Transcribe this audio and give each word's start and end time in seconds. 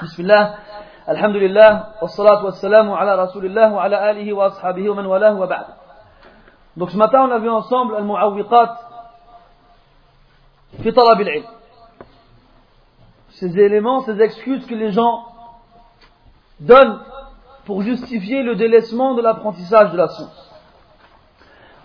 بسم 0.00 0.22
الله 0.22 0.54
الحمد 1.08 1.36
لله 1.36 1.84
والصلاة 2.02 2.44
والسلام 2.44 2.90
على 2.90 3.22
رسول 3.22 3.46
الله 3.46 3.72
وعلى 3.74 4.10
آله 4.10 4.32
وأصحابه 4.32 4.90
ومن 4.90 5.06
والاه 5.06 5.40
وبعد 5.40 5.66
Donc 6.76 6.90
ce 6.90 6.96
matin 6.96 7.20
on 7.20 7.30
a 7.30 7.38
vu 7.38 7.48
ensemble 7.48 7.96
Al-Mu'awwiqat 7.96 8.76
fi 10.82 10.92
talab 10.92 11.20
al-ilm. 11.20 11.44
Ces 13.30 13.58
éléments, 13.58 14.00
ces 14.00 14.20
excuses 14.20 14.66
que 14.66 14.74
les 14.74 14.92
gens 14.92 15.24
donnent 16.60 16.98
pour 17.64 17.82
justifier 17.82 18.42
le 18.42 18.56
délaissement 18.56 19.14
de 19.14 19.22
l'apprentissage 19.22 19.90
de 19.92 19.96
la 19.96 20.08
science. 20.08 20.52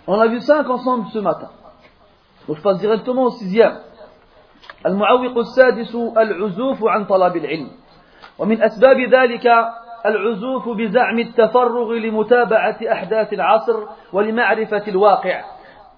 On 0.08 0.20
a 0.20 0.28
vu 0.28 0.42
cinq 0.42 0.70
ensemble 0.70 1.08
ce 1.14 1.20
matin. 1.20 1.50
Donc 2.48 2.58
je 2.58 2.62
passe 2.62 2.80
directement 2.80 3.24
au 3.24 3.32
sixième. 3.32 3.78
المعوق 4.86 5.38
السادس 5.38 5.96
العزوف 5.96 6.84
عن 6.84 7.06
طلب 7.06 7.36
العلم 7.36 7.70
ومن 8.39 8.63
أسباب 8.63 9.01
ذلك 9.01 9.47
العزوف 10.07 10.69
بزعم 10.69 11.19
التفرغ 11.19 11.93
لمتابعة 11.93 12.79
أحداث 12.93 13.33
العصر 13.33 13.87
ولمعرفة 14.13 14.83
الواقع. 14.89 15.45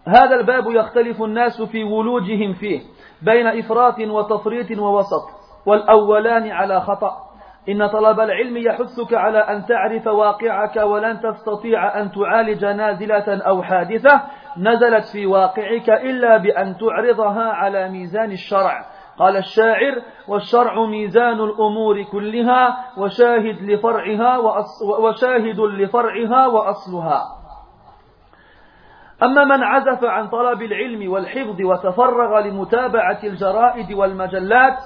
هذا 0.07 0.35
الباب 0.41 0.71
يختلف 0.71 1.23
الناس 1.23 1.62
في 1.62 1.85
ولوجهم 1.85 2.53
فيه 2.53 2.81
بين 3.23 3.47
إفراط 3.47 4.01
وتفريط 4.01 4.79
ووسط 4.79 5.23
والأولان 5.67 6.51
على 6.51 6.81
خطأ. 6.81 7.29
إن 7.69 7.87
طلب 7.87 8.21
العلم 8.21 8.57
يحثك 8.57 9.15
على 9.15 9.39
أن 9.39 9.67
تعرف 9.67 10.07
واقعك 10.07 10.77
ولن 10.77 11.21
تستطيع 11.21 12.01
أن 12.01 12.12
تعالج 12.12 12.65
نازلة 12.65 13.43
أو 13.48 13.62
حادثة 13.62 14.23
نزلت 14.57 15.05
في 15.12 15.27
واقعك 15.27 15.91
إلا 15.91 16.37
بأن 16.37 16.77
تعرضها 16.77 17.43
على 17.43 17.89
ميزان 17.89 18.31
الشرع. 18.33 18.87
قال 19.19 19.37
الشاعر 19.37 20.03
والشرع 20.29 20.85
ميزان 20.87 21.41
الأمور 21.41 22.03
كلها 22.03 22.85
وشاهد 22.97 23.63
لفرعها 23.63 24.39
وشاهد 24.99 25.61
لفرعها 25.61 26.47
وأصلها. 26.47 27.23
أما 29.23 29.45
من 29.45 29.62
عزف 29.62 30.05
عن 30.05 30.29
طلب 30.29 30.62
العلم 30.62 31.12
والحفظ 31.12 31.61
وتفرغ 31.61 32.41
لمتابعة 32.41 33.19
الجرائد 33.25 33.92
والمجلات 33.92 34.79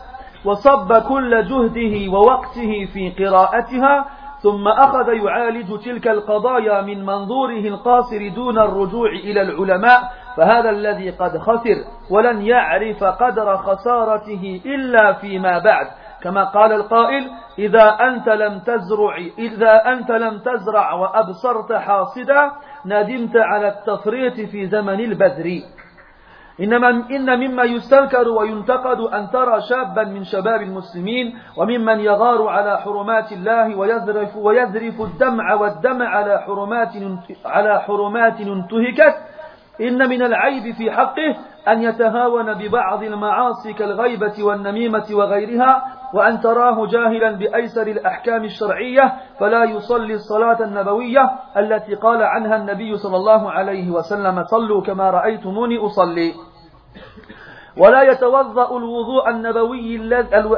وصب 0.44 0.92
كل 1.08 1.44
جهده 1.44 2.12
ووقته 2.12 2.88
في 2.92 3.10
قراءتها 3.24 4.06
ثم 4.42 4.68
أخذ 4.68 5.08
يعالج 5.08 5.78
تلك 5.78 6.08
القضايا 6.08 6.82
من 6.82 7.06
منظوره 7.06 7.60
القاصر 7.60 8.28
دون 8.28 8.58
الرجوع 8.58 9.10
إلى 9.10 9.42
العلماء 9.42 10.12
فهذا 10.36 10.70
الذي 10.70 11.10
قد 11.10 11.38
خسر 11.38 11.76
ولن 12.10 12.42
يعرف 12.42 13.04
قدر 13.04 13.56
خسارته 13.56 14.60
إلا 14.66 15.12
فيما 15.12 15.58
بعد. 15.58 15.86
كما 16.22 16.44
قال 16.44 16.72
القائل 16.72 17.30
إذا 17.58 17.96
أنت 18.00 18.28
لم 18.28 18.58
تزرع 18.58 19.16
إذا 19.38 19.92
أنت 19.92 20.10
لم 20.10 20.38
تزرع 20.38 20.94
وأبصرت 20.94 21.72
حاصدا 21.72 22.50
ندمت 22.86 23.36
على 23.36 23.68
التفريط 23.68 24.34
في 24.50 24.66
زمن 24.66 25.00
البذر. 25.00 25.62
إنما 26.60 26.88
إن 26.88 27.38
مما 27.38 27.62
يستنكر 27.62 28.28
وينتقد 28.28 29.00
أن 29.00 29.30
ترى 29.30 29.60
شابا 29.70 30.04
من 30.04 30.24
شباب 30.24 30.62
المسلمين 30.62 31.34
وممن 31.56 32.00
يغار 32.00 32.48
على 32.48 32.78
حرمات 32.78 33.32
الله 33.32 33.76
ويذرف 33.76 34.36
ويذرف 34.36 35.00
الدمع 35.00 35.54
والدمع 35.54 36.08
على 36.08 36.38
حرمات 36.38 36.92
على 37.44 37.80
حرمات 37.80 38.40
انتهكت 38.40 39.14
إن 39.80 40.08
من 40.08 40.22
العيب 40.22 40.74
في 40.74 40.90
حقه 40.90 41.36
أن 41.68 41.82
يتهاون 41.82 42.54
ببعض 42.54 43.02
المعاصي 43.02 43.72
كالغيبة 43.72 44.44
والنميمة 44.44 45.04
وغيرها 45.12 45.82
وأن 46.14 46.40
تراه 46.40 46.86
جاهلا 46.86 47.30
بأيسر 47.32 47.86
الأحكام 47.86 48.44
الشرعية 48.44 49.12
فلا 49.40 49.64
يصلي 49.64 50.14
الصلاة 50.14 50.64
النبوية 50.64 51.30
التي 51.56 51.94
قال 51.94 52.22
عنها 52.22 52.56
النبي 52.56 52.96
صلى 52.96 53.16
الله 53.16 53.50
عليه 53.50 53.90
وسلم 53.90 54.44
صلوا 54.44 54.82
كما 54.82 55.10
رأيتموني 55.10 55.78
أصلي. 55.78 56.32
ولا 57.76 58.02
يتوضأ 58.02 58.76
الوضوء 58.76 59.30
النبوي 59.30 59.96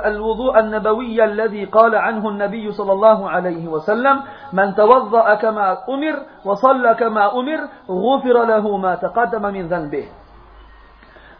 الوضوء 0.07 0.59
النبوي 0.59 1.25
الذي 1.25 1.65
قال 1.65 1.95
عنه 1.95 2.29
النبي 2.29 2.73
صلى 2.73 2.93
الله 2.93 3.31
عليه 3.31 3.69
وسلم 3.69 4.21
من 4.53 4.75
توضأ 4.75 5.35
كما 5.35 5.79
أمر 5.89 6.15
وصلى 6.45 6.95
كما 6.95 7.33
أمر 7.39 7.61
غفر 7.91 8.45
له 8.45 8.77
ما 8.77 8.95
تقدم 8.95 9.43
من 9.43 9.69
ذنبه. 9.69 10.09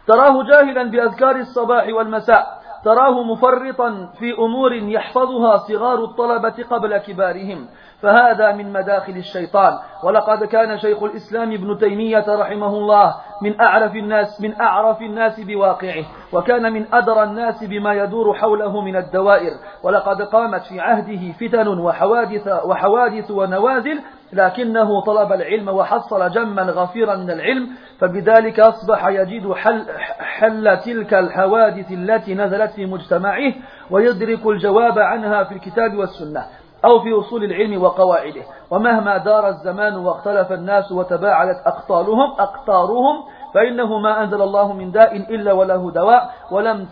تراه 0.07 0.43
جاهلا 0.43 0.83
بأذكار 0.83 1.35
الصباح 1.35 1.87
والمساء 1.87 2.45
تراه 2.85 3.23
مفرطا 3.23 4.09
في 4.19 4.33
أمور 4.39 4.73
يحفظها 4.73 5.57
صغار 5.57 6.03
الطلبة 6.03 6.55
قبل 6.71 6.97
كبارهم 6.97 7.67
فهذا 8.05 8.51
من 8.51 8.73
مداخل 8.73 9.17
الشيطان. 9.17 9.73
ولقد 10.03 10.43
كان 10.43 10.77
شيخ 10.77 11.03
الإسلام 11.03 11.51
ابن 11.51 11.77
تيمية 11.77 12.25
رحمه 12.27 12.67
الله 12.67 13.15
من 13.41 13.61
أعرف 13.61 13.95
الناس 13.95 14.41
من 14.41 14.61
أعرف 14.61 15.01
الناس 15.01 15.39
بواقعه 15.39 16.03
وكان 16.33 16.73
من 16.73 16.85
أدرى 16.93 17.23
الناس 17.23 17.63
بما 17.63 17.93
يدور 17.93 18.33
حوله 18.33 18.81
من 18.81 18.95
الدوائر. 18.95 19.51
ولقد 19.83 20.21
قامت 20.21 20.61
في 20.61 20.79
عهده 20.79 21.31
فتن 21.31 21.67
وحوادث 21.67 22.47
وحوادث 22.65 23.31
ونوازل 23.31 23.99
لكنه 24.33 25.01
طلب 25.01 25.31
العلم 25.33 25.69
وحصل 25.69 26.31
جما 26.31 26.61
غفيرا 26.61 27.15
من 27.15 27.31
العلم 27.31 27.69
فبذلك 27.99 28.59
أصبح 28.59 29.07
يجد 29.07 29.53
حل, 29.53 29.85
حل 30.19 30.77
تلك 30.77 31.13
الحوادث 31.13 31.91
التي 31.91 32.35
نزلت 32.35 32.71
في 32.71 32.85
مجتمعه 32.85 33.53
ويدرك 33.91 34.45
الجواب 34.45 34.99
عنها 34.99 35.43
في 35.43 35.51
الكتاب 35.51 35.97
والسنة. 35.97 36.64
أو 36.85 36.99
في 36.99 37.13
أصول 37.19 37.43
العلم 37.43 37.83
وقواعده 37.83 38.43
ومهما 38.71 39.17
دار 39.17 39.47
الزمان 39.47 39.95
واختلف 39.95 40.51
الناس 40.51 40.91
وتباعدت 40.91 41.67
أقطارهم 41.67 42.31
أقطارهم 42.39 43.23
فإنه 43.53 43.97
ما 43.97 44.23
أنزل 44.23 44.41
الله 44.41 44.73
من 44.73 44.91
داء 44.91 45.15
إلا 45.17 45.53
وله 45.53 45.91
دواء 45.91 46.31
ولم 46.51 46.85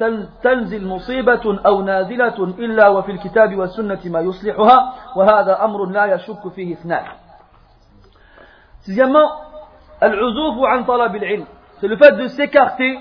تنزل 0.44 0.88
مصيبة 0.88 1.60
أو 1.66 1.82
نازلة 1.82 2.44
إلا 2.44 2.88
وفي 2.88 3.12
الكتاب 3.12 3.56
والسنة 3.56 4.00
ما 4.06 4.20
يصلحها 4.22 4.94
وهذا 5.16 5.64
أمر 5.64 5.86
لا 5.86 6.06
يشك 6.06 6.48
فيه 6.56 6.74
اثنان 6.74 7.06
Sixièmement, 8.86 9.32
al-uzuf 10.02 10.62
an 10.68 10.84
talab 10.84 11.16
al-ilm. 11.16 11.46
C'est 11.80 11.88
le 11.88 11.96
fait 11.96 12.12
de 12.18 12.28
s'écarter 12.28 13.00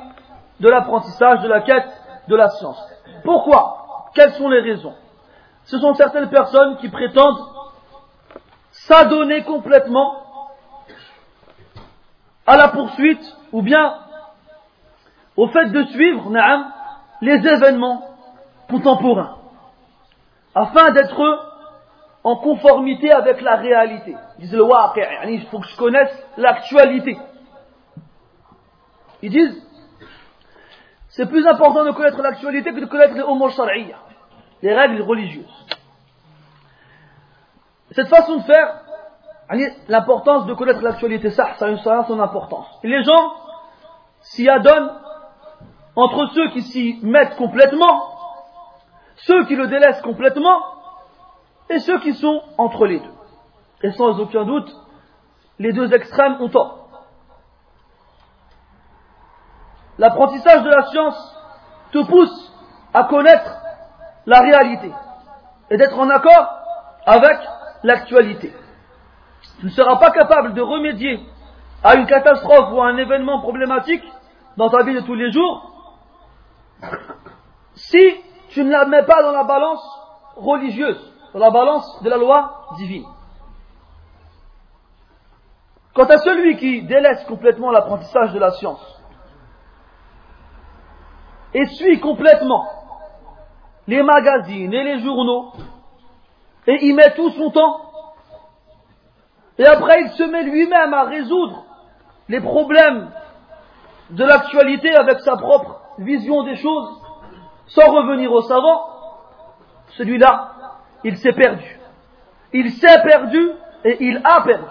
de 0.60 0.68
l'apprentissage, 0.68 1.40
de 1.40 1.48
la 1.48 1.60
quête 1.62 1.90
de 2.28 2.36
la 2.36 2.48
science. 2.50 2.80
Pourquoi 3.24 4.10
Quelles 4.14 4.30
sont 4.34 4.48
les 4.48 4.60
raisons 4.60 4.94
Ce 5.64 5.78
sont 5.78 5.94
certaines 5.94 6.28
personnes 6.28 6.76
qui 6.78 6.88
prétendent 6.88 7.40
s'adonner 8.70 9.42
complètement 9.42 10.22
à 12.46 12.56
la 12.56 12.68
poursuite 12.68 13.24
ou 13.52 13.62
bien 13.62 13.98
au 15.36 15.48
fait 15.48 15.66
de 15.66 15.84
suivre 15.84 16.30
naam, 16.30 16.72
les 17.20 17.46
événements 17.46 18.02
contemporains 18.68 19.36
afin 20.54 20.90
d'être 20.90 21.48
en 22.24 22.36
conformité 22.36 23.10
avec 23.10 23.40
la 23.40 23.56
réalité. 23.56 24.14
Ils 24.38 24.42
disent 24.42 24.54
le 24.54 24.66
il 25.30 25.46
faut 25.46 25.60
que 25.60 25.68
je 25.68 25.76
connaisse 25.76 26.26
l'actualité. 26.36 27.18
Ils 29.22 29.30
disent 29.30 29.62
c'est 31.08 31.28
plus 31.28 31.46
important 31.46 31.84
de 31.84 31.90
connaître 31.90 32.20
l'actualité 32.22 32.72
que 32.72 32.80
de 32.80 32.86
connaître 32.86 33.14
les 33.14 33.20
umur 33.20 33.50
shar'iyya, 33.50 33.96
les 34.62 34.74
règles 34.74 35.02
religieuses. 35.02 35.66
Cette 37.90 38.08
façon 38.08 38.36
de 38.36 38.42
faire, 38.42 38.80
l'importance 39.88 40.46
de 40.46 40.54
connaître 40.54 40.80
l'actualité, 40.80 41.30
ça, 41.30 41.54
ça 41.58 41.66
a 41.66 42.04
son 42.04 42.20
importance. 42.20 42.66
Et 42.82 42.88
les 42.88 43.02
gens 43.02 43.34
s'y 44.20 44.48
adonnent 44.48 44.92
entre 45.94 46.26
ceux 46.32 46.50
qui 46.50 46.62
s'y 46.62 46.98
mettent 47.02 47.36
complètement, 47.36 48.08
ceux 49.16 49.44
qui 49.44 49.56
le 49.56 49.66
délaissent 49.66 50.00
complètement, 50.00 50.62
et 51.68 51.80
ceux 51.80 51.98
qui 52.00 52.14
sont 52.14 52.42
entre 52.56 52.86
les 52.86 53.00
deux. 53.00 53.12
Et 53.82 53.90
sans 53.92 54.18
aucun 54.20 54.44
doute, 54.44 54.74
les 55.58 55.72
deux 55.72 55.92
extrêmes 55.92 56.40
ont 56.40 56.48
tort. 56.48 56.78
L'apprentissage 59.98 60.62
de 60.62 60.70
la 60.70 60.82
science 60.86 61.36
te 61.92 62.02
pousse 62.04 62.52
à 62.94 63.04
connaître 63.04 63.61
la 64.26 64.40
réalité 64.40 64.90
et 65.70 65.76
d'être 65.76 65.98
en 65.98 66.08
accord 66.10 66.58
avec 67.06 67.38
l'actualité. 67.82 68.52
Tu 69.60 69.66
ne 69.66 69.70
seras 69.70 69.96
pas 69.96 70.10
capable 70.10 70.54
de 70.54 70.60
remédier 70.60 71.20
à 71.82 71.96
une 71.96 72.06
catastrophe 72.06 72.72
ou 72.72 72.80
à 72.80 72.86
un 72.86 72.96
événement 72.96 73.40
problématique 73.40 74.04
dans 74.56 74.70
ta 74.70 74.84
vie 74.84 74.94
de 74.94 75.00
tous 75.00 75.14
les 75.14 75.30
jours 75.32 75.68
si 77.74 78.20
tu 78.50 78.64
ne 78.64 78.70
la 78.70 78.86
mets 78.86 79.04
pas 79.04 79.22
dans 79.22 79.32
la 79.32 79.44
balance 79.44 79.82
religieuse 80.36 81.12
dans 81.32 81.38
la 81.38 81.50
balance 81.50 82.02
de 82.02 82.10
la 82.10 82.16
loi 82.16 82.66
divine. 82.76 83.06
Quant 85.94 86.04
à 86.04 86.18
celui 86.18 86.56
qui 86.56 86.82
délaisse 86.82 87.24
complètement 87.24 87.70
l'apprentissage 87.70 88.32
de 88.32 88.38
la 88.38 88.50
science 88.52 88.80
et 91.54 91.66
suit 91.66 92.00
complètement 92.00 92.66
les 93.86 94.02
magazines 94.02 94.72
et 94.72 94.84
les 94.84 95.00
journaux, 95.00 95.52
et 96.66 96.86
il 96.86 96.94
met 96.94 97.14
tout 97.14 97.30
son 97.30 97.50
temps. 97.50 97.80
Et 99.58 99.66
après, 99.66 100.02
il 100.02 100.10
se 100.10 100.22
met 100.22 100.44
lui-même 100.44 100.94
à 100.94 101.04
résoudre 101.04 101.64
les 102.28 102.40
problèmes 102.40 103.10
de 104.10 104.24
l'actualité 104.24 104.94
avec 104.94 105.20
sa 105.20 105.36
propre 105.36 105.80
vision 105.98 106.42
des 106.44 106.56
choses, 106.56 107.00
sans 107.66 107.90
revenir 107.90 108.32
au 108.32 108.42
savant. 108.42 108.88
Celui-là, 109.96 110.52
il 111.04 111.16
s'est 111.18 111.32
perdu. 111.32 111.80
Il 112.52 112.70
s'est 112.72 113.02
perdu 113.02 113.50
et 113.84 113.96
il 114.04 114.20
a 114.24 114.42
perdu. 114.42 114.64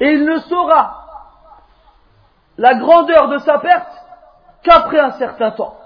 Et 0.00 0.10
il 0.12 0.24
ne 0.24 0.38
saura 0.38 1.02
la 2.58 2.74
grandeur 2.74 3.28
de 3.28 3.38
sa 3.38 3.58
perte 3.58 3.92
qu'après 4.62 5.00
un 5.00 5.12
certain 5.12 5.52
temps. 5.52 5.76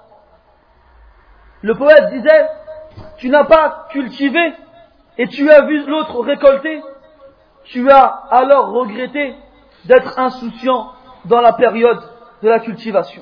Le 1.66 1.74
poète 1.74 2.12
disait, 2.12 2.48
tu 3.16 3.28
n'as 3.28 3.42
pas 3.42 3.88
cultivé 3.90 4.54
et 5.18 5.26
tu 5.26 5.50
as 5.50 5.62
vu 5.62 5.84
l'autre 5.84 6.20
récolter, 6.20 6.80
tu 7.64 7.90
as 7.90 8.04
alors 8.30 8.70
regretté 8.70 9.34
d'être 9.84 10.16
insouciant 10.16 10.92
dans 11.24 11.40
la 11.40 11.54
période 11.54 11.98
de 12.40 12.48
la 12.48 12.60
cultivation. 12.60 13.20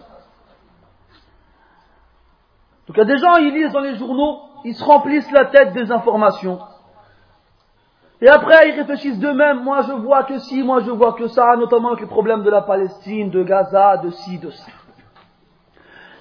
Donc 2.87 2.99
il 2.99 2.99
y 2.99 3.01
a 3.01 3.07
des 3.07 3.17
gens, 3.17 3.37
ils 3.37 3.55
lisent 3.55 3.73
dans 3.73 3.81
les 3.81 3.97
journaux, 3.97 4.43
ils 4.67 4.75
se 4.75 4.85
remplissent 4.85 5.33
la 5.33 5.47
tête 5.47 5.73
des 5.73 5.91
informations. 5.91 6.59
Et 8.21 8.29
après, 8.29 8.69
ils 8.69 8.79
réfléchissent 8.79 9.21
d'eux-mêmes, 9.21 9.63
moi 9.63 9.81
je 9.89 9.93
vois 9.93 10.25
que 10.25 10.39
ci, 10.41 10.63
moi 10.63 10.81
je 10.81 10.91
vois 10.91 11.15
que 11.15 11.29
ça, 11.29 11.57
notamment 11.57 11.93
avec 11.93 12.01
les 12.01 12.09
problèmes 12.09 12.43
de 12.43 12.51
la 12.51 12.61
Palestine, 12.61 13.31
de 13.31 13.43
Gaza, 13.43 13.97
de 13.97 14.11
ci, 14.11 14.37
de 14.37 14.51
ça. 14.51 14.71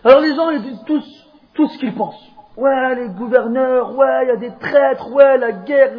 Alors 0.06 0.22
les 0.22 0.34
gens, 0.34 0.52
ils 0.52 0.62
disent 0.62 0.84
tous, 0.86 1.23
tout 1.54 1.68
ce 1.68 1.78
qu'ils 1.78 1.96
pensent. 1.96 2.30
Ouais, 2.56 2.96
les 2.96 3.10
gouverneurs, 3.10 3.96
ouais, 3.96 4.26
il 4.26 4.28
y 4.28 4.32
a 4.32 4.36
des 4.36 4.56
traîtres, 4.58 5.12
ouais, 5.12 5.38
la 5.38 5.52
guerre, 5.52 5.92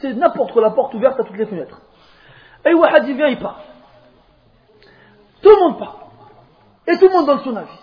c'est 0.00 0.14
n'importe 0.14 0.52
quoi, 0.52 0.62
la 0.62 0.70
porte 0.70 0.94
ouverte 0.94 1.18
à 1.20 1.24
toutes 1.24 1.36
les 1.36 1.46
fenêtres. 1.46 1.80
Et 2.64 2.74
Wahad, 2.74 3.06
il 3.06 3.16
vient, 3.16 3.28
il 3.28 3.38
parle. 3.38 3.56
Tout 5.42 5.48
le 5.48 5.60
monde 5.60 5.78
parle. 5.78 5.96
Et 6.86 6.98
tout 6.98 7.06
le 7.06 7.12
monde 7.12 7.26
donne 7.26 7.40
son 7.40 7.56
avis. 7.56 7.80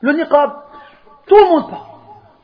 Le 0.00 0.12
niqab, 0.12 0.52
tout 1.26 1.36
le 1.36 1.48
monde 1.50 1.70
parle. 1.70 1.82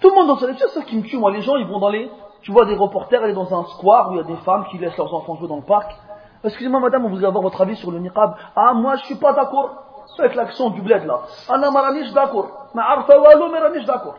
Tout 0.00 0.08
le 0.08 0.14
monde 0.14 0.26
donne 0.28 0.38
son 0.38 0.46
avis. 0.46 0.58
C'est 0.58 0.68
ça 0.68 0.82
qui 0.82 0.96
me 0.96 1.02
tue, 1.02 1.18
moi. 1.18 1.30
Les 1.30 1.42
gens, 1.42 1.56
ils 1.56 1.66
vont 1.66 1.78
dans 1.78 1.90
les, 1.90 2.10
tu 2.42 2.52
vois 2.52 2.64
des 2.64 2.74
reporters 2.74 3.22
aller 3.22 3.34
dans 3.34 3.52
un 3.54 3.64
square 3.64 4.10
où 4.10 4.14
il 4.14 4.16
y 4.16 4.20
a 4.20 4.24
des 4.24 4.36
femmes 4.36 4.66
qui 4.70 4.78
laissent 4.78 4.96
leurs 4.96 5.12
enfants 5.14 5.36
jouer 5.36 5.48
dans 5.48 5.56
le 5.56 5.62
parc. 5.62 5.94
Excusez-moi, 6.42 6.80
madame, 6.80 7.04
on 7.06 7.08
voudrait 7.08 7.26
avoir 7.26 7.42
votre 7.42 7.60
avis 7.60 7.76
sur 7.76 7.90
le 7.90 7.98
niqab. 7.98 8.34
Ah, 8.56 8.74
moi, 8.74 8.96
je 8.96 9.04
suis 9.04 9.16
pas 9.16 9.32
d'accord 9.32 9.83
C'est 10.15 10.23
avec 10.23 10.35
l'accent 10.35 10.69
du 10.71 10.81
bled, 10.81 11.05
là. 11.05 11.21
Ah, 11.47 11.57
non, 11.57 11.71
je 11.99 12.03
suis 12.05 12.13
d'accord. 12.13 12.59
ما 12.75 12.83
عارفه 12.83 13.17
والو 13.17 13.47
ما 13.47 13.59
رانيش 13.59 13.85
داكور 13.85 14.15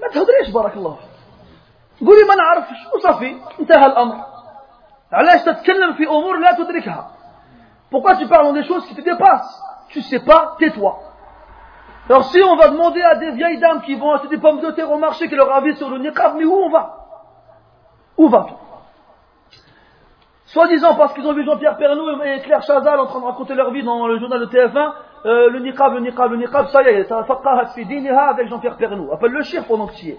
ما 0.00 0.08
تهضريش 0.08 0.50
بارك 0.54 0.76
الله 0.76 0.94
فيك 0.94 2.08
قولي 2.08 2.24
ما 2.28 2.34
نعرفش 2.34 2.94
وصافي 2.94 3.36
انتهى 3.60 3.86
الامر 3.86 4.16
علاش 5.12 5.42
تتكلم 5.42 5.92
في 5.92 6.08
امور 6.08 6.36
لا 6.36 6.52
تدركها 6.52 7.10
pourquoi 7.90 8.16
tu 8.16 8.26
parles 8.28 8.54
des 8.54 8.64
choses 8.64 8.86
qui 8.86 8.94
te 8.94 9.00
dépassent 9.00 9.62
tu 9.88 10.00
sais 10.00 10.20
pas 10.20 10.56
tais-toi 10.58 10.98
alors 12.08 12.24
si 12.24 12.40
on 12.42 12.56
va 12.56 12.68
demander 12.68 13.02
à 13.02 13.14
des 13.16 13.30
vieilles 13.32 13.60
dames 13.60 13.82
qui 13.82 13.94
vont 13.96 14.12
acheter 14.12 14.28
des 14.28 14.38
pommes 14.38 14.60
de 14.60 14.70
terre 14.70 14.90
au 14.90 14.98
marché 14.98 15.28
qui 15.28 15.34
leur 15.34 15.52
avis 15.54 15.76
sur 15.76 15.90
le 15.90 15.98
niqab 15.98 16.34
mais 16.36 16.44
où 16.44 16.54
on 16.66 16.70
va 16.70 16.84
où 18.16 18.28
va-t-on 18.28 18.63
Soi-disant 20.55 20.95
parce 20.95 21.13
qu'ils 21.13 21.27
ont 21.27 21.33
vu 21.33 21.43
Jean-Pierre 21.43 21.75
Pernou 21.75 22.09
et 22.23 22.39
Claire 22.39 22.61
Chazal 22.61 22.97
en 22.97 23.07
train 23.07 23.19
de 23.19 23.25
raconter 23.25 23.55
leur 23.55 23.71
vie 23.71 23.83
dans 23.83 24.07
le 24.07 24.17
journal 24.19 24.39
de 24.39 24.45
TF1, 24.45 24.93
euh, 25.25 25.49
le 25.49 25.59
niqab, 25.59 25.95
le 25.95 25.99
niqab, 25.99 26.31
le 26.31 26.37
niqab, 26.37 26.67
ça 26.67 26.81
y 26.81 26.85
est, 26.85 27.03
ça 27.09 27.25
faqahat 27.25 27.73
fi 27.73 27.85
diniha 27.85 28.29
avec 28.29 28.47
Jean-Pierre 28.47 28.77
Pernou. 28.77 29.11
Appelle 29.11 29.33
le 29.33 29.43
chien 29.43 29.63
pendant 29.63 29.87
que 29.87 29.95
tu 29.95 30.05
y 30.05 30.09
es. 30.11 30.17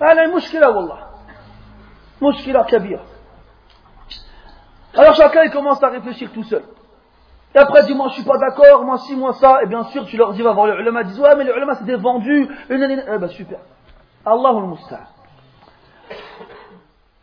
Ah, 0.00 0.24
une 0.24 0.32
mouchkila, 0.32 0.72
wallah. 0.72 0.98
Mouchkila 2.20 2.64
kabir. 2.64 2.98
Alors 4.96 5.14
chacun 5.14 5.44
il 5.44 5.52
commence 5.52 5.80
à 5.84 5.88
réfléchir 5.90 6.32
tout 6.32 6.42
seul. 6.42 6.64
Et 7.54 7.58
après, 7.58 7.84
dis 7.84 7.94
moi 7.94 8.08
je 8.08 8.14
suis 8.14 8.24
pas 8.24 8.38
d'accord, 8.38 8.84
moi 8.84 8.98
si, 8.98 9.14
moi 9.14 9.34
ça, 9.34 9.62
et 9.62 9.66
bien 9.66 9.84
sûr 9.84 10.04
tu 10.04 10.16
leur 10.16 10.32
dis 10.32 10.42
va 10.42 10.50
voir 10.50 10.66
le 10.66 10.80
ulama, 10.80 11.04
ouais 11.04 11.36
mais 11.36 11.44
le 11.44 11.56
ulama 11.56 11.76
c'était 11.76 11.94
vendu, 11.94 12.48
eh 12.70 12.76
ben 12.76 13.28
super. 13.28 13.60
Allahul 14.24 14.66
Musta'an. 14.66 15.04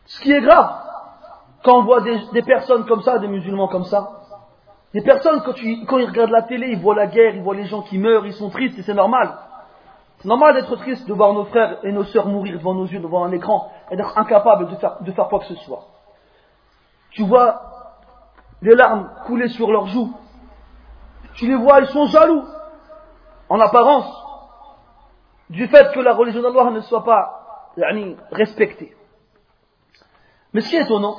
Ce 0.05 0.21
qui 0.21 0.31
est 0.31 0.41
grave, 0.41 0.82
quand 1.63 1.77
on 1.77 1.83
voit 1.83 2.01
des, 2.01 2.41
personnes 2.43 2.85
comme 2.85 3.01
ça, 3.01 3.19
des 3.19 3.27
musulmans 3.27 3.67
comme 3.67 3.85
ça, 3.85 4.11
des 4.93 5.01
personnes, 5.01 5.41
quand, 5.43 5.53
quand, 5.87 5.97
ils 5.97 6.07
regardent 6.07 6.31
la 6.31 6.43
télé, 6.43 6.67
ils 6.67 6.79
voient 6.79 6.93
la 6.93 7.07
guerre, 7.07 7.35
ils 7.35 7.41
voient 7.41 7.55
les 7.55 7.65
gens 7.65 7.81
qui 7.81 7.97
meurent, 7.97 8.25
ils 8.25 8.33
sont 8.33 8.49
tristes, 8.49 8.77
et 8.77 8.83
c'est 8.83 8.93
normal. 8.93 9.33
C'est 10.19 10.27
normal 10.27 10.53
d'être 10.53 10.75
triste 10.75 11.07
de 11.07 11.13
voir 11.13 11.33
nos 11.33 11.45
frères 11.45 11.79
et 11.83 11.91
nos 11.91 12.03
sœurs 12.03 12.27
mourir 12.27 12.57
devant 12.57 12.73
nos 12.73 12.85
yeux, 12.85 12.99
devant 12.99 13.23
un 13.23 13.31
écran, 13.31 13.71
et 13.89 13.95
d'être 13.95 14.17
incapable 14.17 14.69
de 14.69 14.75
faire, 14.75 14.97
de 15.01 15.11
faire 15.11 15.27
quoi 15.29 15.39
que 15.39 15.45
ce 15.45 15.55
soit. 15.55 15.85
Tu 17.11 17.23
vois 17.23 17.61
les 18.61 18.75
larmes 18.75 19.09
couler 19.25 19.47
sur 19.49 19.71
leurs 19.71 19.87
joues. 19.87 20.13
Tu 21.35 21.47
les 21.47 21.55
vois, 21.55 21.79
ils 21.81 21.87
sont 21.87 22.05
jaloux, 22.07 22.43
en 23.49 23.59
apparence, 23.59 24.09
du 25.49 25.67
fait 25.67 25.91
que 25.93 25.99
la 25.99 26.13
religion 26.13 26.41
d'Allah 26.41 26.71
ne 26.71 26.81
soit 26.81 27.03
pas 27.03 27.71
respectée. 28.31 28.95
Mais 30.53 30.61
ce 30.61 30.69
qui 30.69 30.75
est 30.75 30.83
étonnant, 30.83 31.17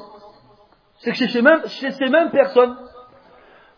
c'est 0.98 1.10
que 1.12 1.16
chez 1.16 1.28
ces, 1.28 1.42
mêmes, 1.42 2.30
personnes, 2.30 2.76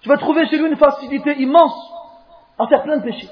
tu 0.00 0.08
vas 0.08 0.16
trouver 0.16 0.46
chez 0.46 0.58
lui 0.58 0.66
une 0.68 0.76
facilité 0.76 1.34
immense 1.38 1.74
à 2.58 2.66
faire 2.68 2.82
plein 2.82 2.98
de 2.98 3.02
péchés. 3.02 3.30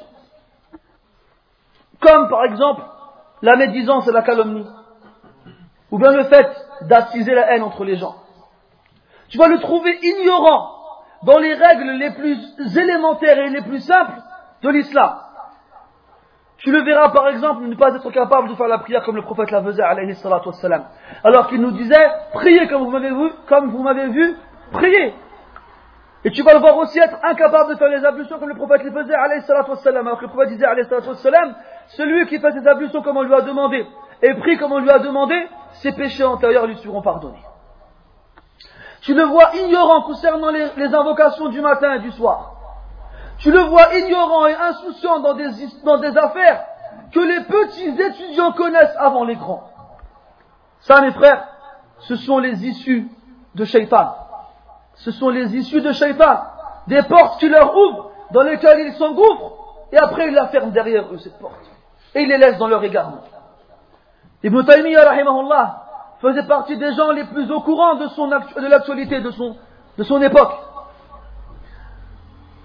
Comme 2.01 2.29
par 2.29 2.45
exemple 2.45 2.83
la 3.43 3.57
médisance 3.57 4.09
et 4.09 4.13
la 4.13 4.23
calomnie. 4.23 4.67
Ou 5.91 5.99
bien 5.99 6.13
le 6.13 6.25
fait 6.25 6.49
d'attiser 6.83 7.35
la 7.35 7.53
haine 7.53 7.63
entre 7.63 7.85
les 7.85 7.97
gens. 7.97 8.17
Tu 9.29 9.39
vas 9.39 9.49
le 9.49 9.59
trouver 9.61 9.99
ignorant 10.03 10.71
dans 11.23 11.39
les 11.39 11.55
règles 11.55 11.91
les 11.93 12.11
plus 12.13 12.39
élémentaires 12.77 13.39
et 13.39 13.51
les 13.51 13.63
plus 13.63 13.81
simples 13.81 14.21
de 14.63 14.69
l'islam. 14.71 15.24
Tu 16.65 16.73
le 16.73 16.83
verras 16.83 17.11
par 17.11 17.29
exemple 17.29 17.65
ne 17.65 17.75
pas 17.75 17.95
être 17.95 18.11
capable 18.11 18.49
de 18.49 18.55
faire 18.55 18.69
la 18.69 18.79
prière 18.79 19.03
comme 19.03 19.17
le 19.17 19.23
prophète 19.23 19.51
la 19.51 19.63
faisait, 19.63 19.83
alayhi. 19.83 20.17
Alors 21.23 21.49
qu'il 21.49 21.61
nous 21.61 21.73
disait, 21.73 22.09
priez 22.33 22.67
comme 22.69 22.85
vous 22.85 22.91
m'avez 22.91 23.11
vu, 23.11 23.33
comme 23.47 23.69
vous 23.69 23.83
m'avez 23.83 24.09
vu, 24.09 24.35
priez. 24.73 25.13
Et 26.25 26.31
tu 26.31 26.43
vas 26.43 26.55
le 26.55 26.61
voir 26.61 26.79
aussi 26.79 26.99
être 26.99 27.19
incapable 27.23 27.75
de 27.75 27.79
faire 27.79 27.89
les 27.89 28.03
ablutions 28.03 28.39
comme 28.39 28.49
le 28.49 28.55
prophète 28.55 28.83
les 28.83 28.93
faisait, 28.93 29.15
alayhi 29.15 29.43
salatu 29.43 29.73
wassalam. 29.73 30.07
Alors 30.07 30.19
que 30.19 30.25
le 30.25 30.31
prophète 30.31 30.49
disait, 30.49 30.65
celui 31.89 32.27
qui 32.29 32.41
fait 32.41 32.53
ses 32.53 32.67
ablutions 32.67 33.03
comme 33.03 33.19
on 33.19 33.23
lui 33.25 33.35
a 33.35 33.43
demandé, 33.43 33.87
et 34.23 34.33
prie 34.33 34.57
comme 34.57 34.73
on 34.73 34.79
lui 34.79 34.91
a 34.91 35.01
demandé, 35.01 35.35
ses 35.83 35.93
péchés 35.93 36.25
antérieurs 36.25 36.67
lui 36.67 36.77
seront 36.77 37.03
pardonnés. 37.03 37.45
Tu 39.03 39.13
le 39.13 39.25
vois 39.25 39.55
ignorant 39.55 40.01
concernant 40.01 40.49
les 40.49 40.95
invocations 40.95 41.51
du 41.51 41.61
matin 41.61 41.97
et 41.97 41.99
du 41.99 42.11
soir. 42.13 42.54
Tu 43.39 43.51
le 43.51 43.61
vois 43.61 43.95
ignorant 43.97 44.47
et 44.47 44.55
insouciant 44.55 45.21
dans 45.21 45.35
des, 45.35 46.17
affaires 46.17 46.65
que 47.13 47.21
les 47.21 47.41
petits 47.45 48.01
étudiants 48.01 48.53
connaissent 48.53 48.97
avant 48.99 49.25
les 49.25 49.37
grands. 49.37 49.69
Ça, 50.81 51.01
mes 51.01 51.13
frères, 51.13 51.47
ce 52.01 52.17
sont 52.17 52.39
les 52.39 52.67
issues 52.67 53.09
de 53.55 53.65
Shaitan. 53.65 54.15
Ce 54.95 55.11
sont 55.11 55.31
les 55.31 55.57
issues 55.57 55.81
de 55.81 55.93
Shaitan. 55.93 56.43
Des 56.87 57.03
portes 57.03 57.41
qui 57.41 57.49
leur 57.49 57.77
ouvrent, 57.77 58.11
dans 58.31 58.43
lesquelles 58.43 58.81
ils 58.89 58.95
s'engouffrent, 58.95 59.53
et 59.93 59.99
après 59.99 60.29
ils 60.29 60.35
la 60.35 60.49
ferment 60.49 60.73
derrière 60.73 61.05
eux, 61.13 61.19
cette 61.19 61.39
porte. 61.39 61.55
Et 62.15 62.23
ils 62.23 62.29
les 62.29 62.39
laissent 62.39 62.59
dans 62.59 62.69
leur 62.69 62.83
égarement. 62.85 63.23
Ibn 64.43 64.63
Taymiyyah, 64.65 65.09
rahimahullah, 65.09 65.83
faisait 66.21 66.47
partie 66.47 66.77
des 66.77 66.93
gens 66.95 67.11
les 67.11 67.25
plus 67.25 67.51
au 67.51 67.61
courant 67.61 67.95
de, 67.95 68.69
l'actualité 68.69 69.21
de 69.21 69.31
son 69.31 70.23
époque. 70.23 70.64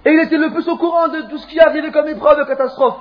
Et 0.09 0.13
il 0.13 0.19
était 0.21 0.37
le 0.37 0.49
plus 0.49 0.67
au 0.67 0.75
courant 0.75 1.07
de 1.09 1.21
tout 1.29 1.37
ce 1.37 1.45
qui 1.45 1.59
arrivait 1.59 1.91
comme 1.91 2.07
épreuve 2.07 2.39
de 2.39 2.43
catastrophe. 2.45 2.97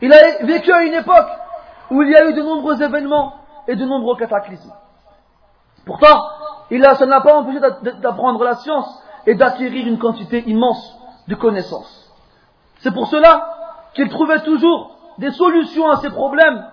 Il 0.00 0.10
a 0.10 0.42
vécu 0.42 0.72
à 0.72 0.84
une 0.84 0.94
époque 0.94 1.28
où 1.90 2.00
il 2.00 2.08
y 2.08 2.16
a 2.16 2.24
eu 2.24 2.32
de 2.32 2.40
nombreux 2.40 2.82
événements 2.82 3.34
et 3.68 3.76
de 3.76 3.84
nombreux 3.84 4.16
cataclysmes. 4.16 4.72
Pourtant, 5.84 6.22
il 6.70 6.82
a, 6.86 6.94
ça 6.94 7.04
n'a 7.04 7.20
pas 7.20 7.36
empêché 7.36 7.60
d'apprendre 8.00 8.42
la 8.42 8.54
science 8.54 9.02
et 9.26 9.34
d'acquérir 9.34 9.86
une 9.86 9.98
quantité 9.98 10.42
immense 10.48 10.98
de 11.28 11.34
connaissances. 11.34 12.10
C'est 12.78 12.94
pour 12.94 13.06
cela 13.08 13.54
qu'il 13.92 14.08
trouvait 14.08 14.40
toujours 14.44 14.96
des 15.18 15.30
solutions 15.32 15.90
à 15.90 15.96
ces 15.96 16.08
problèmes 16.08 16.64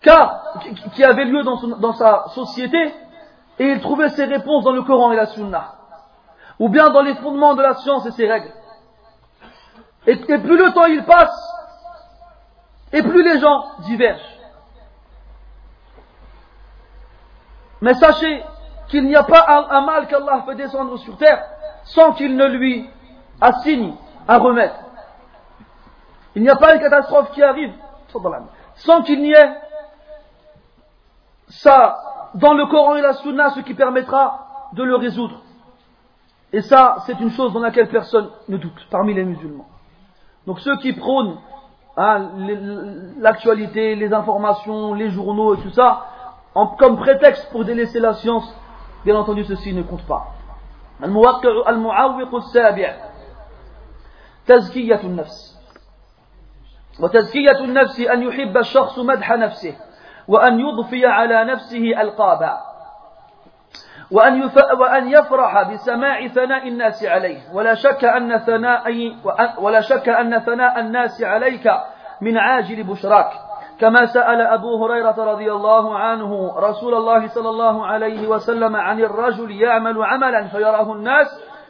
qui 0.00 1.04
avaient 1.04 1.26
lieu 1.26 1.42
dans, 1.42 1.58
dans 1.76 1.92
sa 1.92 2.28
société 2.28 2.94
et 3.58 3.66
il 3.72 3.80
trouvait 3.82 4.08
ses 4.08 4.24
réponses 4.24 4.64
dans 4.64 4.72
le 4.72 4.82
Coran 4.84 5.12
et 5.12 5.16
la 5.16 5.26
Sunna 5.26 5.81
ou 6.58 6.68
bien 6.68 6.90
dans 6.90 7.02
les 7.02 7.14
fondements 7.16 7.54
de 7.54 7.62
la 7.62 7.74
science 7.74 8.06
et 8.06 8.10
ses 8.12 8.28
règles. 8.28 8.52
Et, 10.06 10.16
plus 10.16 10.56
le 10.56 10.72
temps 10.72 10.86
il 10.86 11.04
passe, 11.04 11.52
et 12.92 13.02
plus 13.02 13.22
les 13.22 13.38
gens 13.38 13.64
divergent. 13.80 14.38
Mais 17.80 17.94
sachez 17.94 18.44
qu'il 18.88 19.04
n'y 19.06 19.16
a 19.16 19.22
pas 19.22 19.66
un, 19.70 19.80
mal 19.82 20.06
qu'Allah 20.06 20.42
fait 20.46 20.54
descendre 20.54 20.96
sur 20.98 21.16
terre 21.16 21.44
sans 21.84 22.12
qu'il 22.12 22.36
ne 22.36 22.46
lui 22.46 22.88
assigne 23.40 23.94
un 24.28 24.38
remède. 24.38 24.72
Il 26.34 26.42
n'y 26.42 26.50
a 26.50 26.56
pas 26.56 26.74
une 26.74 26.80
catastrophe 26.80 27.30
qui 27.32 27.42
arrive 27.42 27.72
sans 28.76 29.02
qu'il 29.02 29.22
n'y 29.22 29.32
ait 29.32 29.56
ça 31.48 31.98
dans 32.34 32.54
le 32.54 32.66
Coran 32.66 32.96
et 32.96 33.02
la 33.02 33.14
Sunna, 33.14 33.50
ce 33.50 33.60
qui 33.60 33.74
permettra 33.74 34.68
de 34.72 34.82
le 34.82 34.96
résoudre. 34.96 35.40
Et 36.53 36.61
ça, 36.61 36.97
c'est 37.05 37.19
une 37.19 37.31
chose 37.31 37.53
dans 37.53 37.59
laquelle 37.59 37.89
personne 37.89 38.29
ne 38.47 38.57
doute 38.57 38.87
parmi 38.89 39.13
les 39.13 39.23
musulmans. 39.23 39.67
Donc 40.45 40.59
ceux 40.61 40.77
qui 40.77 40.93
prônent 40.93 41.37
hein, 41.97 42.29
l'actualité, 43.19 43.95
les 43.95 44.13
informations, 44.13 44.93
les 44.93 45.09
journaux 45.09 45.55
et 45.55 45.59
tout 45.59 45.71
ça, 45.71 46.05
comme 46.79 46.97
prétexte 46.97 47.51
pour 47.51 47.65
délaisser 47.65 47.99
la 47.99 48.13
science, 48.13 48.47
bien 49.03 49.15
entendu 49.17 49.43
ceci 49.43 49.73
ne 49.73 49.83
compte 49.83 50.05
pas. 50.05 50.33
المعوق 51.03 52.35
السابع 52.35 52.95
تزكية 54.47 55.01
النفس 55.03 55.57
وتزكية 56.99 57.59
النفس 57.59 57.99
أن 57.99 58.23
يحب 58.23 58.57
الشخص 58.57 58.99
مدح 58.99 59.31
نفسه 59.31 59.75
وأن 60.27 60.59
يضفي 60.59 61.05
على 61.05 61.43
نفسه 61.45 62.01
ألقابا 62.01 62.57
وأن, 64.10 64.50
وأن 64.80 65.08
يفرح 65.08 65.72
بسماع 65.72 66.26
ثناء 66.26 66.68
الناس 66.68 67.04
عليه. 67.04 67.38
ولا 67.54 67.74
شك 67.74 68.04
أن 68.04 68.38
ثناء 68.38 69.12
ولا 69.58 69.80
شك 69.80 70.08
أن 70.08 70.38
ثناء 70.38 70.80
الناس 70.80 71.22
عليك 71.22 71.70
من 72.20 72.38
عاجل 72.38 72.82
بشراك. 72.82 73.30
كما 73.80 74.06
سأل 74.06 74.40
أبو 74.40 74.84
هريرة 74.84 75.32
رضي 75.32 75.52
الله 75.52 75.98
عنه 75.98 76.58
رسول 76.58 76.94
الله 76.94 77.26
صلى 77.26 77.48
الله 77.48 77.86
عليه 77.86 78.28
وسلم 78.28 78.76
عن 78.76 79.00
الرجل 79.00 79.50
يعمل 79.50 80.04
عملا 80.04 80.48
فيراه 80.48 80.92
الناس 80.92 81.26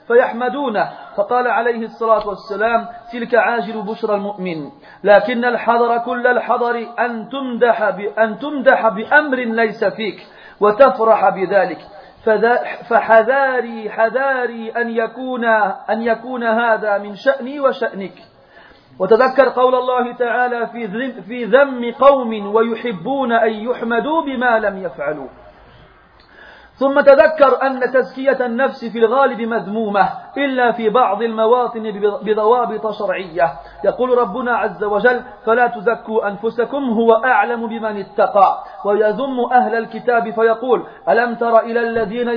فيحمدونه. 0.08 0.88
فقال 1.16 1.48
عليه 1.48 1.84
الصلاة 1.84 2.28
والسلام 2.28 2.88
تلك 3.12 3.34
عاجل 3.34 3.82
بشرى 3.82 4.14
المؤمن. 4.14 4.70
لكن 5.04 5.44
الحذر 5.44 5.98
كل 5.98 6.26
الحذر 6.26 6.86
أن 6.98 7.28
تمدح, 7.28 7.82
أن 8.18 8.38
تمدح 8.38 8.88
بأمر 8.88 9.36
ليس 9.36 9.84
فيك 9.84 10.26
وتفرح 10.60 11.28
بذلك. 11.28 11.78
فحذاري 12.90 13.90
حذاري 13.90 14.70
أن 14.70 14.90
يكون, 14.90 15.44
أن 15.90 16.02
يكون 16.02 16.44
هذا 16.44 16.98
من 16.98 17.14
شأني 17.14 17.60
وشأنك. 17.60 18.14
وتذكر 18.98 19.48
قول 19.48 19.74
الله 19.74 20.16
تعالى 20.16 20.66
في 21.26 21.44
ذم 21.44 21.92
قوم 21.92 22.54
ويحبون 22.54 23.32
أن 23.32 23.52
يحمدوا 23.52 24.22
بما 24.22 24.58
لم 24.58 24.84
يفعلوا. 24.84 25.28
ثم 26.82 27.00
تذكر 27.00 27.62
أن 27.62 27.80
تزكية 27.80 28.46
النفس 28.46 28.84
في 28.84 28.98
الغالب 28.98 29.40
مذمومة 29.40 30.08
إلا 30.36 30.72
في 30.72 30.90
بعض 30.90 31.22
المواطن 31.22 31.82
بضوابط 32.22 32.90
شرعية. 32.90 33.52
يقول 33.84 34.18
ربنا 34.18 34.56
عز 34.56 34.84
وجل 34.84 35.20
فلا 35.46 35.66
تزكوا 35.66 36.28
أنفسكم 36.28 36.82
هو 36.90 37.12
أعلم 37.24 37.66
بمن 37.66 38.00
اتقى. 38.00 38.58
ويذم 38.84 39.36
أهل 39.52 39.74
الكتاب 39.74 40.30
فيقول 40.30 40.86
ألم 41.08 41.34
تر 41.34 41.58
إلى 41.58 41.80
الذين 41.80 42.28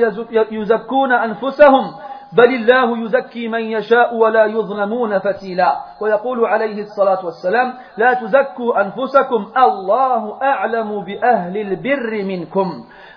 يزكون 0.52 1.12
أنفسهم؟ 1.12 1.86
بل 2.34 2.56
الله 2.56 2.98
يزكي 2.98 3.48
من 3.48 3.60
يشاء 3.60 4.16
ولا 4.16 4.46
يظلمون 4.46 5.20
فتيلا. 5.20 5.75
ويقول 6.02 6.46
عليه 6.46 6.82
الصلاة 6.82 7.25
والسلام 7.25 7.74
لا 7.98 8.14
تزكوا 8.14 8.82
أنفسكم 8.82 9.46
الله 9.58 10.42
أعلم 10.44 11.06
بأهل 11.06 11.58
البر 11.58 12.24
منكم. 12.24 12.68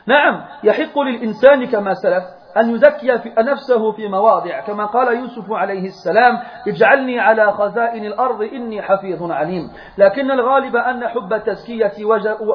نعم 0.08 0.44
يحق 0.64 0.98
للإنسان 0.98 1.66
كما 1.66 1.94
سلف 1.94 2.24
أن 2.56 2.70
يزكي 2.74 3.18
في 3.18 3.34
نفسه 3.38 3.92
في 3.92 4.08
مواضع 4.08 4.60
كما 4.60 4.86
قال 4.86 5.16
يوسف 5.16 5.52
عليه 5.52 5.84
السلام 5.84 6.38
اجعلني 6.68 7.20
على 7.20 7.52
خزائن 7.52 8.04
الأرض 8.04 8.42
إني 8.42 8.82
حفيظ 8.82 9.30
عليم. 9.30 9.70
لكن 9.98 10.30
الغالب 10.30 10.76
أن 10.76 11.08
حب 11.08 11.32
التزكية 11.32 12.04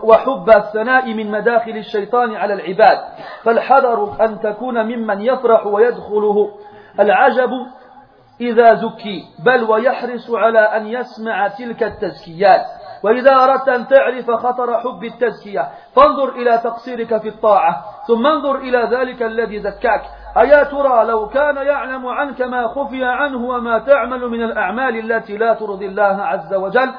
وحب 0.03 0.49
الثناء 0.49 1.13
من 1.13 1.31
مداخل 1.31 1.71
الشيطان 1.71 2.35
على 2.35 2.53
العباد. 2.53 2.97
فالحذر 3.43 4.25
أن 4.25 4.39
تكون 4.39 4.85
ممن 4.85 5.21
يفرح 5.21 5.65
ويدخله. 5.65 6.51
العجب 6.99 7.49
إذا 8.41 8.73
زكي 8.73 9.23
بل 9.45 9.63
ويحرص 9.63 10.31
على 10.31 10.59
أن 10.59 10.87
يسمع 10.87 11.47
تلك 11.47 11.83
التزكيات. 11.83 12.65
وإذا 13.03 13.35
أردت 13.35 13.69
أن 13.69 13.87
تعرف 13.87 14.31
خطر 14.31 14.79
حب 14.79 15.03
التزكية 15.03 15.67
فانظر 15.95 16.29
إلى 16.29 16.57
تقصيرك 16.57 17.21
في 17.21 17.27
الطاعة 17.27 17.83
ثم 18.07 18.27
انظر 18.27 18.55
إلى 18.55 18.89
ذلك 18.91 19.23
الذي 19.23 19.59
زكاك. 19.59 20.01
أيا 20.37 20.63
ترى 20.63 21.05
لو 21.05 21.29
كان 21.29 21.55
يعلم 21.57 22.07
عنك 22.07 22.41
ما 22.41 22.67
خفي 22.67 23.03
عنه 23.03 23.45
وما 23.45 23.79
تعمل 23.79 24.29
من 24.29 24.43
الأعمال 24.43 25.11
التي 25.11 25.37
لا 25.37 25.53
ترضي 25.53 25.85
الله 25.85 26.23
عز 26.23 26.53
وجل 26.53 26.91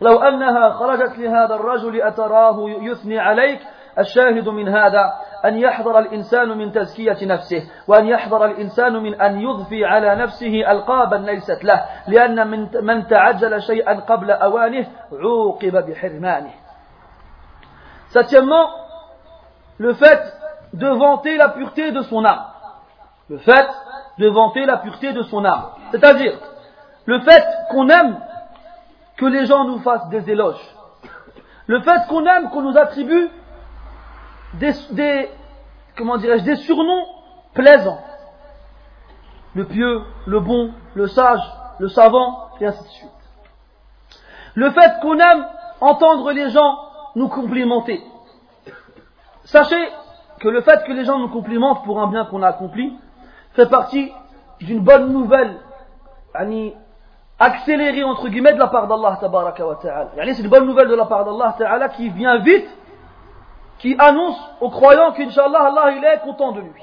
لو 0.00 0.18
أنها 0.18 0.70
خرجت 0.70 1.18
لهذا 1.18 1.54
الرجل 1.54 2.02
أتراه 2.02 2.56
يثني 2.68 3.18
عليك 3.18 3.60
الشاهد 3.99 4.49
من 4.49 4.69
هذا 4.69 5.13
أن 5.45 5.57
يحضر 5.57 5.99
الإنسان 5.99 6.57
من 6.57 6.71
تزكية 6.71 7.17
نفسه 7.21 7.69
وأن 7.87 8.07
يحضر 8.07 8.45
الإنسان 8.45 8.93
من 8.93 9.21
أن 9.21 9.41
يضفي 9.41 9.85
على 9.85 10.15
نفسه 10.15 10.71
ألقابا 10.71 11.15
ليست 11.15 11.63
له 11.63 11.85
لأن 12.07 12.47
من, 12.47 12.67
من 12.81 13.07
تعجل 13.07 13.61
شيئا 13.61 13.99
قبل 13.99 14.31
أوانه 14.31 14.87
عوقب 15.11 15.85
بحرمانه 15.89 16.53
Septièmement, 18.13 18.69
le 19.79 19.95
fait 19.95 20.21
de 20.73 20.87
vanter 20.87 21.35
la 21.35 21.49
pureté 21.49 21.91
de 21.91 22.03
son 22.03 22.23
âme. 22.23 22.43
Le 23.27 23.39
fait 23.39 23.67
de 24.19 24.27
vanter 24.27 24.67
la 24.67 24.77
pureté 24.77 25.13
de 25.13 25.23
son 25.23 25.43
âme. 25.43 25.63
C'est-à-dire, 25.89 26.33
le 27.05 27.21
fait 27.21 27.43
qu'on 27.71 27.89
aime 27.89 28.19
que 29.17 29.25
les 29.25 29.47
gens 29.47 29.65
nous 29.65 29.79
fassent 29.79 30.09
des 30.09 30.29
éloges. 30.29 30.63
Le 31.65 31.81
fait 31.81 32.07
qu'on 32.07 32.23
aime 32.25 32.51
qu'on 32.51 32.61
nous 32.61 32.77
attribue 32.77 33.31
des, 34.54 35.30
comment 35.96 36.16
dirais-je, 36.16 36.44
des 36.44 36.56
surnoms 36.56 37.06
plaisants. 37.54 38.00
Le 39.54 39.64
pieux, 39.64 40.02
le 40.26 40.40
bon, 40.40 40.72
le 40.94 41.06
sage, 41.06 41.42
le 41.78 41.88
savant, 41.88 42.50
et 42.60 42.66
ainsi 42.66 42.82
de 42.82 42.88
suite. 42.88 43.10
Le 44.54 44.70
fait 44.70 45.00
qu'on 45.00 45.18
aime 45.18 45.46
entendre 45.80 46.32
les 46.32 46.50
gens 46.50 46.78
nous 47.14 47.28
complimenter. 47.28 48.02
Sachez 49.44 49.88
que 50.40 50.48
le 50.48 50.60
fait 50.60 50.84
que 50.84 50.92
les 50.92 51.04
gens 51.04 51.18
nous 51.18 51.28
complimentent 51.28 51.84
pour 51.84 52.00
un 52.00 52.08
bien 52.08 52.24
qu'on 52.26 52.42
a 52.42 52.48
accompli 52.48 52.96
fait 53.54 53.68
partie 53.68 54.12
d'une 54.60 54.80
bonne 54.80 55.12
nouvelle 55.12 55.58
accélérée 57.38 58.04
entre 58.04 58.28
guillemets 58.28 58.52
de 58.52 58.58
la 58.58 58.68
part 58.68 58.86
d'Allah 58.86 59.18
C'est 59.20 60.42
une 60.42 60.48
bonne 60.48 60.66
nouvelle 60.66 60.88
de 60.88 60.94
la 60.94 61.06
part 61.06 61.24
d'Allah 61.24 61.88
qui 61.96 62.10
vient 62.10 62.38
vite 62.38 62.68
qui 63.78 63.94
annonce 63.98 64.38
aux 64.60 64.70
croyants 64.70 65.12
qu'Inch'Allah, 65.12 65.66
Allah 65.66 65.92
il 65.96 66.04
est 66.04 66.18
content 66.20 66.52
de 66.52 66.60
lui. 66.60 66.82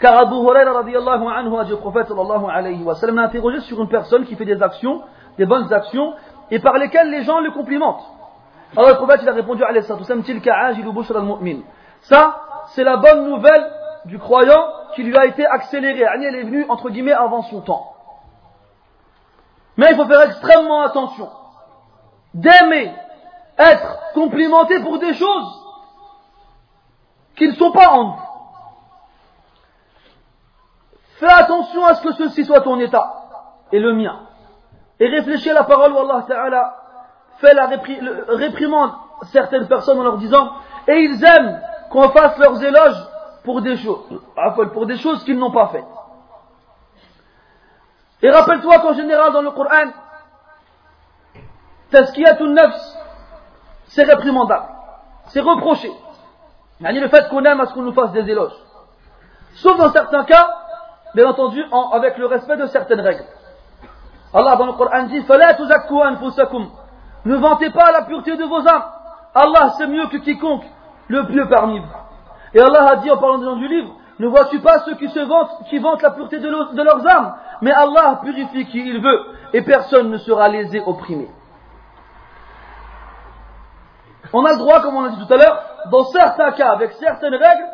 Car 0.00 0.16
Abu 0.16 0.34
Huraira 0.34 0.72
radiallahu 0.72 1.26
anhu 1.26 1.58
a 1.58 1.64
dit 1.64 1.72
au 1.72 1.78
prophète 1.78 2.08
sallallahu 2.08 2.46
alayhi 2.50 2.82
wa 2.82 2.94
sallam, 2.94 3.18
interrogé 3.18 3.60
sur 3.60 3.80
une 3.80 3.88
personne 3.88 4.24
qui 4.24 4.36
fait 4.36 4.44
des 4.44 4.62
actions, 4.62 5.02
des 5.36 5.46
bonnes 5.46 5.72
actions, 5.72 6.14
et 6.50 6.58
par 6.58 6.78
lesquelles 6.78 7.10
les 7.10 7.22
gens 7.24 7.40
le 7.40 7.50
complimentent. 7.50 8.04
Alors 8.76 8.90
le 8.90 8.96
prophète 8.96 9.20
il 9.22 9.28
a 9.28 9.32
répondu 9.32 9.62
alayhi 9.62 9.84
sallam, 9.84 10.22
tilka 10.22 10.54
ajilu 10.54 10.92
bushra 10.92 11.18
al-mu'min. 11.18 11.60
Ça, 12.02 12.40
c'est 12.68 12.84
la 12.84 12.96
bonne 12.96 13.28
nouvelle 13.28 13.70
du 14.06 14.18
croyant 14.18 14.64
qui 14.94 15.02
lui 15.02 15.16
a 15.16 15.26
été 15.26 15.44
accélérée. 15.44 16.06
Elle 16.14 16.34
est 16.34 16.42
venue, 16.44 16.64
entre 16.68 16.88
guillemets, 16.88 17.12
avant 17.12 17.42
son 17.42 17.60
temps. 17.60 17.92
Mais 19.76 19.88
il 19.90 19.96
faut 19.96 20.06
faire 20.06 20.22
extrêmement 20.22 20.82
attention 20.82 21.28
d'aimer 22.32 22.92
être 23.58 23.98
complimenté 24.14 24.80
pour 24.80 24.98
des 24.98 25.12
choses 25.14 25.59
qui 27.36 27.48
ne 27.48 27.54
sont 27.54 27.72
pas 27.72 27.94
nous. 27.94 28.14
Fais 31.18 31.30
attention 31.30 31.84
à 31.84 31.94
ce 31.94 32.02
que 32.02 32.12
ceci 32.12 32.44
soit 32.44 32.60
ton 32.60 32.78
état 32.80 33.12
et 33.72 33.78
le 33.78 33.94
mien. 33.94 34.20
Et 34.98 35.06
réfléchis 35.06 35.50
à 35.50 35.54
la 35.54 35.64
parole 35.64 35.92
où 35.92 35.98
Allah 35.98 36.24
Ta'ala 36.26 36.76
fait 37.38 37.54
la 37.54 37.66
réprimande 38.28 38.92
certaines 39.32 39.68
personnes 39.68 39.98
en 40.00 40.02
leur 40.02 40.18
disant 40.18 40.52
et 40.88 40.98
ils 40.98 41.24
aiment 41.24 41.60
qu'on 41.90 42.08
fasse 42.10 42.38
leurs 42.38 42.62
éloges 42.62 43.06
pour 43.44 43.60
des 43.62 43.76
choses, 43.76 44.20
pour 44.72 44.86
des 44.86 44.96
choses 44.96 45.24
qu'ils 45.24 45.38
n'ont 45.38 45.52
pas 45.52 45.68
faites. 45.68 45.84
Et 48.22 48.30
rappelle-toi 48.30 48.78
qu'en 48.80 48.92
général 48.92 49.32
dans 49.32 49.42
le 49.42 49.50
Coran, 49.50 49.90
Tazkiyatun 51.90 52.52
nafs, 52.52 52.80
c'est 53.86 54.04
réprimandable, 54.04 54.68
c'est 55.28 55.40
reproché 55.40 55.90
le 56.80 57.08
fait 57.08 57.28
qu'on 57.28 57.44
aime 57.44 57.60
à 57.60 57.66
ce 57.66 57.74
qu'on 57.74 57.82
nous 57.82 57.92
fasse 57.92 58.12
des 58.12 58.28
éloges. 58.28 58.56
Sauf 59.54 59.76
dans 59.76 59.92
certains 59.92 60.24
cas, 60.24 60.48
bien 61.14 61.28
entendu, 61.28 61.62
avec 61.92 62.16
le 62.18 62.26
respect 62.26 62.56
de 62.56 62.66
certaines 62.66 63.00
règles. 63.00 63.24
Allah 64.32 64.56
dans 64.56 64.66
le 64.66 64.72
Coran 64.72 65.04
dit 65.04 65.24
Ne 67.24 67.36
vantez 67.36 67.70
pas 67.70 67.92
la 67.92 68.02
pureté 68.02 68.36
de 68.36 68.44
vos 68.44 68.66
âmes. 68.66 68.84
Allah 69.34 69.74
c'est 69.76 69.86
mieux 69.86 70.06
que 70.06 70.18
quiconque, 70.18 70.64
le 71.08 71.26
pieux 71.26 71.48
parmi 71.48 71.80
vous. 71.80 71.86
Et 72.54 72.60
Allah 72.60 72.90
a 72.90 72.96
dit 72.96 73.10
en 73.10 73.16
parlant 73.16 73.56
du 73.56 73.68
livre 73.68 73.92
Ne 74.18 74.28
vois-tu 74.28 74.60
pas 74.60 74.80
ceux 74.80 74.94
qui 74.94 75.08
se 75.08 75.20
vantent, 75.20 75.64
qui 75.68 75.78
vantent 75.78 76.02
la 76.02 76.10
pureté 76.10 76.38
de, 76.38 76.48
leurs 76.48 77.06
âmes 77.08 77.34
Mais 77.60 77.72
Allah 77.72 78.20
purifie 78.22 78.66
qui 78.66 78.78
il 78.78 79.00
veut, 79.00 79.20
et 79.52 79.62
personne 79.62 80.10
ne 80.10 80.18
sera 80.18 80.48
lésé, 80.48 80.80
opprimé. 80.84 81.28
On 84.32 84.44
a 84.44 84.52
le 84.52 84.58
droit, 84.58 84.80
comme 84.80 84.96
on 84.96 85.04
a 85.04 85.08
dit 85.10 85.26
tout 85.26 85.32
à 85.32 85.36
l'heure, 85.36 85.62
dans 85.90 86.04
certains 86.04 86.52
cas, 86.52 86.70
avec 86.72 86.92
certaines 86.92 87.34
règles, 87.34 87.68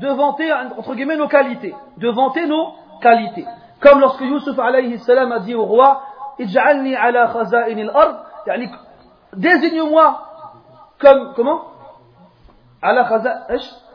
de 0.00 0.08
vanter, 0.08 0.52
entre 0.52 0.94
guillemets, 0.94 1.16
nos 1.16 1.28
qualités. 1.28 1.74
De 1.98 2.10
vanter 2.10 2.46
nos 2.46 2.72
qualités. 3.00 3.46
Comme 3.80 4.00
lorsque 4.00 4.20
Yusuf 4.20 4.58
alayhi 4.58 4.98
salam 4.98 5.32
a 5.32 5.40
dit 5.40 5.54
au 5.54 5.64
roi, 5.64 6.02
Ij'alni 6.38 6.96
ala 6.96 7.28
khaza'in 7.32 7.78
al-ard, 7.78 8.24
désigne-moi 9.34 10.20
comme, 10.98 11.32
comment? 11.34 11.62
Ala 12.82 13.04
khaza, 13.04 13.46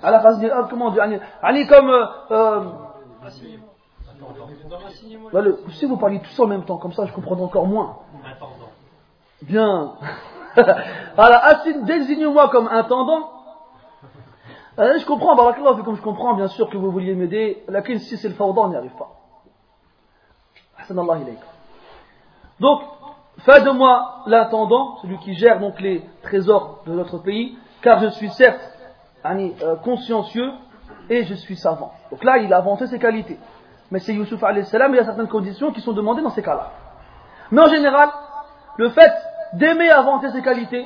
ala 0.02 0.20
khaza'in 0.20 0.46
al-ard, 0.46 0.68
comment 0.70 0.88
on 0.88 1.52
dit? 1.54 1.68
Comme, 1.68 1.90
euh, 1.90 2.06
euh 2.32 2.64
si 5.72 5.86
vous 5.86 5.98
parlez 5.98 6.20
tous 6.20 6.40
en 6.42 6.48
même 6.48 6.66
temps, 6.66 6.78
comme 6.78 6.94
ça 6.94 7.06
je 7.06 7.14
comprends 7.14 7.40
encore 7.40 7.68
moins. 7.68 7.98
Bien. 9.42 9.94
Alors, 11.18 11.42
désigne-moi 11.84 12.50
comme 12.50 12.68
intendant. 12.68 13.32
Euh, 14.80 14.98
je 14.98 15.06
comprends, 15.06 15.36
comme 15.84 15.96
je 15.96 16.02
comprends 16.02 16.36
bien 16.36 16.48
sûr 16.48 16.70
que 16.70 16.78
vous 16.78 16.92
vouliez 16.92 17.14
m'aider. 17.14 17.64
La 17.68 17.84
si 17.84 18.18
c'est 18.18 18.30
le 18.30 18.36
fawda, 18.36 18.62
on 18.62 18.70
n'y 18.70 18.76
arrive 18.78 18.96
pas. 18.98 19.10
Donc, 22.60 22.82
fais 23.40 23.62
de 23.62 23.70
moi 23.72 24.24
l'intendant, 24.26 24.98
celui 25.02 25.18
qui 25.20 25.34
gère 25.34 25.60
donc 25.60 25.80
les 25.82 26.04
trésors 26.24 26.82
de 26.86 26.94
notre 26.94 27.18
pays, 27.20 27.58
car 27.82 28.00
je 28.00 28.08
suis 28.08 28.30
certes 28.30 28.62
euh, 29.26 29.76
consciencieux 29.84 30.52
et 31.10 31.24
je 31.26 31.34
suis 31.34 31.58
savant. 31.58 31.92
Donc 32.12 32.24
là, 32.24 32.38
il 32.38 32.54
a 32.54 32.58
avancé 32.58 32.88
ses 32.88 33.00
qualités. 33.00 33.38
Mais 33.92 34.00
c'est 34.00 34.14
Youssouf 34.14 34.40
salam, 34.40 34.94
il 34.94 34.98
y 34.98 35.00
a 35.00 35.04
certaines 35.04 35.28
conditions 35.28 35.72
qui 35.72 35.82
sont 35.82 35.94
demandées 35.94 36.22
dans 36.22 36.30
ces 36.30 36.44
cas-là. 36.44 36.72
Mais 37.52 37.62
en 37.62 37.68
général, 37.68 38.10
le 38.78 38.90
fait 38.90 39.12
d'aimer 39.54 39.90
avancer 39.90 40.30
ses 40.32 40.42
qualités 40.42 40.86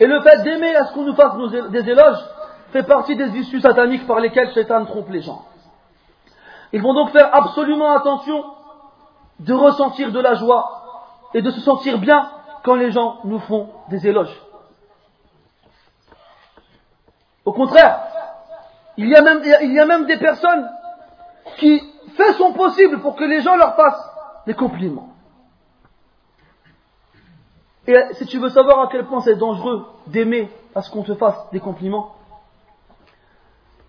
et 0.00 0.06
le 0.06 0.20
fait 0.22 0.42
d'aimer 0.42 0.74
à 0.74 0.86
ce 0.86 0.94
qu'on 0.94 1.04
nous 1.04 1.14
fasse 1.14 1.36
des 1.70 1.88
éloges 1.88 2.24
fait 2.72 2.82
partie 2.82 3.16
des 3.16 3.28
issues 3.38 3.60
sataniques 3.60 4.06
par 4.06 4.20
lesquelles 4.20 4.52
Shaitan 4.52 4.84
trompe 4.84 5.10
les 5.10 5.20
gens. 5.20 5.44
Ils 6.72 6.80
vont 6.80 6.94
donc 6.94 7.10
faire 7.10 7.34
absolument 7.34 7.92
attention 7.92 8.42
de 9.40 9.52
ressentir 9.52 10.10
de 10.10 10.20
la 10.20 10.34
joie 10.34 10.82
et 11.34 11.42
de 11.42 11.50
se 11.50 11.60
sentir 11.60 11.98
bien 11.98 12.30
quand 12.64 12.74
les 12.74 12.90
gens 12.90 13.18
nous 13.24 13.40
font 13.40 13.68
des 13.88 14.06
éloges. 14.06 14.40
Au 17.44 17.52
contraire, 17.52 18.00
il 18.96 19.08
y 19.08 19.16
a 19.16 19.86
même 19.86 20.06
des 20.06 20.16
personnes 20.16 20.70
qui 21.58 21.82
font 22.16 22.32
son 22.38 22.52
possible 22.52 23.00
pour 23.00 23.16
que 23.16 23.24
les 23.24 23.40
gens 23.40 23.56
leur 23.56 23.74
fassent 23.74 24.10
des 24.46 24.54
compliments. 24.54 25.11
Et 27.86 27.96
si 28.12 28.26
tu 28.26 28.38
veux 28.38 28.50
savoir 28.50 28.80
à 28.80 28.88
quel 28.88 29.04
point 29.06 29.20
c'est 29.20 29.36
dangereux 29.36 29.86
d'aimer 30.06 30.50
à 30.74 30.82
ce 30.82 30.90
qu'on 30.90 31.02
te 31.02 31.14
fasse 31.14 31.50
des 31.50 31.60
compliments, 31.60 32.14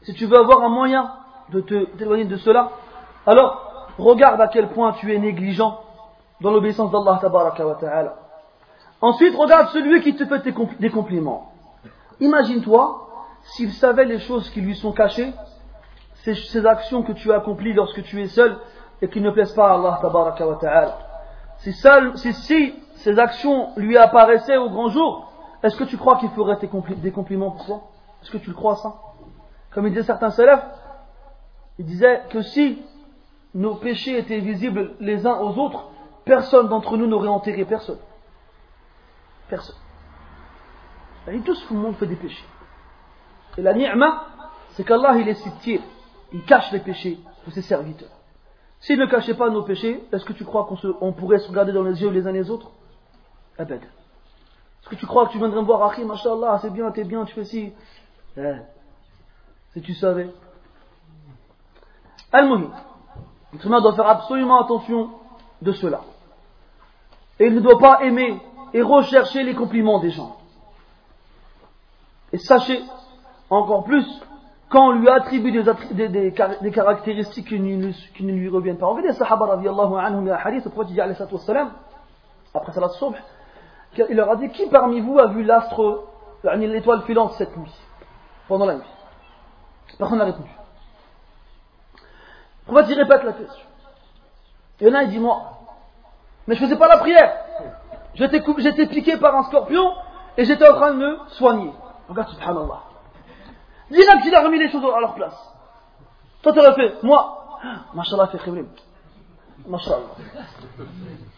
si 0.02 0.14
tu 0.14 0.26
veux 0.26 0.38
avoir 0.38 0.64
un 0.64 0.70
moyen 0.70 1.12
de 1.50 1.62
te 1.62 1.86
t'éloigner 1.98 2.26
de 2.26 2.38
cela, 2.38 2.72
alors 3.26 3.88
regarde 3.98 4.42
à 4.42 4.48
quel 4.48 4.70
point 4.70 4.94
tu 4.94 5.14
es 5.14 5.20
négligent 5.20 5.80
dans 6.42 6.52
l'obéissance 6.52 6.92
d'Allah 6.92 7.20
ta'ala. 7.22 8.16
Ensuite, 9.02 9.36
regarde 9.36 9.70
celui 9.70 10.02
qui 10.02 10.16
te 10.16 10.26
fait 10.26 10.44
des 10.80 10.90
compliments. 10.90 11.52
Imagine-toi 12.20 13.10
s'il 13.44 13.72
savait 13.74 14.06
les 14.06 14.20
choses 14.20 14.50
qui 14.50 14.62
lui 14.62 14.76
sont 14.76 14.92
cachées, 14.92 15.34
ces, 16.24 16.66
actions 16.66 17.04
que 17.04 17.12
tu 17.12 17.32
as 17.32 17.38
accomplies 17.38 17.74
lorsque 17.74 18.02
tu 18.04 18.22
es 18.22 18.28
seul 18.28 18.58
et 19.02 19.10
qui 19.10 19.20
ne 19.20 19.30
plaisent 19.30 19.54
pas 19.54 19.72
à 19.72 19.74
Allah 19.76 20.00
ta'ala. 20.60 20.98
Si, 21.58 21.74
si, 21.74 22.74
ces 22.96 23.20
actions 23.20 23.70
lui 23.76 23.98
apparaissaient 23.98 24.58
au 24.58 24.70
grand 24.70 24.90
jour, 24.90 25.32
est-ce 25.62 25.76
que 25.76 25.84
tu 25.84 25.98
crois 25.98 26.18
qu'il 26.18 26.30
ferait 26.30 26.58
des 26.98 27.12
compliments 27.12 27.52
pour 27.52 27.66
toi? 27.66 27.84
Est-ce 28.22 28.32
que 28.32 28.38
tu 28.38 28.50
le 28.50 28.56
crois 28.56 28.76
ça? 28.76 28.96
Comme 29.72 29.88
il 29.88 29.90
disait 29.92 30.04
certains 30.04 30.30
salafs, 30.30 30.66
il 31.80 31.86
disait 31.86 32.22
que 32.30 32.42
si 32.42 32.82
nos 33.54 33.76
péchés 33.76 34.18
étaient 34.18 34.40
visibles 34.40 34.96
les 35.00 35.26
uns 35.26 35.40
aux 35.40 35.58
autres, 35.58 35.90
personne 36.26 36.68
d'entre 36.68 36.98
nous 36.98 37.08
n'aurait 37.08 37.28
enterré 37.28 37.66
personne. 37.66 38.00
Personne. 39.48 39.76
Et 41.28 41.40
tout 41.40 41.56
le 41.72 41.78
monde 41.78 41.96
fait 41.96 42.08
des 42.08 42.16
péchés. 42.16 42.46
Et 43.58 43.62
la 43.62 43.74
ni'ma, 43.74 44.28
c'est 44.72 44.84
qu'Allah 44.84 45.18
il 45.18 45.28
est 45.28 45.36
subtil, 45.36 45.82
il 46.32 46.44
cache 46.44 46.72
les 46.72 46.80
péchés 46.80 47.20
de 47.46 47.52
ses 47.52 47.62
serviteurs. 47.62 48.10
S'il 48.80 49.00
ne 49.00 49.06
cachait 49.06 49.36
pas 49.36 49.50
nos 49.50 49.64
péchés, 49.64 50.04
est-ce 50.12 50.26
que 50.26 50.34
tu 50.34 50.44
crois 50.44 50.66
qu'on 50.66 51.14
pourrait 51.14 51.40
se 51.40 51.48
regarder 51.48 51.72
dans 51.72 51.84
les 51.84 52.02
yeux 52.02 52.10
les 52.10 52.28
uns 52.28 52.32
les 52.32 52.50
autres? 52.50 52.72
Abed. 53.58 53.82
Est-ce 53.82 54.90
que 54.90 54.96
tu 54.96 55.06
crois 55.06 55.28
que 55.28 55.32
tu 55.32 55.38
viendrais 55.38 55.62
me 55.62 55.66
voir, 55.66 55.84
Achim, 55.84 56.06
Mashallah, 56.06 56.60
c'est 56.62 56.72
bien, 56.72 56.92
t'es 56.92 57.04
bien, 57.04 57.24
tu 57.26 57.34
fais 57.34 57.46
ci 57.46 57.72
eh, 58.38 58.56
Si 59.74 59.82
tu 59.82 59.94
savais. 59.94 60.30
Al-Muhim. 62.32 62.72
L'être 63.54 63.82
doit 63.82 63.96
faire 63.96 64.08
absolument 64.08 64.62
attention 64.64 65.12
de 65.62 65.72
cela. 65.72 66.02
Et 67.40 67.48
il 67.48 67.56
ne 67.56 67.60
doit 67.60 67.80
pas 67.80 68.04
aimer 68.04 68.42
et 68.74 68.82
rechercher 68.82 69.44
les 69.44 69.54
compliments 69.54 70.00
des 70.00 70.10
gens. 70.10 70.36
Et 72.32 72.40
sachez 72.40 72.82
encore 73.50 73.84
plus 73.84 74.06
quand 74.70 74.88
on 74.88 74.92
lui 74.94 75.08
attribue 75.08 75.52
des, 75.52 75.64
des, 75.92 76.10
des, 76.10 76.72
caractéristiques 76.72 77.48
qui 77.50 77.60
ne, 77.60 77.92
qui 77.92 78.24
lui 78.24 78.50
reviennent 78.50 78.80
pas. 78.80 78.88
On 78.88 78.96
fait 78.96 79.04
des 79.04 79.14
sahaba 79.14 79.54
anhum, 79.54 80.28
hadith, 80.30 80.66
le 80.66 80.72
prophète 80.72 80.92
dit 80.92 81.00
après 81.00 82.72
salat 82.72 82.90
subh, 82.90 83.16
il 83.98 84.16
leur 84.16 84.32
a 84.32 84.36
dit 84.36 84.50
qui 84.50 84.68
parmi 84.68 85.00
vous 85.02 85.20
a 85.20 85.28
vu 85.28 85.44
l'astre, 85.44 86.06
l'étoile 86.44 87.04
filante 87.04 87.34
cette 87.34 87.56
nuit, 87.58 87.74
pendant 88.48 88.66
la 88.66 88.76
nuit? 88.76 88.84
Personne 89.98 90.18
n'a 90.18 90.26
répondu. 90.26 90.50
Le 92.68 92.74
prophète 92.74 92.90
il 92.90 93.00
répète 93.00 93.24
la 93.24 93.34
question. 93.34 93.66
Il 94.80 94.88
y 94.88 94.92
en 94.92 94.96
a, 94.96 95.04
il 95.04 95.10
dit 95.10 95.20
moi, 95.20 95.60
mais 96.48 96.56
je 96.56 96.62
faisais 96.62 96.78
pas 96.78 96.88
la 96.88 96.98
prière. 96.98 97.38
J'étais 98.16 98.88
piqué 98.88 99.18
par 99.18 99.36
un 99.36 99.44
scorpion 99.44 99.94
et 100.38 100.46
j'étais 100.46 100.68
en 100.68 100.76
train 100.76 100.94
de 100.94 100.98
me 100.98 101.18
soigner. 101.30 101.72
Regarde, 102.10 102.30
subhanallah. 102.30 102.82
Dis-là 103.92 104.22
qu'il 104.22 104.34
a 104.34 104.42
remis 104.44 104.60
les 104.60 104.72
choses 104.72 104.84
à 104.84 105.00
leur 105.00 105.16
place. 105.16 105.36
Toi, 106.42 106.54
tu 106.54 106.60
l'as 106.60 106.74
fait. 106.74 107.02
Moi, 107.04 107.60
mashallah, 107.94 108.28
fait 108.28 108.40
khibrim. 108.40 108.68
Mashallah. 109.68 109.98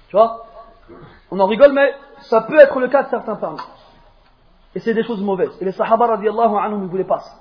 Tu 0.10 0.16
vois? 0.16 0.46
On 1.32 1.40
en 1.40 1.48
rigole, 1.48 1.74
mais 1.74 1.94
ça 2.30 2.42
peut 2.42 2.60
être 2.60 2.80
le 2.80 2.88
cas 2.88 3.04
de 3.04 3.10
certains 3.10 3.36
parmi 3.36 3.60
Et 4.74 4.80
c'est 4.80 4.94
des 4.94 5.04
choses 5.04 5.22
mauvaises. 5.22 5.56
Et 5.62 5.66
les 5.66 5.72
sahaba 5.72 6.08
radiallahu 6.08 6.58
anhum 6.58 6.82
ne 6.82 6.88
voulaient 6.88 7.04
pas 7.04 7.20
ça. 7.20 7.32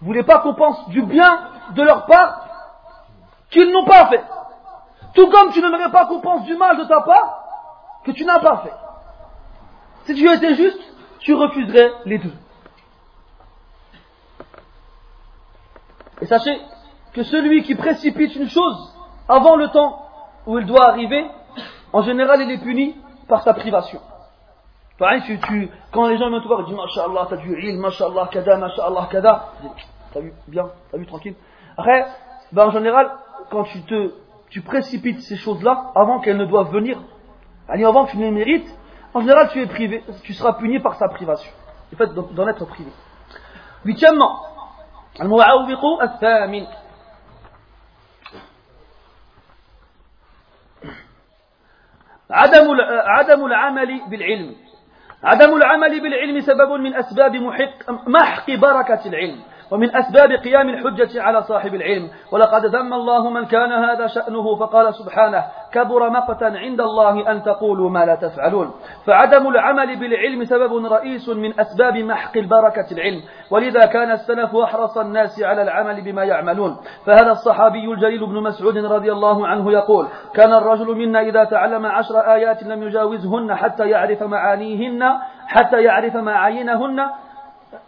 Ils 0.00 0.04
ne 0.04 0.06
voulaient 0.06 0.24
pas 0.24 0.40
qu'on 0.40 0.54
pense 0.54 0.88
du 0.88 1.02
bien 1.02 1.40
de 1.74 1.82
leur 1.82 2.06
part 2.06 2.48
qu'ils 3.50 3.70
n'ont 3.70 3.84
pas 3.84 4.06
fait. 4.06 4.24
Tout 5.14 5.28
comme 5.30 5.52
tu 5.52 5.60
n'aimerais 5.60 5.90
pas 5.90 6.06
qu'on 6.06 6.20
pense 6.20 6.44
du 6.44 6.56
mal 6.56 6.78
de 6.78 6.84
ta 6.84 7.02
part 7.02 7.44
que 8.04 8.10
tu 8.10 8.24
n'as 8.24 8.40
pas 8.40 8.58
fait. 8.58 8.72
Si 10.06 10.14
tu 10.14 10.28
étais 10.28 10.54
juste, 10.54 10.80
tu 11.20 11.34
refuserais 11.34 11.92
les 12.06 12.18
deux. 12.18 12.34
Et 16.20 16.26
sachez 16.26 16.60
que 17.12 17.22
celui 17.22 17.62
qui 17.62 17.74
précipite 17.74 18.34
une 18.34 18.48
chose 18.48 18.96
avant 19.28 19.56
le 19.56 19.68
temps 19.68 20.06
où 20.46 20.58
il 20.58 20.66
doit 20.66 20.88
arriver, 20.88 21.26
en 21.92 22.02
général, 22.02 22.40
il 22.40 22.50
est 22.50 22.58
puni 22.58 22.96
par 23.32 23.42
sa 23.42 23.54
privation. 23.54 23.98
Tu, 25.26 25.40
tu, 25.40 25.70
quand 25.90 26.06
les 26.06 26.18
gens 26.18 26.28
viennent 26.28 26.42
te 26.42 26.46
voir, 26.46 26.60
ils 26.60 26.66
disent 26.66 26.76
Masha'Allah, 26.76 27.26
t'as 27.30 27.36
du 27.36 27.58
ilm, 27.58 27.80
Masha'Allah, 27.80 28.28
kada, 28.30 28.58
Masha'Allah, 28.58 29.08
kada. 29.10 29.48
T'as 30.12 30.20
vu, 30.20 30.34
bien, 30.48 30.68
t'as 30.90 30.98
vu, 30.98 31.06
tranquille. 31.06 31.34
Après, 31.78 32.04
ben, 32.52 32.66
en 32.66 32.70
général, 32.70 33.10
quand 33.50 33.64
tu 33.64 33.80
te, 33.84 34.12
tu 34.50 34.60
précipites 34.60 35.22
ces 35.22 35.36
choses-là 35.36 35.92
avant 35.94 36.20
qu'elles 36.20 36.36
ne 36.36 36.44
doivent 36.44 36.70
venir, 36.70 37.00
avant 37.68 38.04
que 38.04 38.10
tu 38.10 38.18
les 38.18 38.30
mérites, 38.30 38.68
en 39.14 39.20
général, 39.20 39.48
tu 39.48 39.62
es 39.62 39.66
privé, 39.66 40.04
tu 40.24 40.34
seras 40.34 40.52
puni 40.52 40.78
par 40.78 40.96
sa 40.96 41.08
privation. 41.08 41.50
Le 41.90 41.96
fait 41.96 42.12
d'en 42.12 42.48
être 42.48 42.66
privé. 42.66 42.92
Huitièmement, 43.86 44.40
al-mu'awwiqu 45.18 46.00
al-thamin. 46.00 46.66
عدم 52.32 52.66
عدم 53.06 53.46
العمل 53.46 54.00
بالعلم. 54.10 54.54
عدم 55.24 55.56
العمل 55.56 56.00
بالعلم 56.02 56.40
سبب 56.40 56.70
من 56.72 56.94
أسباب 56.94 57.36
محق 57.36 57.90
محق 58.08 58.50
بركة 58.50 59.02
العلم. 59.06 59.40
ومن 59.72 59.96
أسباب 59.96 60.30
قيام 60.44 60.68
الحجة 60.68 61.22
على 61.22 61.42
صاحب 61.42 61.74
العلم. 61.74 62.10
ولقد 62.32 62.66
ذم 62.66 62.94
الله 62.94 63.30
من 63.30 63.44
كان 63.44 63.72
هذا 63.72 64.06
شأنه 64.06 64.56
فقال 64.56 64.94
سبحانه 64.94 65.44
كبر 65.72 66.10
مقتا 66.10 66.44
عند 66.44 66.80
الله 66.80 67.30
أن 67.30 67.42
تقولوا 67.42 67.90
ما 67.90 68.04
لا 68.04 68.14
تفعلون. 68.14 68.70
فعدم 69.06 69.48
العمل 69.48 70.00
بالعلم 70.00 70.44
سبب 70.44 70.86
رئيس 70.86 71.28
من 71.28 71.60
أسباب 71.60 71.96
محق 71.96 72.36
البركة 72.36 72.86
العلم. 72.92 73.20
ولذا 73.50 73.86
كان 73.86 74.10
السلف 74.10 74.56
أحرص 74.56 74.98
الناس 74.98 75.42
على 75.42 75.62
العمل 75.62 76.04
بما 76.04 76.24
يعملون. 76.24 76.76
فهذا 77.06 77.30
الصحابي 77.30 77.92
الجليل 77.92 78.26
بن 78.26 78.42
مسعود 78.42 78.76
رضي 78.76 79.12
الله 79.12 79.46
عنه 79.46 79.72
يقول 79.72 80.08
كان 80.34 80.52
الرجل 80.52 80.96
منا 80.96 81.20
إذا 81.20 81.44
تعلم 81.44 81.86
عشر 81.86 82.18
آيات 82.34 82.62
لم 82.62 82.82
يجاوزهن 82.82 83.54
حتى 83.54 83.88
يعرف 83.88 84.22
معانيهن 84.22 85.02
حتى 85.46 85.82
يعرف 85.82 86.16
معاينهن 86.16 87.00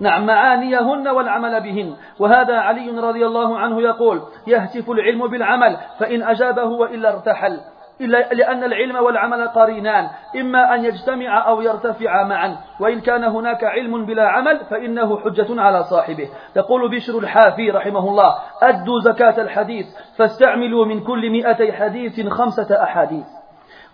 نعم 0.00 0.26
معانيهن 0.26 1.08
والعمل 1.08 1.62
بهن. 1.62 1.96
وهذا 2.20 2.56
علي 2.56 3.00
رضي 3.00 3.26
الله 3.26 3.58
عنه 3.58 3.82
يقول 3.82 4.22
يهتف 4.46 4.90
العلم 4.90 5.26
بالعمل 5.26 5.76
فإن 5.98 6.22
أجابه 6.22 6.64
وإلا 6.64 7.12
ارتحل. 7.12 7.60
إلا 8.00 8.28
لأن 8.32 8.64
العلم 8.64 8.96
والعمل 8.96 9.48
قرينان. 9.48 10.08
إما 10.40 10.74
أن 10.74 10.84
يجتمع 10.84 11.48
أو 11.48 11.60
يرتفع 11.60 12.24
معا. 12.24 12.56
وإن 12.80 13.00
كان 13.00 13.24
هناك 13.24 13.64
علم 13.64 14.06
بلا 14.06 14.28
عمل 14.28 14.60
فإنه 14.70 15.20
حجة 15.20 15.60
على 15.60 15.82
صاحبه. 15.82 16.28
يقول 16.56 16.90
بشر 16.90 17.18
الحافي 17.18 17.70
رحمه 17.70 18.08
الله 18.08 18.34
أدوا 18.62 19.00
زكاة 19.00 19.42
الحديث 19.42 19.86
فاستعملوا 20.18 20.84
من 20.84 21.04
كل 21.04 21.30
مئتي 21.30 21.72
حديث 21.72 22.28
خمسة 22.28 22.82
أحاديث. 22.82 23.26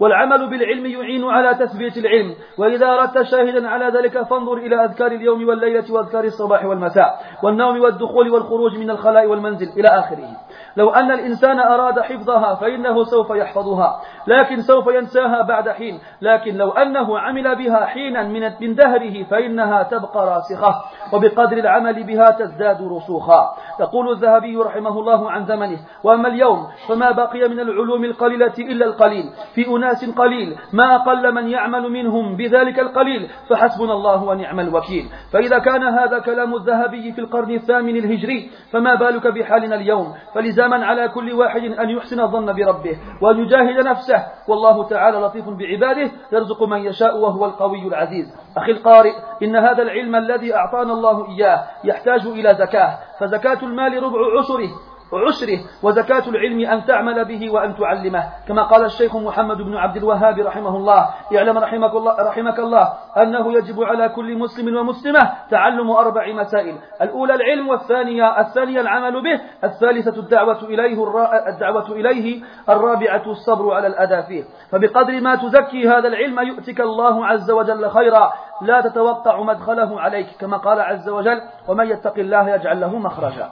والعمل 0.01 0.51
بالعلم 0.51 0.87
يعين 0.87 1.25
على 1.25 1.55
تثبيت 1.55 1.97
العلم. 1.97 2.35
وإذا 2.59 2.87
أردت 2.87 3.23
شاهدا 3.23 3.69
على 3.69 3.99
ذلك 3.99 4.23
فانظر 4.23 4.57
إلى 4.57 4.85
أذكار 4.85 5.13
اليوم 5.13 5.49
والليلة 5.49 5.93
وأذكار 5.93 6.25
الصباح 6.25 6.65
والمساء 6.65 7.21
والنوم 7.43 7.81
والدخول 7.81 8.31
والخروج 8.31 8.79
من 8.79 8.91
الخلاء 8.91 9.27
والمنزل 9.27 9.67
إلى 9.81 9.89
آخره. 9.89 10.29
لو 10.77 10.91
أن 10.91 11.11
الإنسان 11.11 11.61
أراد 11.61 12.01
حفظها 12.01 12.55
فإنه 12.55 13.05
سوف 13.05 13.31
يحفظها 13.31 14.01
لكن 14.27 14.61
سوف 14.61 14.87
ينساها 14.87 15.43
بعد 15.43 15.69
حين. 15.69 16.01
لكن 16.23 16.55
لو 16.57 16.71
أنه 16.71 17.19
عمل 17.19 17.57
بها 17.57 17.87
حينا 17.87 18.23
من 18.61 18.75
دهره 18.75 19.25
فإنها 19.31 19.83
تبقى 19.83 20.27
راسخة 20.27 20.75
وبقدر 21.13 21.57
العمل 21.57 22.07
بها 22.07 22.31
تزداد 22.31 22.83
رسوخا. 22.83 23.55
يقول 23.81 24.13
الذهبي 24.13 24.57
رحمه 24.57 25.01
الله 25.01 25.31
عن 25.31 25.45
زمنه 25.45 25.79
وأما 26.05 26.29
اليوم 26.29 26.67
فما 26.89 27.11
بقي 27.11 27.49
من 27.49 27.61
العلوم 27.61 28.05
القليلة 28.05 28.55
إلا 28.59 28.87
القليل. 28.87 29.25
في 29.55 29.69
أناس 29.69 29.90
قليل 30.17 30.57
ما 30.73 30.97
أقل 30.97 31.35
من 31.35 31.49
يعمل 31.49 31.89
منهم 31.89 32.37
بذلك 32.37 32.79
القليل 32.79 33.29
فحسبنا 33.49 33.93
الله 33.93 34.25
ونعم 34.25 34.61
الوكيل. 34.61 35.09
فإذا 35.33 35.59
كان 35.59 35.83
هذا 35.83 36.19
كلام 36.19 36.55
الذهبي 36.55 37.13
في 37.13 37.21
القرن 37.21 37.51
الثامن 37.51 37.97
الهجري 37.97 38.51
فما 38.73 38.95
بالك 38.95 39.27
بحالنا 39.27 39.75
اليوم؟ 39.75 40.15
فلزاما 40.35 40.87
على 40.87 41.09
كل 41.09 41.33
واحد 41.33 41.63
أن 41.63 41.91
يحسن 41.91 42.21
الظن 42.21 42.47
بربه 42.47 42.99
وأن 43.23 43.39
يجاهد 43.39 43.87
نفسه. 43.87 44.25
والله 44.49 44.89
تعالى 44.89 45.19
لطيف 45.19 45.49
بعباده 45.49 46.11
يرزق 46.33 46.63
من 46.63 46.79
يشاء 46.79 47.19
وهو 47.19 47.45
القوي 47.45 47.89
العزيز. 47.89 48.27
أخي 48.57 48.73
القارئ 48.73 49.13
إن 49.43 49.57
هذا 49.57 49.83
العلم 49.83 50.17
الذي 50.17 50.55
أعطانا 50.55 50.93
الله 50.93 51.29
إياه 51.29 51.65
يحتاج 51.85 52.27
إلى 52.27 52.55
زكاة 52.55 52.99
فزكاة 53.21 53.59
المال 53.63 54.03
ربع 54.03 54.19
عشره. 54.39 54.71
عشره 55.13 55.59
وزكاة 55.83 56.29
العلم 56.29 56.71
أن 56.71 56.85
تعمل 56.85 57.25
به 57.25 57.51
وأن 57.51 57.77
تعلمه. 57.77 58.25
كما 58.49 58.63
قال 58.63 58.85
الشيخ 58.85 59.17
محمد 59.17 59.57
بن 59.57 59.77
عبد 59.77 59.97
الوهاب 59.97 60.39
رحمه 60.39 60.77
الله 60.77 61.09
اعلم 61.37 61.59
رحمك 61.59 61.95
الله, 61.95 62.17
رحمك 62.21 62.59
الله 62.59 62.93
أنه 63.23 63.53
يجب 63.53 63.83
على 63.83 64.09
كل 64.09 64.39
مسلم 64.39 64.77
ومسلمة 64.77 65.31
تعلم 65.51 65.91
أربع 65.91 66.33
مسائل. 66.33 66.75
الأولى 67.03 67.35
العلم 67.35 67.69
والثانية 67.69 68.41
الثانية 68.41 68.81
العمل 68.81 69.23
به 69.23 69.41
الثالثة 69.65 70.21
الدعوة 70.21 70.63
إليه 70.63 71.05
الدعوة 71.49 71.87
إليه 71.93 72.43
الرابعة 72.69 73.23
الصبر 73.27 73.75
على 73.75 73.87
الأذى 73.87 74.23
فيه. 74.23 74.45
فبقدر 74.73 75.21
ما 75.21 75.35
تزكي 75.35 75.89
هذا 75.89 76.09
العلم 76.09 76.41
يؤتك 76.41 76.81
الله 76.81 77.27
عز 77.27 77.51
وجل 77.51 77.91
خيرا. 77.91 78.33
لا 78.63 78.81
تتوقع 78.81 79.43
مدخله 79.43 80.01
عليك 80.01 80.27
كما 80.41 80.57
قال 80.57 80.81
عز 80.81 81.09
وجل 81.09 81.41
ومن 81.69 81.87
يتق 81.87 82.19
الله 82.19 82.51
يجعل 82.51 82.81
له 82.81 82.99
مخرجا 82.99 83.51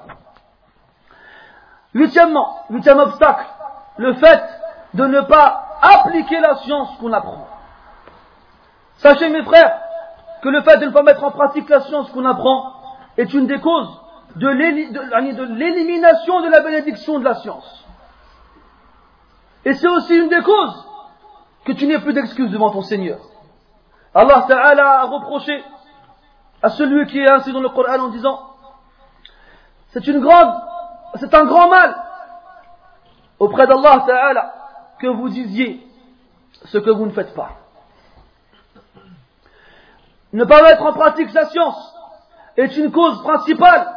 Huitièmement, 1.99 2.61
huitième 2.71 3.01
obstacle, 3.01 3.45
le 3.97 4.15
fait 4.15 4.41
de 4.95 5.05
ne 5.05 5.21
pas 5.23 5.79
appliquer 5.83 6.39
la 6.39 6.55
science 6.59 6.97
qu'on 7.01 7.13
apprend. 7.13 7.49
Sachez 8.99 9.29
mes 9.29 9.43
frères 9.43 9.81
que 10.41 10.49
le 10.49 10.63
fait 10.63 10.77
de 10.77 10.87
ne 10.87 10.91
pas 10.91 11.03
mettre 11.03 11.25
en 11.25 11.33
pratique 11.33 11.69
la 11.69 11.81
science 11.81 12.09
qu'on 12.13 12.25
apprend 12.25 12.73
est 13.17 13.35
une 13.35 13.49
des 13.49 13.59
causes 13.59 14.01
de 14.37 14.47
l'élimination 14.49 16.41
de 16.41 16.49
la 16.49 16.61
bénédiction 16.61 17.19
de 17.19 17.25
la 17.25 17.35
science. 17.35 17.85
Et 19.65 19.73
c'est 19.73 19.89
aussi 19.89 20.15
une 20.15 20.29
des 20.29 20.43
causes 20.43 20.87
que 21.65 21.73
tu 21.73 21.89
n'aies 21.89 21.99
plus 21.99 22.13
d'excuses 22.13 22.53
devant 22.53 22.71
ton 22.71 22.83
Seigneur. 22.83 23.19
Allah 24.15 24.45
Ta'ala 24.47 25.01
a 25.01 25.05
reproché 25.07 25.65
à 26.63 26.71
celui 26.71 27.07
qui 27.09 27.19
est 27.19 27.29
ainsi 27.29 27.53
dans 27.53 27.61
le 27.61 27.71
Coran 27.71 27.99
en 27.99 28.09
disant 28.09 28.41
c'est 29.89 30.07
une 30.07 30.21
grande 30.21 30.55
c'est 31.17 31.35
un 31.35 31.45
grand 31.45 31.69
mal 31.69 31.97
auprès 33.39 33.67
d'Allah 33.67 34.53
que 34.99 35.07
vous 35.07 35.29
disiez 35.29 35.87
ce 36.67 36.79
que 36.79 36.91
vous 36.91 37.07
ne 37.07 37.13
faites 37.13 37.35
pas. 37.35 37.51
Ne 40.33 40.45
pas 40.45 40.63
mettre 40.63 40.83
en 40.83 40.93
pratique 40.93 41.31
sa 41.31 41.47
science 41.47 41.95
est 42.57 42.77
une 42.77 42.91
cause 42.91 43.23
principale 43.23 43.89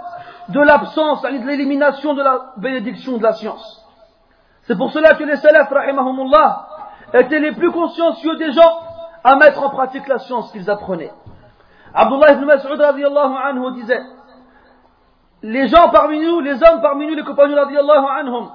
de 0.49 0.59
l'absence, 0.59 1.21
de 1.23 1.47
l'élimination 1.47 2.13
de 2.13 2.21
la 2.21 2.53
bénédiction 2.57 3.17
de 3.17 3.23
la 3.23 3.33
science. 3.33 3.85
C'est 4.63 4.77
pour 4.77 4.91
cela 4.91 5.15
que 5.15 5.23
les 5.23 5.37
salafs, 5.37 5.69
rahimahumullah, 5.69 6.67
étaient 7.13 7.39
les 7.39 7.51
plus 7.51 7.71
consciencieux 7.71 8.37
des 8.37 8.51
gens 8.53 8.79
à 9.23 9.35
mettre 9.35 9.61
en 9.61 9.69
pratique 9.69 10.07
la 10.07 10.19
science 10.19 10.51
qu'ils 10.51 10.69
apprenaient. 10.69 11.11
Abdullah 11.93 12.33
ibn 12.33 12.45
Mas'ud 12.45 12.79
anhu 12.81 13.73
disait 13.73 14.01
les 15.43 15.67
gens 15.67 15.89
parmi 15.89 16.19
nous, 16.19 16.39
les 16.39 16.53
hommes 16.63 16.81
parmi 16.81 17.07
nous, 17.07 17.15
les 17.15 17.23
compagnons 17.23 17.55
radiallahu 17.55 18.47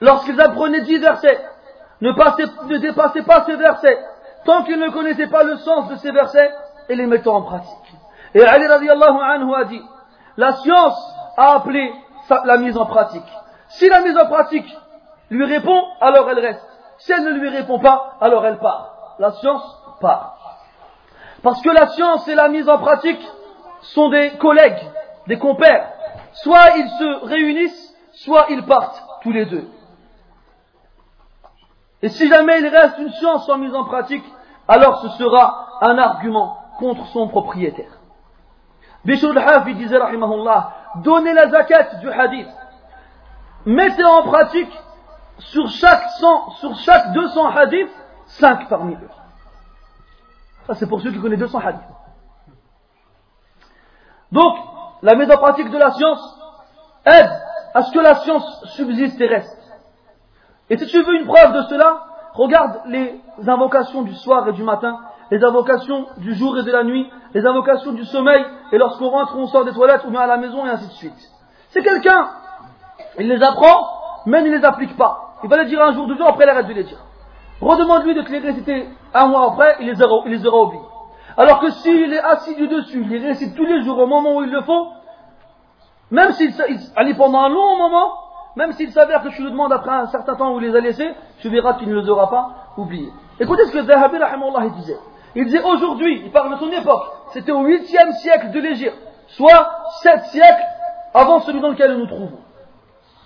lorsqu'ils 0.00 0.40
apprenaient 0.40 0.82
dix 0.82 0.98
versets, 0.98 1.40
ne, 2.00 2.10
ne 2.10 2.78
dépassaient 2.78 3.22
pas 3.22 3.44
ces 3.44 3.56
versets, 3.56 3.98
tant 4.44 4.64
qu'ils 4.64 4.78
ne 4.78 4.90
connaissaient 4.90 5.28
pas 5.28 5.44
le 5.44 5.56
sens 5.58 5.88
de 5.88 5.96
ces 5.96 6.10
versets, 6.10 6.50
et 6.88 6.96
les 6.96 7.06
mettaient 7.06 7.28
en 7.28 7.42
pratique. 7.42 7.94
Et 8.34 8.44
Ali 8.44 8.66
radiallahu 8.66 9.18
anhu 9.22 9.54
a 9.54 9.64
dit, 9.64 9.82
la 10.36 10.52
science 10.52 11.14
a 11.36 11.54
appelé 11.54 11.92
la 12.44 12.56
mise 12.58 12.76
en 12.76 12.86
pratique. 12.86 13.26
Si 13.68 13.88
la 13.88 14.00
mise 14.00 14.16
en 14.16 14.26
pratique 14.26 14.76
lui 15.30 15.44
répond, 15.44 15.82
alors 16.00 16.28
elle 16.30 16.40
reste. 16.40 16.66
Si 16.98 17.12
elle 17.12 17.24
ne 17.24 17.32
lui 17.32 17.48
répond 17.48 17.78
pas, 17.78 18.16
alors 18.20 18.44
elle 18.44 18.58
part. 18.58 19.14
La 19.18 19.32
science 19.32 19.62
part. 20.00 20.36
Parce 21.42 21.60
que 21.62 21.70
la 21.70 21.88
science 21.88 22.26
et 22.28 22.34
la 22.34 22.48
mise 22.48 22.68
en 22.68 22.78
pratique 22.78 23.20
sont 23.80 24.08
des 24.10 24.30
collègues 24.38 24.80
des 25.26 25.38
compères. 25.38 25.88
Soit 26.32 26.76
ils 26.76 26.88
se 26.88 27.24
réunissent, 27.26 27.94
soit 28.12 28.46
ils 28.50 28.64
partent 28.64 29.02
tous 29.22 29.32
les 29.32 29.46
deux. 29.46 29.68
Et 32.02 32.08
si 32.08 32.28
jamais 32.28 32.58
il 32.60 32.66
reste 32.66 32.98
une 32.98 33.10
science 33.10 33.46
sans 33.46 33.58
mise 33.58 33.74
en 33.74 33.84
pratique, 33.84 34.24
alors 34.66 35.02
ce 35.02 35.08
sera 35.10 35.78
un 35.80 35.98
argument 35.98 36.58
contre 36.78 37.06
son 37.06 37.28
propriétaire. 37.28 37.98
Bishr 39.04 39.30
al-Hafi 39.30 39.74
disait, 39.74 39.98
rahimahullah, 39.98 40.74
donnez 40.96 41.32
la 41.32 41.48
zakat 41.48 41.96
du 41.96 42.10
hadith. 42.10 42.48
Mettez 43.66 44.04
en 44.04 44.22
pratique 44.24 44.72
sur 45.38 45.68
chaque 45.68 46.08
100, 46.10 46.50
sur 46.52 46.74
chaque 46.76 47.12
200 47.12 47.48
hadiths, 47.50 48.04
5 48.26 48.68
parmi 48.68 48.94
eux. 48.94 49.10
Ça 50.66 50.74
c'est 50.74 50.88
pour 50.88 51.00
ceux 51.00 51.10
qui 51.12 51.20
connaissent 51.20 51.38
200 51.38 51.58
hadiths. 51.58 51.82
Donc, 54.30 54.56
la 55.02 55.14
mise 55.14 55.30
en 55.30 55.36
pratique 55.36 55.70
de 55.70 55.78
la 55.78 55.90
science 55.92 56.38
aide 57.04 57.30
à 57.74 57.82
ce 57.82 57.92
que 57.92 57.98
la 57.98 58.16
science 58.16 58.64
subsiste 58.76 59.20
et 59.20 59.26
reste. 59.26 59.58
Et 60.70 60.78
si 60.78 60.86
tu 60.86 61.02
veux 61.02 61.14
une 61.20 61.26
preuve 61.26 61.52
de 61.52 61.62
cela, 61.62 62.00
regarde 62.34 62.80
les 62.86 63.20
invocations 63.46 64.02
du 64.02 64.14
soir 64.14 64.48
et 64.48 64.52
du 64.52 64.62
matin, 64.62 64.98
les 65.30 65.42
invocations 65.42 66.06
du 66.18 66.34
jour 66.34 66.58
et 66.58 66.62
de 66.62 66.70
la 66.70 66.84
nuit, 66.84 67.10
les 67.34 67.44
invocations 67.44 67.92
du 67.92 68.04
sommeil, 68.04 68.44
et 68.70 68.78
lorsqu'on 68.78 69.08
rentre, 69.08 69.36
on 69.36 69.46
sort 69.46 69.64
des 69.64 69.72
toilettes, 69.72 70.04
ou 70.04 70.10
bien 70.10 70.20
à 70.20 70.26
la 70.26 70.36
maison, 70.36 70.64
et 70.66 70.70
ainsi 70.70 70.86
de 70.86 70.92
suite. 70.92 71.30
C'est 71.70 71.82
quelqu'un, 71.82 72.28
il 73.18 73.28
les 73.28 73.42
apprend, 73.42 73.88
mais 74.26 74.42
ne 74.42 74.50
les 74.50 74.64
applique 74.64 74.96
pas. 74.96 75.36
Il 75.42 75.50
va 75.50 75.56
les 75.56 75.66
dire 75.66 75.82
un 75.82 75.92
jour, 75.92 76.06
deux 76.06 76.16
jours, 76.16 76.28
après 76.28 76.44
il 76.44 76.50
arrête 76.50 76.68
de 76.68 76.74
les 76.74 76.84
dire. 76.84 76.98
Redemande-lui 77.60 78.14
de 78.14 78.22
te 78.22 78.30
les 78.30 78.88
un 79.14 79.26
mois 79.26 79.52
après, 79.52 79.76
il 79.80 79.86
les 79.86 80.02
aura, 80.02 80.22
il 80.26 80.32
les 80.32 80.46
aura 80.46 80.62
oubliés. 80.62 80.82
Alors 81.36 81.60
que 81.60 81.70
s'il 81.70 82.12
est 82.12 82.22
assidu 82.22 82.68
dessus, 82.68 83.06
il 83.10 83.26
récite 83.26 83.54
tous 83.54 83.64
les 83.64 83.82
jours 83.82 83.98
au 83.98 84.06
moment 84.06 84.36
où 84.36 84.42
il 84.42 84.50
le 84.50 84.62
faut, 84.62 84.88
même 86.10 86.32
s'il 86.32 86.52
allait 86.96 87.14
pendant 87.14 87.40
un 87.40 87.48
long 87.48 87.76
moment, 87.76 88.12
même 88.56 88.72
s'il 88.72 88.92
s'avère 88.92 89.22
que 89.22 89.28
tu 89.28 89.42
le 89.42 89.50
demandes 89.50 89.72
après 89.72 89.92
un 89.92 90.06
certain 90.06 90.34
temps 90.34 90.54
où 90.54 90.60
il 90.60 90.68
les 90.68 90.76
a 90.76 90.80
laissés, 90.80 91.10
tu 91.40 91.48
verras 91.48 91.74
qu'il 91.74 91.88
ne 91.88 92.00
les 92.00 92.08
aura 92.08 92.28
pas 92.28 92.50
oubliés. 92.76 93.10
Écoutez 93.40 93.64
ce 93.64 93.72
que 93.72 93.82
Zahabi 93.82 94.18
disait. 94.76 94.98
Il 95.34 95.44
disait 95.46 95.62
aujourd'hui, 95.62 96.22
il 96.24 96.30
parle 96.30 96.52
de 96.52 96.58
son 96.58 96.70
époque, 96.70 97.04
c'était 97.32 97.52
au 97.52 97.64
8e 97.64 98.12
siècle 98.18 98.50
de 98.50 98.60
l'Égypte, 98.60 98.98
soit 99.28 99.70
7 100.02 100.24
siècles 100.24 100.66
avant 101.14 101.40
celui 101.40 101.60
dans 101.60 101.70
lequel 101.70 101.92
nous 101.92 102.00
nous 102.00 102.06
trouvons. 102.06 102.38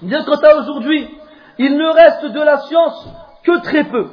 Il 0.03 0.09
disait 0.09 0.23
que 0.23 0.61
aujourd'hui, 0.61 1.19
il 1.59 1.77
ne 1.77 1.89
reste 1.89 2.27
de 2.27 2.41
la 2.41 2.59
science 2.59 3.09
que 3.43 3.61
très 3.63 3.85
peu. 3.85 4.11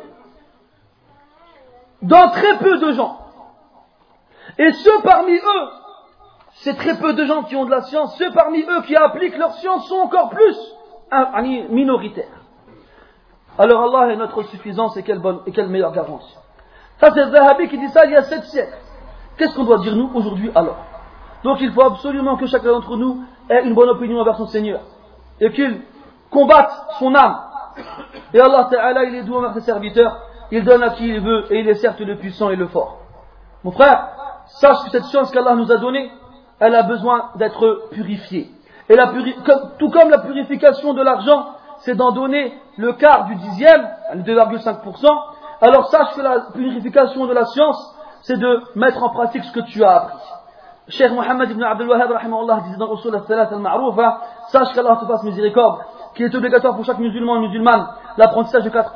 Dans 2.01 2.29
très 2.29 2.58
peu 2.58 2.79
de 2.79 2.91
gens. 2.93 3.22
Et 4.58 4.71
ceux 4.71 5.01
parmi 5.03 5.36
eux, 5.36 5.69
c'est 6.56 6.75
très 6.75 6.97
peu 6.97 7.13
de 7.13 7.25
gens 7.25 7.43
qui 7.43 7.56
ont 7.56 7.65
de 7.65 7.71
la 7.71 7.82
science, 7.82 8.15
ceux 8.17 8.32
parmi 8.32 8.62
eux 8.62 8.82
qui 8.84 8.95
appliquent 8.95 9.38
leur 9.38 9.53
science 9.53 9.88
sont 9.88 9.95
encore 9.95 10.29
plus 10.29 10.58
minoritaires. 11.69 12.41
Alors 13.58 13.84
Allah 13.84 14.13
est 14.13 14.15
notre 14.15 14.43
suffisance 14.43 14.97
et 14.97 15.03
quelle, 15.03 15.19
bonne, 15.19 15.41
et 15.45 15.51
quelle 15.51 15.67
meilleure 15.67 15.93
garantie. 15.93 16.36
Ça 16.99 17.12
c'est 17.13 17.29
Zahabi 17.29 17.67
qui 17.69 17.77
dit 17.77 17.89
ça 17.89 18.06
il 18.06 18.12
y 18.12 18.15
a 18.15 18.23
sept 18.23 18.43
siècles. 18.45 18.77
Qu'est-ce 19.38 19.56
qu'on 19.56 19.63
doit 19.63 19.79
dire 19.79 19.95
nous 19.95 20.10
aujourd'hui 20.13 20.51
alors? 20.56 20.77
Donc 21.43 21.60
il 21.62 21.71
faut 21.71 21.84
absolument 21.84 22.38
que 22.38 22.45
chacun 22.45 22.71
d'entre 22.71 22.95
nous 22.97 23.23
ait 23.49 23.63
une 23.63 23.73
bonne 23.73 23.89
opinion 23.89 24.19
envers 24.19 24.38
son 24.38 24.47
Seigneur 24.47 24.82
et 25.39 25.51
qu'il 25.51 25.82
combatte 26.29 26.71
son 26.99 27.13
âme. 27.13 27.38
Et 28.34 28.39
Allah 28.39 28.67
Ta'ala, 28.71 29.03
il 29.03 29.15
est 29.15 29.23
doux 29.23 29.36
envers 29.36 29.53
ses 29.53 29.62
serviteurs, 29.62 30.19
il 30.51 30.63
donne 30.63 30.84
à 30.84 30.91
qui 30.91 31.08
il 31.08 31.19
veut 31.19 31.51
et 31.51 31.60
il 31.60 31.69
est 31.69 31.75
certes 31.75 31.99
le 31.99 32.17
puissant 32.17 32.49
et 32.49 32.56
le 32.56 32.67
fort. 32.67 32.99
Mon 33.63 33.71
frère, 33.71 34.12
sache 34.59 34.83
que 34.85 34.91
cette 34.91 35.05
science 35.05 35.31
qu'Allah 35.31 35.55
nous 35.55 35.71
a 35.71 35.77
donnée, 35.77 36.11
elle 36.59 36.75
a 36.75 36.83
besoin 36.83 37.31
d'être 37.35 37.89
purifiée. 37.91 38.49
Et 38.89 38.95
la 38.95 39.11
tout 39.79 39.89
comme 39.89 40.09
la 40.09 40.19
purification 40.19 40.93
de 40.93 41.01
l'argent, 41.01 41.47
c'est 41.79 41.95
d'en 41.95 42.11
donner 42.11 42.53
le 42.77 42.93
quart 42.93 43.25
du 43.25 43.35
dixième, 43.35 43.87
2,5%, 44.15 45.05
alors 45.61 45.87
sache 45.87 46.15
que 46.15 46.21
la 46.21 46.51
purification 46.53 47.25
de 47.25 47.33
la 47.33 47.45
science, 47.45 47.95
c'est 48.21 48.37
de 48.37 48.61
mettre 48.75 49.01
en 49.03 49.09
pratique 49.09 49.43
ce 49.43 49.51
que 49.51 49.61
tu 49.61 49.83
as 49.83 49.95
appris. 49.95 50.19
Cheikh 50.89 51.11
Mohammed 51.11 51.49
ibn 51.49 51.63
Abdul 51.63 51.89
Wahhab 51.89 52.63
disait 52.63 52.77
dans 52.77 52.87
Rasul 52.87 53.15
al-Salat 53.15 53.49
al-Ma'roufa, 53.51 54.19
sache 54.49 54.73
qu'Allah 54.73 54.97
te 54.99 55.05
fasse 55.05 55.23
miséricorde, 55.23 55.79
qu'il 56.15 56.25
est 56.25 56.35
obligatoire 56.35 56.75
pour 56.75 56.85
chaque 56.85 56.99
musulman 56.99 57.37
et 57.37 57.47
musulmane 57.47 57.87
l'apprentissage 58.17 58.63
de 58.63 58.69
quatre, 58.69 58.93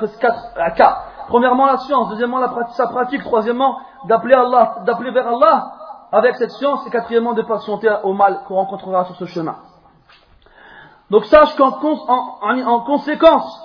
cas. 0.76 1.04
Premièrement 1.28 1.66
la 1.66 1.78
science, 1.78 2.10
deuxièmement 2.10 2.40
la 2.40 2.50
sa 2.72 2.88
pratique, 2.88 3.24
troisièmement 3.24 3.80
d'appeler 4.06 4.34
Allah, 4.34 4.78
d'appeler 4.86 5.12
vers 5.12 5.28
Allah 5.28 5.72
avec 6.12 6.38
cette 6.38 6.52
science 6.52 6.86
et 6.88 6.90
quatrièmement 6.90 7.34
de 7.34 7.42
patienter 7.42 7.94
au 8.04 8.14
mal 8.14 8.44
qu'on 8.48 8.56
rencontrera 8.56 9.06
sur 9.06 9.16
ce 9.16 9.26
chemin. 9.26 9.56
Donc 11.10 11.26
sache 11.26 11.56
qu'en 11.56 11.68
en, 11.70 12.80
conséquence, 12.82 13.62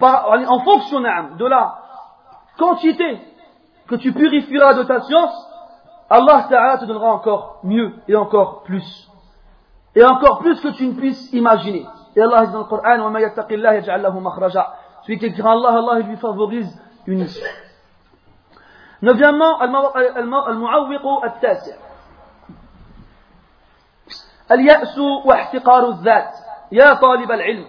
en 0.00 0.58
fonction 0.60 1.00
de 1.00 1.46
la 1.46 1.78
quantité 2.58 3.20
que 3.88 3.94
tu 3.96 4.12
purifieras 4.12 4.74
de 4.74 4.82
ta 4.82 5.00
science, 5.00 5.46
Allah 6.10 6.46
Ta'ala 6.48 6.78
te 6.78 6.84
donnera 6.84 7.12
encore 7.12 7.60
mieux 7.62 7.94
et 8.06 8.16
encore 8.16 8.62
plus. 8.62 9.10
Et 9.94 10.04
encore 10.04 10.38
plus 10.40 10.60
que 10.60 10.68
tu 10.68 10.86
ne 10.86 10.92
puisses 10.92 11.32
imaginer. 11.32 11.86
Et 12.16 12.20
Allah 12.22 12.46
dit 12.46 12.52
dans 12.52 12.60
le 12.60 12.64
Coran, 12.64 13.12
Celui 15.08 15.20
qui 15.20 15.32
craint 15.32 15.52
Allah, 15.52 15.78
Allah 15.78 16.00
lui 16.00 16.16
favorise 16.16 16.78
une 17.06 17.20
issue. 17.20 17.40
Neuvièmement, 19.00 19.62
المعوق 19.62 21.24
التاسع 21.24 21.76
اليأس 24.52 24.98
واحتقار 25.24 25.88
الذات 25.88 26.34
يا 26.72 26.94
طالب 26.94 27.32
العلم 27.32 27.64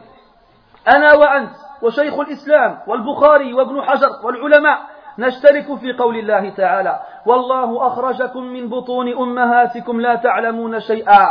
أنا 0.88 1.14
وأنت 1.14 1.56
وشيخ 1.82 2.20
الإسلام 2.20 2.80
والبخاري 2.88 3.54
وابن 3.54 3.82
حجر 3.82 4.10
والعلماء 4.24 4.80
نشترك 5.20 5.76
في 5.76 5.94
قول 5.94 6.20
الله 6.20 6.50
تعالى 6.50 7.00
والله 7.26 7.88
أخرجكم 7.88 8.44
من 8.44 8.70
بطون 8.70 9.18
أمهاتكم 9.18 10.02
لا 10.02 10.16
تعلمون 10.16 10.80
شيئا 10.80 11.28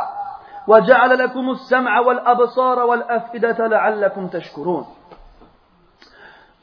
وجعل 0.66 1.18
لكم 1.18 1.50
السمع 1.50 2.00
والأبصار 2.00 2.78
والأفئدة 2.78 3.66
لعلكم 3.66 4.28
تشكرون 4.28 4.97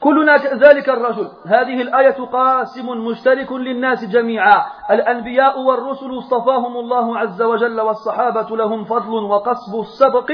كلنا 0.00 0.36
ذلك 0.36 0.88
الرجل. 0.88 1.28
هذه 1.46 1.82
الآية 1.82 2.24
قاسم 2.32 2.86
مشترك 2.86 3.52
للناس 3.52 4.04
جميعا. 4.04 4.66
الأنبياء 4.90 5.60
والرسل 5.60 6.18
اصطفاهم 6.18 6.76
الله 6.76 7.18
عز 7.18 7.42
وجل 7.42 7.80
والصحابة 7.80 8.56
لهم 8.56 8.84
فضل 8.84 9.12
وقصب 9.12 9.80
السبق 9.80 10.32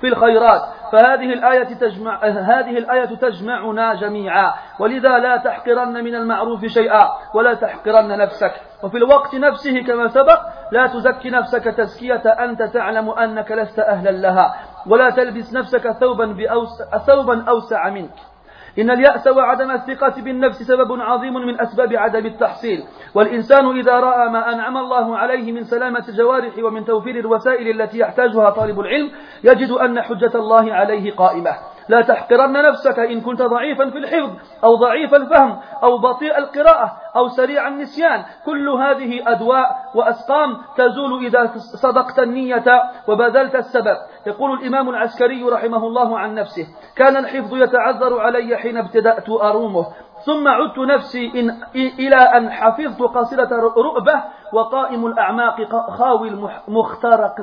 في 0.00 0.06
الخيرات. 0.06 0.62
فهذه 0.92 1.32
الآية 1.32 1.74
تجمع 1.74 2.24
هذه 2.24 2.78
الآية 2.78 3.04
تجمعنا 3.04 3.94
جميعا. 3.94 4.54
ولذا 4.80 5.18
لا 5.18 5.36
تحقرن 5.36 6.04
من 6.04 6.14
المعروف 6.14 6.64
شيئا 6.64 7.08
ولا 7.34 7.54
تحقرن 7.54 8.18
نفسك. 8.18 8.52
وفي 8.82 8.96
الوقت 8.96 9.34
نفسه 9.34 9.82
كما 9.82 10.08
سبق 10.08 10.40
لا 10.72 10.86
تزكي 10.86 11.30
نفسك 11.30 11.64
تزكية 11.64 12.28
أنت 12.28 12.62
تعلم 12.62 13.10
أنك 13.10 13.52
لست 13.52 13.78
أهلا 13.78 14.10
لها. 14.10 14.54
ولا 14.86 15.10
تلبس 15.10 15.54
نفسك 15.54 15.90
ثوبا, 15.90 16.26
بأوسع 16.26 16.98
ثوبا 16.98 17.44
أوسع 17.48 17.88
منك. 17.88 18.33
إن 18.78 18.90
اليأس 18.90 19.26
وعدم 19.26 19.70
الثقة 19.70 20.22
بالنفس 20.22 20.62
سبب 20.62 20.92
عظيم 21.00 21.34
من 21.34 21.60
أسباب 21.60 21.96
عدم 21.96 22.26
التحصيل. 22.26 22.84
والإنسان 23.14 23.78
إذا 23.78 24.00
رأى 24.00 24.30
ما 24.30 24.52
أنعم 24.52 24.76
الله 24.76 25.16
عليه 25.18 25.52
من 25.52 25.64
سلامة 25.64 26.04
الجوارح 26.08 26.58
ومن 26.58 26.84
توفير 26.84 27.18
الوسائل 27.18 27.80
التي 27.80 27.98
يحتاجها 27.98 28.50
طالب 28.50 28.80
العلم 28.80 29.10
يجد 29.44 29.70
أن 29.70 30.02
حجة 30.02 30.34
الله 30.34 30.74
عليه 30.74 31.14
قائمة. 31.14 31.73
لا 31.88 32.00
تحقرن 32.00 32.52
نفسك 32.52 32.98
إن 32.98 33.20
كنت 33.20 33.42
ضعيفا 33.42 33.90
في 33.90 33.98
الحفظ 33.98 34.30
أو 34.64 34.74
ضعيف 34.74 35.14
الفهم 35.14 35.60
أو 35.82 35.98
بطيء 35.98 36.38
القراءة 36.38 36.96
أو 37.16 37.28
سريع 37.28 37.68
النسيان. 37.68 38.24
كل 38.46 38.68
هذه 38.68 39.32
أدواء 39.32 39.66
وأسقام 39.94 40.56
تزول 40.76 41.26
إذا 41.26 41.52
صدقت 41.82 42.18
النية 42.18 42.64
وبذلت 43.08 43.54
السبب. 43.54 43.96
يقول 44.26 44.52
الإمام 44.52 44.88
العسكري 44.88 45.42
رحمه 45.42 45.86
الله 45.86 46.18
عن 46.18 46.34
نفسه 46.34 46.66
كان 46.96 47.16
الحفظ 47.16 47.54
يتعذر 47.54 48.20
علي 48.20 48.56
حين 48.56 48.76
ابتدأت 48.76 49.30
أرومه 49.30 49.86
ثم 50.26 50.48
عدت 50.48 50.78
نفسي 50.78 51.32
إن 51.40 51.50
إلى 51.98 52.16
أن 52.16 52.50
حفظت 52.50 53.02
قصيدة 53.02 53.48
رؤبة 53.76 54.22
وقائم 54.52 55.06
الأعماق 55.06 55.56
خاوي 55.90 56.30
مخترق. 56.68 57.34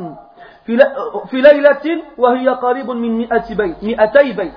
في, 1.29 1.41
ليلة 1.41 2.03
وهي 2.17 2.49
قريب 2.49 2.89
من 2.89 3.17
مئة 3.17 3.55
بيت 3.55 3.83
مئتي 3.83 4.33
بيت. 4.33 4.53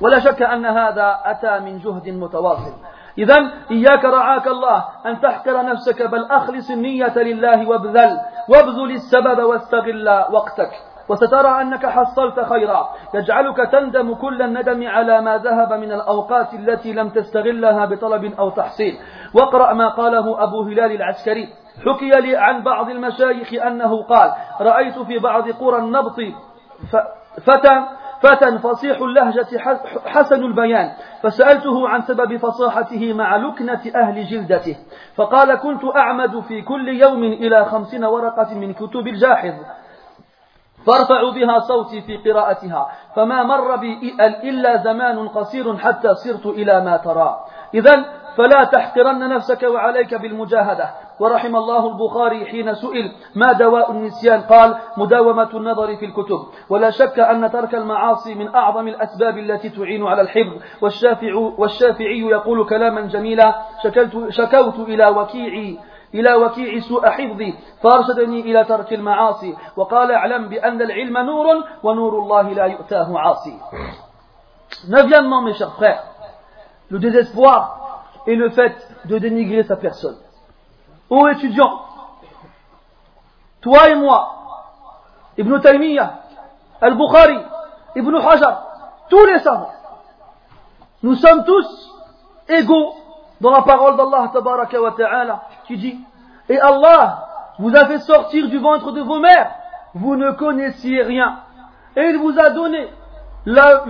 ولا 0.00 0.18
شك 0.18 0.42
أن 0.42 0.66
هذا 0.66 1.20
أتى 1.24 1.58
من 1.64 1.78
جهد 1.78 2.08
متواصل. 2.08 2.72
إذا 3.18 3.36
إياك 3.70 4.04
رعاك 4.04 4.46
الله 4.48 4.84
أن 5.06 5.20
تحقر 5.20 5.62
نفسك 5.62 6.02
بل 6.02 6.24
أخلص 6.24 6.70
النية 6.70 7.18
لله 7.18 7.68
وابذل 7.68 8.18
وابذل 8.48 8.90
السبب 8.90 9.38
واستغل 9.38 10.08
وقتك. 10.08 10.70
وسترى 11.08 11.60
أنك 11.60 11.86
حصلت 11.86 12.40
خيرا. 12.40 12.88
يجعلك 13.14 13.56
تندم 13.72 14.14
كل 14.14 14.42
الندم 14.42 14.88
على 14.88 15.20
ما 15.20 15.38
ذهب 15.38 15.72
من 15.72 15.92
الأوقات 15.92 16.54
التي 16.54 16.92
لم 16.92 17.08
تستغلها 17.08 17.86
بطلب 17.86 18.24
أو 18.38 18.50
تحصيل. 18.50 18.98
واقرأ 19.34 19.72
ما 19.72 19.88
قاله 19.88 20.42
أبو 20.42 20.62
هلال 20.62 20.92
العسكري. 20.92 21.63
حكي 21.86 22.10
لي 22.10 22.36
عن 22.36 22.62
بعض 22.62 22.90
المشايخ 22.90 23.64
أنه 23.66 24.02
قال 24.02 24.32
رأيت 24.60 24.98
في 24.98 25.18
بعض 25.18 25.50
قرى 25.50 25.78
النبط 25.78 26.16
فتى 27.46 27.86
فتى 28.20 28.58
فصيح 28.58 28.98
اللهجة 28.98 29.58
حسن 30.06 30.44
البيان 30.44 30.92
فسألته 31.22 31.88
عن 31.88 32.00
سبب 32.00 32.36
فصاحته 32.36 33.12
مع 33.12 33.36
لكنة 33.36 33.82
أهل 33.94 34.24
جلدته 34.24 34.76
فقال 35.16 35.54
كنت 35.54 35.84
أعمد 35.96 36.40
في 36.40 36.62
كل 36.62 36.88
يوم 36.88 37.24
إلى 37.24 37.64
خمسين 37.64 38.04
ورقة 38.04 38.54
من 38.54 38.72
كتب 38.74 39.06
الجاحظ 39.06 39.54
فارفع 40.86 41.30
بها 41.34 41.58
صوتي 41.58 42.00
في 42.00 42.16
قراءتها 42.16 42.88
فما 43.16 43.42
مر 43.42 43.76
بي 43.76 44.14
إلا 44.44 44.76
زمان 44.76 45.28
قصير 45.28 45.76
حتى 45.76 46.14
صرت 46.14 46.46
إلى 46.46 46.84
ما 46.84 46.96
ترى. 46.96 47.44
إذا 47.74 48.04
فلا 48.36 48.64
تحقرن 48.64 49.28
نفسك 49.28 49.62
وعليك 49.62 50.14
بالمجاهدة. 50.14 50.94
ورحم 51.20 51.56
الله 51.56 51.88
البخاري 51.88 52.46
حين 52.46 52.74
سئل 52.74 53.12
ما 53.34 53.52
دواء 53.52 53.90
النسيان؟ 53.90 54.40
قال 54.40 54.76
مداومة 54.96 55.50
النظر 55.54 55.96
في 55.96 56.04
الكتب. 56.04 56.40
ولا 56.70 56.90
شك 56.90 57.18
أن 57.18 57.50
ترك 57.50 57.74
المعاصي 57.74 58.34
من 58.34 58.54
أعظم 58.54 58.88
الأسباب 58.88 59.38
التي 59.38 59.68
تعين 59.70 60.06
على 60.06 60.22
الحفظ. 60.22 60.62
والشافع 60.82 61.34
والشافعي 61.58 62.20
يقول 62.20 62.68
كلاما 62.68 63.00
جميلا 63.00 63.54
شكلت 63.84 64.28
شكوت 64.28 64.78
إلى 64.88 65.06
وكيعي 65.06 65.78
إلى 66.14 66.34
وكيع 66.34 66.80
سوء 66.80 67.10
حفظي 67.10 67.54
فأرشدني 67.82 68.40
إلى 68.40 68.64
ترك 68.64 68.92
المعاصي. 68.92 69.56
وقال 69.76 70.12
اعلم 70.12 70.48
بأن 70.48 70.82
العلم 70.82 71.18
نور 71.18 71.46
ونور 71.82 72.18
الله 72.18 72.42
لا 72.42 72.64
يؤتاه 72.64 73.18
عاصي. 73.18 73.58
Neuvièmement, 74.88 75.42
mes 75.42 75.54
chers 75.54 75.74
frères, 75.74 76.02
le 76.90 76.98
désespoir. 76.98 77.83
Est 78.26 78.34
le 78.34 78.50
fait 78.50 78.74
de 79.06 79.18
dénigrer 79.18 79.62
sa 79.64 79.76
personne. 79.76 80.16
Ô 81.10 81.28
étudiants, 81.28 81.80
toi 83.60 83.88
et 83.90 83.94
moi, 83.94 84.34
Ibn 85.36 85.60
Taymiyyah, 85.60 86.20
Al-Bukhari, 86.80 87.38
Ibn 87.96 88.16
Hajar, 88.16 88.66
tous 89.08 89.24
les 89.26 89.38
savants, 89.40 89.72
nous 91.02 91.14
sommes 91.16 91.44
tous 91.44 91.92
égaux 92.48 92.94
dans 93.40 93.50
la 93.50 93.62
parole 93.62 93.96
d'Allah 93.96 94.30
ta'ala 94.96 95.42
qui 95.66 95.76
dit 95.76 95.98
Et 96.48 96.58
Allah 96.58 97.28
vous 97.58 97.74
a 97.74 97.86
fait 97.86 97.98
sortir 98.00 98.48
du 98.48 98.58
ventre 98.58 98.92
de 98.92 99.02
vos 99.02 99.18
mères, 99.18 99.52
vous 99.94 100.16
ne 100.16 100.32
connaissiez 100.32 101.02
rien. 101.02 101.40
Et 101.96 102.02
il 102.10 102.18
vous 102.18 102.38
a 102.38 102.50
donné 102.50 102.88
la, 103.46 103.84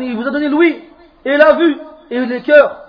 il 0.00 0.16
vous 0.16 0.26
a 0.26 0.30
donné 0.30 0.48
l'ouïe 0.48 0.84
et 1.24 1.36
la 1.36 1.52
vue 1.54 1.78
et 2.10 2.20
les 2.26 2.42
cœurs 2.42 2.87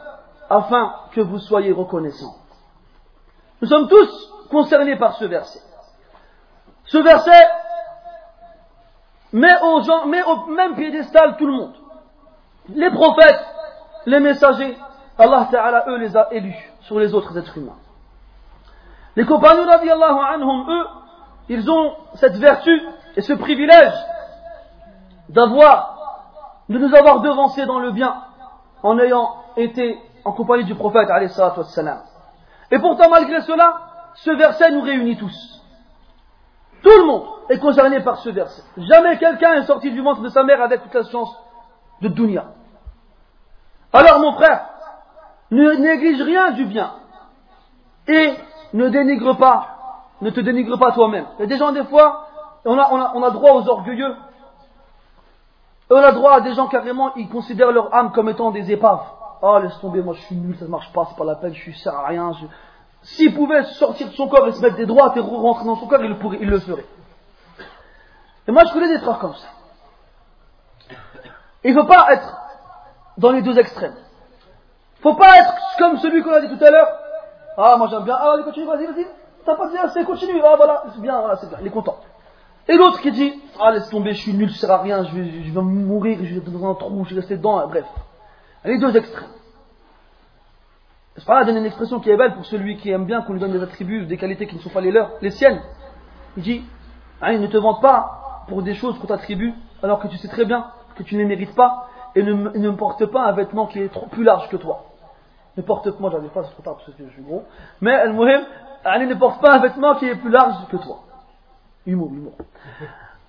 afin 0.49 0.95
que 1.11 1.21
vous 1.21 1.39
soyez 1.39 1.71
reconnaissants. 1.71 2.35
Nous 3.61 3.67
sommes 3.67 3.87
tous 3.87 4.33
concernés 4.49 4.97
par 4.97 5.15
ce 5.15 5.25
verset. 5.25 5.61
Ce 6.85 6.97
verset 6.97 7.47
met, 9.33 9.61
aux 9.61 9.81
gens, 9.83 10.05
met 10.07 10.23
au 10.23 10.47
même 10.47 10.75
piédestal 10.75 11.37
tout 11.37 11.45
le 11.45 11.53
monde. 11.53 11.75
Les 12.69 12.89
prophètes, 12.89 13.45
les 14.05 14.19
messagers, 14.19 14.77
Allah 15.17 15.47
Ta'ala, 15.51 15.85
eux, 15.87 15.97
les 15.97 16.15
a 16.15 16.29
élus 16.31 16.71
sur 16.81 16.99
les 16.99 17.13
autres 17.13 17.37
êtres 17.37 17.57
humains. 17.57 17.77
Les 19.15 19.25
compagnons 19.25 19.65
radiallahu 19.65 20.43
eux, 20.69 20.87
ils 21.49 21.69
ont 21.69 21.95
cette 22.15 22.37
vertu 22.37 22.81
et 23.15 23.21
ce 23.21 23.33
privilège 23.33 23.93
d'avoir, 25.29 26.63
de 26.69 26.77
nous 26.77 26.95
avoir 26.95 27.21
devancés 27.21 27.65
dans 27.65 27.79
le 27.79 27.91
bien 27.91 28.15
en 28.83 28.97
ayant 28.99 29.35
été 29.57 29.99
en 30.29 30.33
compagnie 30.33 30.63
du 30.63 30.75
prophète 30.75 31.09
Et 32.71 32.79
pourtant, 32.79 33.09
malgré 33.09 33.41
cela, 33.41 33.81
ce 34.13 34.29
verset 34.31 34.71
nous 34.71 34.81
réunit 34.81 35.17
tous. 35.17 35.63
Tout 36.83 36.97
le 36.99 37.05
monde 37.05 37.25
est 37.49 37.57
concerné 37.57 37.99
par 38.01 38.17
ce 38.17 38.29
verset. 38.29 38.61
Jamais 38.77 39.17
quelqu'un 39.17 39.55
est 39.55 39.65
sorti 39.65 39.91
du 39.91 40.01
ventre 40.01 40.21
de 40.21 40.29
sa 40.29 40.43
mère 40.43 40.61
avec 40.61 40.83
toute 40.83 40.93
la 40.93 41.03
chance 41.03 41.35
de 42.01 42.09
dunya. 42.09 42.45
Alors 43.91 44.19
mon 44.19 44.33
frère, 44.33 44.69
ne 45.49 45.71
néglige 45.73 46.21
rien 46.21 46.51
du 46.51 46.65
bien 46.65 46.91
et 48.07 48.35
ne 48.73 48.87
dénigre 48.89 49.35
pas, 49.35 50.11
ne 50.21 50.29
te 50.29 50.39
dénigre 50.39 50.77
pas 50.77 50.91
toi-même. 50.91 51.25
Il 51.37 51.41
y 51.41 51.43
a 51.45 51.47
des 51.47 51.57
gens 51.57 51.71
des 51.71 51.85
fois, 51.85 52.27
on 52.65 52.77
a, 52.77 52.87
on 52.91 53.01
a, 53.01 53.11
on 53.15 53.23
a 53.23 53.31
droit 53.31 53.53
aux 53.53 53.67
orgueilleux, 53.67 54.15
on 55.89 55.95
a 55.97 56.11
droit 56.11 56.33
à 56.33 56.41
des 56.41 56.53
gens 56.53 56.67
carrément, 56.67 57.15
ils 57.15 57.29
considèrent 57.29 57.71
leur 57.71 57.93
âme 57.95 58.11
comme 58.11 58.29
étant 58.29 58.51
des 58.51 58.71
épaves. 58.71 59.01
Oh, 59.41 59.59
laisse 59.59 59.79
tomber, 59.79 60.01
moi 60.01 60.13
je 60.15 60.21
suis 60.21 60.35
nul, 60.35 60.57
ça 60.57 60.65
ne 60.65 60.69
marche 60.69 60.91
pas, 60.91 61.05
c'est 61.09 61.17
pas 61.17 61.25
la 61.25 61.35
peine, 61.35 61.53
je 61.53 61.61
suis 61.61 61.73
sert 61.73 61.95
à 61.95 62.07
rien. 62.07 62.31
S'il 63.01 63.33
pouvait 63.33 63.63
sortir 63.63 64.07
de 64.07 64.13
son 64.13 64.27
corps 64.27 64.47
et 64.47 64.51
se 64.51 64.61
mettre 64.61 64.75
des 64.75 64.85
droites 64.85 65.15
et 65.15 65.21
rentrer 65.21 65.65
dans 65.65 65.77
son 65.77 65.87
corps, 65.87 66.01
il 66.01 66.09
le, 66.09 66.19
pourrait, 66.19 66.39
il 66.41 66.49
le 66.49 66.59
ferait. 66.59 66.85
Et 68.47 68.51
moi 68.51 68.63
je 68.65 68.73
connais 68.73 68.89
des 68.89 69.01
trucs 69.01 69.19
comme 69.19 69.35
ça. 69.35 69.47
Il 71.63 71.73
ne 71.73 71.81
faut 71.81 71.87
pas 71.87 72.07
être 72.11 72.37
dans 73.17 73.31
les 73.31 73.41
deux 73.41 73.57
extrêmes. 73.57 73.95
Il 73.95 75.07
ne 75.07 75.11
faut 75.11 75.17
pas 75.17 75.37
être 75.37 75.53
comme 75.77 75.97
celui 75.99 76.21
qu'on 76.23 76.33
a 76.33 76.41
dit 76.41 76.49
tout 76.49 76.63
à 76.63 76.71
l'heure. 76.71 76.89
Ah, 77.57 77.75
moi 77.77 77.87
j'aime 77.89 78.03
bien. 78.03 78.17
Ah, 78.19 78.33
allez, 78.33 78.43
continue, 78.43 78.65
vas-y, 78.65 78.85
vas-y. 78.85 79.07
T'as 79.45 79.55
pas 79.55 79.69
dit 79.69 79.77
assez, 79.77 80.03
continue. 80.03 80.41
Ah, 80.43 80.55
voilà, 80.57 80.83
c'est 80.93 81.01
bien, 81.01 81.19
voilà, 81.19 81.37
c'est 81.37 81.47
bien. 81.47 81.57
Il 81.61 81.67
est 81.67 81.71
content. 81.71 81.97
Et 82.67 82.75
l'autre 82.75 83.01
qui 83.01 83.11
dit 83.11 83.33
Ah, 83.59 83.71
laisse 83.71 83.89
tomber, 83.89 84.13
je 84.13 84.21
suis 84.21 84.33
nul, 84.33 84.49
je 84.49 84.57
sers 84.57 84.71
à 84.71 84.79
rien, 84.79 85.03
je 85.05 85.15
vais, 85.15 85.43
je 85.43 85.51
vais 85.51 85.61
mourir, 85.61 86.19
je 86.21 86.39
vais 86.39 86.51
dans 86.51 86.69
un 86.69 86.75
trou, 86.75 87.03
je 87.05 87.15
vais 87.15 87.21
rester 87.21 87.37
dedans, 87.37 87.65
bref. 87.67 87.85
Les 88.65 88.77
deux 88.77 88.95
extrêmes. 88.95 89.29
Pas 91.25 91.43
donner 91.43 91.59
une 91.59 91.65
expression 91.65 91.99
qui 91.99 92.09
est 92.09 92.17
belle 92.17 92.33
pour 92.33 92.45
celui 92.45 92.77
qui 92.77 92.89
aime 92.91 93.05
bien 93.05 93.21
qu'on 93.21 93.33
lui 93.33 93.39
donne 93.39 93.51
des 93.51 93.61
attributs, 93.61 94.05
des 94.05 94.17
qualités 94.17 94.47
qui 94.47 94.55
ne 94.55 94.61
sont 94.61 94.69
pas 94.69 94.81
les 94.81 94.91
leurs, 94.91 95.11
les 95.21 95.31
siennes. 95.31 95.61
Il 96.37 96.43
dit 96.43 96.63
hein, 97.21 97.37
Ne 97.37 97.47
te 97.47 97.57
vante 97.57 97.81
pas 97.81 98.43
pour 98.47 98.63
des 98.63 98.73
choses 98.73 98.97
qu'on 98.99 99.07
t'attribue 99.07 99.53
alors 99.83 99.99
que 99.99 100.07
tu 100.07 100.17
sais 100.17 100.27
très 100.27 100.45
bien 100.45 100.67
que 100.95 101.03
tu 101.03 101.15
ne 101.15 101.21
les 101.21 101.25
mérites 101.25 101.55
pas 101.55 101.87
et 102.15 102.23
ne, 102.23 102.33
ne 102.33 102.69
porte 102.71 103.05
pas 103.05 103.25
un 103.25 103.31
vêtement 103.33 103.67
qui 103.67 103.79
est 103.79 103.89
trop 103.89 104.07
plus 104.07 104.23
large 104.23 104.49
que 104.49 104.57
toi. 104.57 104.85
Ne 105.57 105.61
porte 105.61 105.91
pas, 105.91 105.99
moi 105.99 106.09
j'arrive 106.09 106.29
pas, 106.29 106.43
c'est 106.43 106.51
trop 106.51 106.63
tard 106.63 106.75
parce 106.75 106.85
que 106.85 106.93
je 106.97 107.13
suis 107.13 107.21
gros, 107.21 107.43
mais 107.81 107.91
elle 107.91 108.15
ne 108.15 109.15
porte 109.15 109.41
pas 109.41 109.53
un 109.53 109.59
vêtement 109.59 109.95
qui 109.95 110.05
est 110.05 110.15
plus 110.15 110.29
large 110.29 110.55
que 110.69 110.77
toi. 110.77 110.99
Humour, 111.85 112.11
humour. 112.11 112.33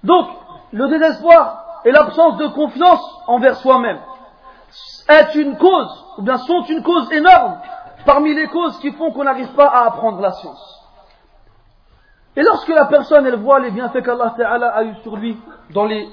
Donc, 0.04 0.28
le 0.72 0.88
désespoir 0.88 1.82
et 1.84 1.90
l'absence 1.90 2.36
de 2.38 2.46
confiance 2.48 3.22
envers 3.26 3.56
soi-même 3.56 3.98
est 5.08 5.34
une 5.34 5.56
cause, 5.56 6.04
ou 6.18 6.22
bien 6.22 6.38
sont 6.38 6.62
une 6.64 6.82
cause 6.82 7.10
énorme 7.12 7.58
parmi 8.04 8.34
les 8.34 8.46
causes 8.46 8.78
qui 8.78 8.92
font 8.92 9.12
qu'on 9.12 9.24
n'arrive 9.24 9.52
pas 9.54 9.66
à 9.66 9.86
apprendre 9.86 10.20
la 10.20 10.32
science. 10.32 10.76
Et 12.36 12.42
lorsque 12.42 12.68
la 12.68 12.86
personne, 12.86 13.26
elle 13.26 13.36
voit 13.36 13.60
les 13.60 13.70
bienfaits 13.70 14.02
qu'Allah 14.02 14.72
a 14.74 14.84
eu 14.84 14.94
sur 15.02 15.16
lui 15.16 15.36
dans 15.70 15.84
les, 15.84 16.08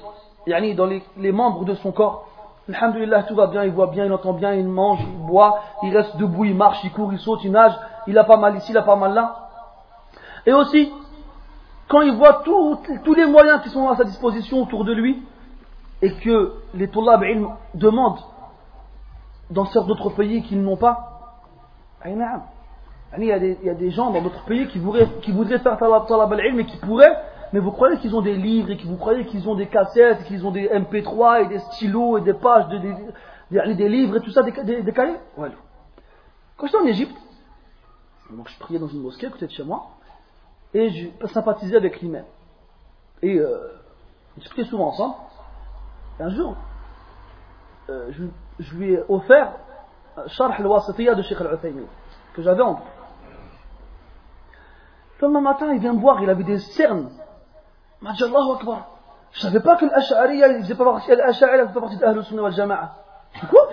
dans 0.74 0.86
les, 0.86 1.02
les 1.16 1.32
membres 1.32 1.64
de 1.64 1.74
son 1.74 1.92
corps, 1.92 2.28
Alhamdulillah, 2.68 3.22
tout 3.22 3.34
va 3.34 3.46
bien, 3.46 3.64
il 3.64 3.70
voit 3.70 3.86
bien, 3.86 4.04
il 4.04 4.12
entend 4.12 4.34
bien, 4.34 4.52
il 4.52 4.68
mange, 4.68 5.00
il 5.00 5.26
boit, 5.26 5.60
il 5.82 5.96
reste 5.96 6.18
debout, 6.18 6.44
il 6.44 6.54
marche, 6.54 6.84
il 6.84 6.92
court, 6.92 7.12
il 7.12 7.18
saute, 7.18 7.42
il 7.42 7.50
nage, 7.50 7.72
il 8.06 8.18
a 8.18 8.24
pas 8.24 8.36
mal 8.36 8.56
ici, 8.56 8.72
il 8.72 8.76
a 8.76 8.82
pas 8.82 8.96
mal 8.96 9.14
là. 9.14 9.48
Et 10.44 10.52
aussi, 10.52 10.92
quand 11.88 12.02
il 12.02 12.14
voit 12.14 12.42
tous 12.44 13.14
les 13.14 13.24
moyens 13.24 13.62
qui 13.62 13.70
sont 13.70 13.88
à 13.88 13.96
sa 13.96 14.04
disposition 14.04 14.62
autour 14.62 14.84
de 14.84 14.92
lui, 14.92 15.22
et 16.02 16.12
que 16.12 16.52
les 16.74 16.88
Tullab 16.88 17.24
demandent 17.74 18.20
dans 19.50 19.64
d'autres 19.64 20.10
pays 20.10 20.42
qu'ils 20.42 20.62
n'ont 20.62 20.76
pas, 20.76 21.18
il 22.04 23.24
y, 23.24 23.32
a 23.32 23.38
des, 23.38 23.90
gens 23.90 24.10
dans 24.10 24.22
d'autres 24.22 24.44
pays 24.44 24.68
qui 24.68 24.78
voudraient, 24.78 25.08
qui 25.22 25.32
voudraient 25.32 25.58
faire 25.58 25.78
Talab 25.78 26.32
al-ilm 26.32 26.60
et 26.60 26.66
qui 26.66 26.76
pourraient, 26.76 27.16
mais 27.52 27.60
vous 27.60 27.72
croyez 27.72 27.98
qu'ils 27.98 28.14
ont 28.14 28.20
des 28.20 28.36
livres 28.36 28.70
et 28.70 28.76
que 28.76 28.86
vous 28.86 28.96
croyez 28.96 29.24
qu'ils 29.24 29.48
ont 29.48 29.54
des 29.54 29.66
cassettes, 29.66 30.24
qu'ils 30.24 30.46
ont 30.46 30.50
des 30.50 30.68
MP3 30.68 31.44
et 31.44 31.46
des 31.48 31.58
stylos 31.58 32.18
et 32.18 32.20
des 32.20 32.34
pages, 32.34 32.68
de, 32.68 32.78
des, 32.78 33.74
des, 33.74 33.88
livres 33.88 34.16
et 34.16 34.20
tout 34.20 34.30
ça, 34.30 34.42
des, 34.42 34.82
des, 34.82 34.92
cahiers 34.92 35.16
ouais. 35.38 35.48
Quand 36.56 36.66
j'étais 36.66 36.78
en 36.78 36.86
Égypte, 36.86 37.16
je 38.30 38.58
priais 38.58 38.78
dans 38.78 38.88
une 38.88 39.00
mosquée 39.00 39.26
à 39.26 39.30
côté 39.30 39.46
de 39.46 39.52
chez 39.52 39.64
moi, 39.64 39.88
et 40.74 40.90
je 40.90 41.26
sympathisais 41.28 41.76
avec 41.76 42.00
lui-même. 42.02 42.26
Et 43.22 43.38
euh, 43.38 43.72
on 44.36 44.40
discutait 44.40 44.64
souvent 44.64 44.88
ensemble. 44.88 45.14
Un 46.20 46.30
jour, 46.30 46.56
euh, 47.88 48.10
je, 48.10 48.24
je, 48.58 48.74
lui 48.74 48.92
ai 48.92 49.02
offert 49.08 49.52
Sharh 50.26 50.54
al-Wasitiyya 50.58 51.14
de 51.14 51.22
Sheikh 51.22 51.40
al-Uthaymi, 51.40 51.86
que 52.34 52.42
j'avais 52.42 52.62
en 52.62 52.80
Le 55.20 55.40
matin, 55.40 55.72
il 55.72 55.80
vient 55.80 55.92
me 55.92 56.00
voir, 56.00 56.22
il 56.22 56.30
avait 56.30 56.44
des 56.44 56.58
cernes. 56.58 57.10
Il 58.00 58.04
m'a 58.04 58.10
Akbar. 58.10 58.86
Je 59.32 59.40
savais 59.40 59.60
pas 59.60 59.76
que 59.76 59.84
l'Ash'ariya, 59.84 60.48
il 60.48 60.62
faisait 60.62 60.74
pas 60.74 60.84
partie, 60.84 61.14
l'Ash'ariya 61.14 61.68
faisait 61.68 61.80
partie 61.80 61.96
d'Ahlul 61.96 62.24
Sunnah 62.24 62.42
wal 62.42 62.52
Jama'a. 62.52 62.94
Quoi 63.50 63.68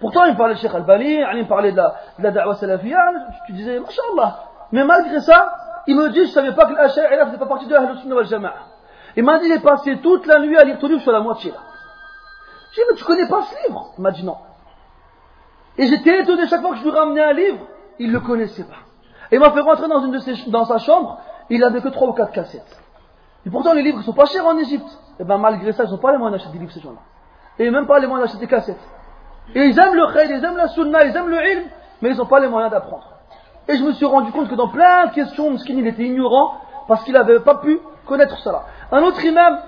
Pourtant, 0.00 0.24
il 0.24 0.36
parlait 0.36 0.54
de 0.54 0.58
Sheikh 0.58 0.74
al-Bali, 0.74 1.22
il 1.36 1.46
parlait 1.46 1.72
de 1.72 1.76
la, 1.76 1.94
de 2.18 2.22
la 2.22 2.30
da'wa 2.30 2.54
salafiyya. 2.54 2.98
Tu 3.46 3.52
disais, 3.52 3.78
Masha'Allah. 3.78 4.38
Mais 4.72 4.84
malgré 4.84 5.20
ça, 5.20 5.54
il 5.86 5.96
me 5.96 6.08
dit, 6.10 6.26
je 6.26 6.32
savais 6.32 6.52
pas 6.52 6.66
que 6.66 6.74
l'Ash'ariya 6.74 7.26
faisait 7.26 7.38
pas 7.38 7.46
partie 7.46 7.66
de 7.66 7.74
Ahlul 7.74 7.98
Sunnah 7.98 8.16
wal 8.16 8.26
Jama'a. 8.26 8.54
Il 9.16 9.24
m'a 9.24 9.38
dit, 9.38 9.46
il 9.46 9.52
est 9.52 9.62
passé 9.62 9.98
toute 10.00 10.26
la 10.26 10.40
nuit 10.40 10.56
à 10.56 10.64
lire 10.64 10.78
ton 10.78 10.88
livre 10.88 11.02
sur 11.02 11.12
la 11.12 11.20
moitié. 11.20 11.52
J'ai 12.74 12.82
dit, 12.82 12.88
mais 12.90 12.96
tu 12.96 13.04
connais 13.04 13.28
pas 13.28 13.42
ce 13.42 13.68
livre 13.68 13.92
Il 13.98 14.02
m'a 14.02 14.10
dit 14.10 14.24
non. 14.24 14.36
Et 15.78 15.86
j'étais 15.86 16.20
étonné 16.20 16.46
chaque 16.48 16.60
fois 16.60 16.70
que 16.70 16.76
je 16.76 16.82
lui 16.82 16.90
ramenais 16.90 17.22
un 17.22 17.32
livre, 17.32 17.66
il 17.98 18.08
ne 18.08 18.12
le 18.12 18.20
connaissait 18.20 18.64
pas. 18.64 18.82
Et 19.30 19.36
il 19.36 19.40
m'a 19.40 19.50
fait 19.50 19.60
rentrer 19.60 19.88
dans, 19.88 20.04
une 20.04 20.12
de 20.12 20.18
ses, 20.18 20.50
dans 20.50 20.64
sa 20.64 20.78
chambre, 20.78 21.18
il 21.50 21.62
avait 21.64 21.80
que 21.80 21.88
trois 21.88 22.08
ou 22.08 22.12
quatre 22.12 22.32
cassettes. 22.32 22.80
Et 23.46 23.50
pourtant, 23.50 23.74
les 23.74 23.82
livres 23.82 23.98
ne 23.98 24.02
sont 24.02 24.12
pas 24.12 24.26
chers 24.26 24.46
en 24.46 24.56
Égypte. 24.58 24.86
Et 24.86 25.22
eh 25.22 25.24
bien, 25.24 25.38
malgré 25.38 25.72
ça, 25.72 25.84
ils 25.84 25.90
n'ont 25.90 25.98
pas 25.98 26.12
les 26.12 26.18
moyens 26.18 26.38
d'acheter 26.38 26.52
des 26.52 26.58
livres, 26.60 26.72
ces 26.72 26.80
gens-là. 26.80 27.00
Et 27.58 27.70
même 27.70 27.86
pas 27.86 27.98
les 27.98 28.06
moyens 28.06 28.28
d'acheter 28.28 28.44
des 28.44 28.50
cassettes. 28.50 28.80
Et 29.54 29.66
ils 29.66 29.78
aiment 29.78 29.94
le 29.94 30.12
khayr, 30.12 30.30
ils 30.30 30.44
aiment 30.44 30.56
la 30.56 30.68
sunna, 30.68 31.04
ils 31.04 31.16
aiment 31.16 31.28
le 31.28 31.36
ilm, 31.36 31.64
mais 32.00 32.10
ils 32.10 32.16
n'ont 32.16 32.26
pas 32.26 32.40
les 32.40 32.48
moyens 32.48 32.72
d'apprendre. 32.72 33.08
Et 33.68 33.76
je 33.76 33.82
me 33.82 33.92
suis 33.92 34.06
rendu 34.06 34.32
compte 34.32 34.48
que 34.48 34.54
dans 34.54 34.68
plein 34.68 35.06
de 35.06 35.12
questions, 35.12 35.50
Mskin, 35.50 35.74
il 35.74 35.86
était 35.86 36.04
ignorant, 36.04 36.54
parce 36.88 37.04
qu'il 37.04 37.14
n'avait 37.14 37.40
pas 37.40 37.56
pu 37.56 37.78
connaître 38.06 38.38
cela. 38.38 38.64
Un 38.90 39.02
autre 39.02 39.22
imam, 39.24 39.58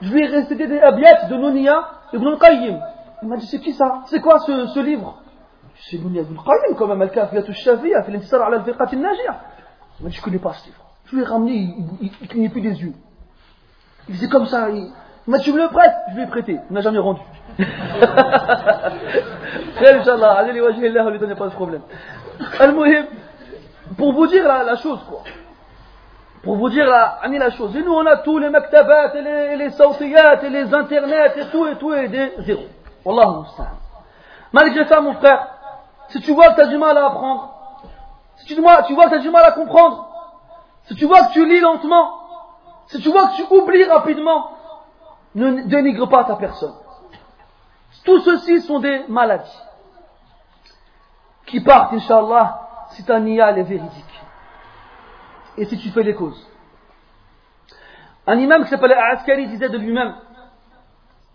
je 0.00 0.12
lui 0.12 0.22
ai 0.22 0.26
récité 0.26 0.66
des 0.66 0.80
abiyats 0.80 1.26
de 1.26 1.36
Nounia, 1.36 1.88
Il 2.14 3.28
m'a 3.28 3.36
dit, 3.36 3.46
c'est 3.46 3.60
qui 3.60 3.72
ça? 3.72 4.02
C'est 4.06 4.20
quoi 4.20 4.38
ce, 4.40 4.66
ce 4.68 4.80
livre? 4.80 5.22
C'est 5.76 5.96
Ibn 5.96 6.16
al-Qayyim, 6.18 6.76
quand 6.76 6.86
même, 6.86 7.02
Al-Kafiyat 7.02 7.42
al-Shafiya, 7.46 8.02
fait 8.04 8.12
l'intisar 8.12 8.42
ala 8.42 8.58
al-fiqat 8.58 8.84
al-najia. 8.92 9.40
Il 9.98 10.04
m'a 10.04 10.10
dit, 10.10 10.16
je 10.16 10.22
connais 10.22 10.38
pas 10.38 10.52
ce 10.52 10.66
livre. 10.66 10.84
Je 11.06 11.16
lui 11.16 11.22
ai 11.22 11.24
ramené, 11.24 11.74
il, 12.00 12.10
clignait 12.28 12.48
plus 12.48 12.60
des 12.60 12.80
yeux. 12.80 12.94
Il 14.08 14.14
faisait 14.14 14.28
comme 14.28 14.46
ça, 14.46 14.70
il, 14.70 14.90
m'a 15.26 15.38
dit, 15.38 15.44
tu 15.44 15.52
me 15.52 15.62
le 15.62 15.68
prêtes? 15.68 15.94
Je 16.10 16.14
lui 16.16 16.22
ai 16.22 16.26
prêté. 16.26 16.60
Il 16.70 16.74
n'a 16.74 16.80
jamais 16.80 16.98
rendu. 16.98 17.20
Inch'Allah, 19.80 20.32
allez 20.38 20.52
les 20.52 20.60
lui 21.10 21.18
donnez 21.18 21.34
pas 21.34 21.50
ce 21.50 21.54
problème. 21.54 21.82
Al-Muhim, 22.58 23.06
pour 23.96 24.12
vous 24.12 24.26
dire 24.26 24.46
la 24.46 24.76
chose, 24.76 25.00
quoi. 25.08 25.22
Pour 26.44 26.56
vous 26.56 26.68
dire 26.68 26.86
la, 26.86 27.20
la 27.26 27.50
chose. 27.50 27.74
Et 27.74 27.82
nous, 27.82 27.92
on 27.92 28.04
a 28.04 28.18
tous 28.18 28.38
les 28.38 28.50
maktabat, 28.50 29.14
et 29.14 29.22
les, 29.22 29.56
les 29.56 29.64
et 29.66 30.50
les 30.50 30.74
internets, 30.74 31.32
et 31.36 31.46
tout, 31.50 31.66
et 31.66 31.76
tout, 31.76 31.94
et 31.94 32.08
des 32.08 32.34
zéros. 32.40 32.66
Wallah 33.04 33.44
Malgré 34.52 34.86
ça, 34.86 35.00
mon 35.00 35.14
frère, 35.14 35.48
si 36.08 36.20
tu 36.20 36.32
vois 36.32 36.50
que 36.50 36.56
tu 36.56 36.60
as 36.60 36.66
du 36.66 36.76
mal 36.76 36.96
à 36.98 37.06
apprendre, 37.06 37.50
si 38.36 38.54
tu, 38.54 38.60
vois, 38.60 38.82
tu 38.82 38.94
vois 38.94 39.04
que 39.04 39.10
tu 39.10 39.16
as 39.16 39.20
du 39.20 39.30
mal 39.30 39.44
à 39.44 39.52
comprendre, 39.52 40.08
si 40.84 40.94
tu 40.94 41.06
vois 41.06 41.24
que 41.24 41.32
tu 41.32 41.46
lis 41.46 41.60
lentement, 41.60 42.20
si 42.88 43.00
tu 43.00 43.10
vois 43.10 43.28
que 43.28 43.36
tu 43.36 43.42
oublies 43.50 43.84
rapidement, 43.84 44.50
ne 45.34 45.62
dénigre 45.62 46.08
pas 46.08 46.24
ta 46.24 46.36
personne. 46.36 46.74
Tout 48.04 48.20
ceci 48.20 48.60
sont 48.60 48.80
des 48.80 49.04
maladies 49.08 49.62
qui 51.46 51.60
partent, 51.62 51.94
Inch'Allah, 51.94 52.60
si 52.90 53.04
ta 53.04 53.18
niya 53.18 53.50
est 53.56 53.62
véridique 53.62 54.13
et 55.56 55.64
si 55.66 55.78
tu 55.78 55.90
fais 55.90 56.02
les 56.02 56.14
causes. 56.14 56.48
Un 58.26 58.38
imam 58.38 58.64
qui 58.64 58.70
s'appelait 58.70 58.94
Askari 58.94 59.46
disait 59.48 59.68
de 59.68 59.78
lui-même 59.78 60.14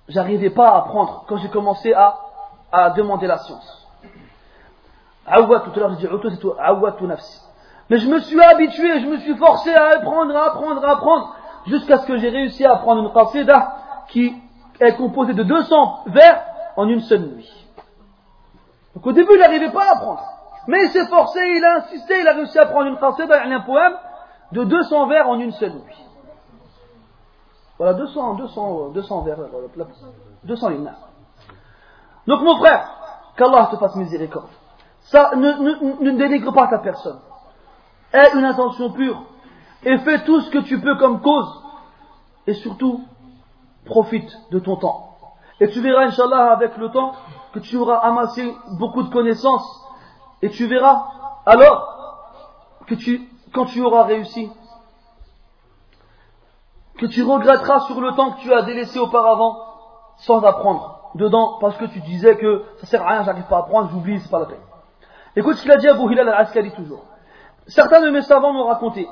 J'arrivais 0.08 0.50
pas 0.50 0.70
à 0.70 0.78
apprendre 0.80 1.26
quand 1.28 1.38
j'ai 1.38 1.50
commencé 1.50 1.94
à, 1.94 2.90
demander 2.96 3.28
la 3.28 3.38
science. 3.38 3.88
Awad, 5.26 5.64
tout 5.64 5.72
à 5.76 5.80
l'heure 5.80 5.98
j'ai 6.00 6.08
dit 6.08 6.48
Awad 6.60 7.02
nafsi. 7.02 7.42
Mais 7.90 7.98
je 7.98 8.08
me 8.08 8.20
suis 8.20 8.42
habitué, 8.42 9.00
je 9.02 9.06
me 9.06 9.18
suis 9.18 9.36
forcé 9.36 9.74
à 9.74 9.98
apprendre, 9.98 10.36
à 10.36 10.48
apprendre, 10.48 10.84
à 10.84 10.92
apprendre, 10.92 11.36
jusqu'à 11.68 11.98
ce 11.98 12.08
que 12.08 12.18
j'ai 12.18 12.30
réussi 12.30 12.66
à 12.66 12.74
apprendre 12.74 13.02
une 13.02 13.14
qasida 13.14 13.76
qui 14.10 14.36
est 14.80 14.96
composée 14.96 15.34
de 15.34 15.44
200 15.44 16.04
vers 16.08 16.44
en 16.76 16.88
une 16.88 17.02
seule 17.02 17.22
nuit. 17.22 17.68
Donc 18.96 19.06
au 19.06 19.12
début, 19.12 19.34
il 19.34 19.40
n'arrivait 19.40 19.72
pas 19.72 19.90
à 19.90 19.96
apprendre. 19.98 20.24
Mais 20.68 20.86
il 20.86 20.90
s'est 20.90 21.08
forcé, 21.08 21.40
il 21.40 21.64
a 21.64 21.78
insisté, 21.78 22.20
il 22.20 22.28
a 22.28 22.34
réussi 22.34 22.58
à 22.58 22.66
prendre 22.66 22.88
une 22.88 22.98
qasida, 22.98 23.44
un 23.44 23.60
poème, 23.62 23.94
de 24.52 24.64
200 24.64 25.08
vers 25.08 25.30
en 25.30 25.40
une 25.40 25.52
seule 25.52 25.74
nuit. 25.74 26.06
Voilà, 27.78 27.94
200, 27.94 28.34
200, 28.36 28.90
200 28.90 29.22
vers, 29.22 29.38
200 30.44 30.70
lignes. 30.70 30.92
Donc 32.28 32.42
mon 32.42 32.58
frère, 32.58 32.90
qu'Allah 33.38 33.70
te 33.72 33.78
fasse 33.78 33.96
miséricorde. 33.96 34.50
Ça, 35.02 35.32
ne, 35.36 35.52
ne, 35.52 36.04
ne 36.04 36.18
dénigre 36.18 36.54
pas 36.54 36.68
ta 36.68 36.80
personne. 36.80 37.20
Aie 38.14 38.36
une 38.36 38.44
intention 38.44 38.92
pure. 38.92 39.24
Et 39.84 39.98
fais 40.00 40.24
tout 40.26 40.42
ce 40.42 40.50
que 40.52 40.60
tu 40.60 40.82
peux 40.82 40.98
comme 40.98 41.22
cause. 41.22 41.64
Et 42.48 42.54
surtout, 42.56 43.02
profite 43.86 44.30
de 44.52 44.60
ton 44.60 44.76
temps. 44.76 45.16
Et 45.62 45.70
tu 45.70 45.82
verras, 45.82 46.06
Inch'Allah, 46.06 46.52
avec 46.52 46.78
le 46.78 46.90
temps, 46.90 47.14
que 47.54 47.60
tu 47.60 47.78
auras 47.78 47.98
amassé 47.98 48.56
beaucoup 48.78 49.04
de 49.04 49.10
connaissances. 49.10 49.86
Et 50.42 50.50
tu 50.50 50.68
verras, 50.68 51.06
alors, 51.46 51.96
que 52.88 52.96
tu, 52.96 53.29
quand 53.54 53.66
tu 53.66 53.82
auras 53.82 54.04
réussi, 54.04 54.50
que 56.98 57.06
tu 57.06 57.24
regretteras 57.24 57.82
sur 57.82 58.02
le 58.02 58.14
temps 58.14 58.32
que 58.32 58.42
tu 58.42 58.54
as 58.54 58.64
délaissé 58.64 59.00
auparavant 59.00 59.58
sans 60.18 60.44
apprendre 60.44 61.12
dedans 61.16 61.58
parce 61.60 61.78
que 61.78 61.86
tu 61.86 62.00
disais 62.02 62.36
que 62.36 62.66
ça 62.82 62.88
sert 62.88 63.02
à 63.02 63.10
rien, 63.10 63.24
j'arrive 63.24 63.46
pas 63.46 63.58
à 63.58 63.60
apprendre, 63.60 63.90
j'oublie, 63.92 64.20
c'est 64.20 64.30
pas 64.30 64.40
la 64.40 64.46
peine. 64.46 64.60
Écoute 65.36 65.56
ce 65.56 65.62
qu'il 65.62 65.72
a 65.72 65.78
dit 65.78 65.88
à 65.88 65.94
Abu 65.94 66.12
Hilal 66.12 66.28
al-Askari 66.28 66.72
toujours. 66.72 67.06
Certains 67.68 68.02
de 68.02 68.10
mes 68.10 68.22
savants 68.22 68.52
m'ont 68.52 68.66
raconté 68.66 69.08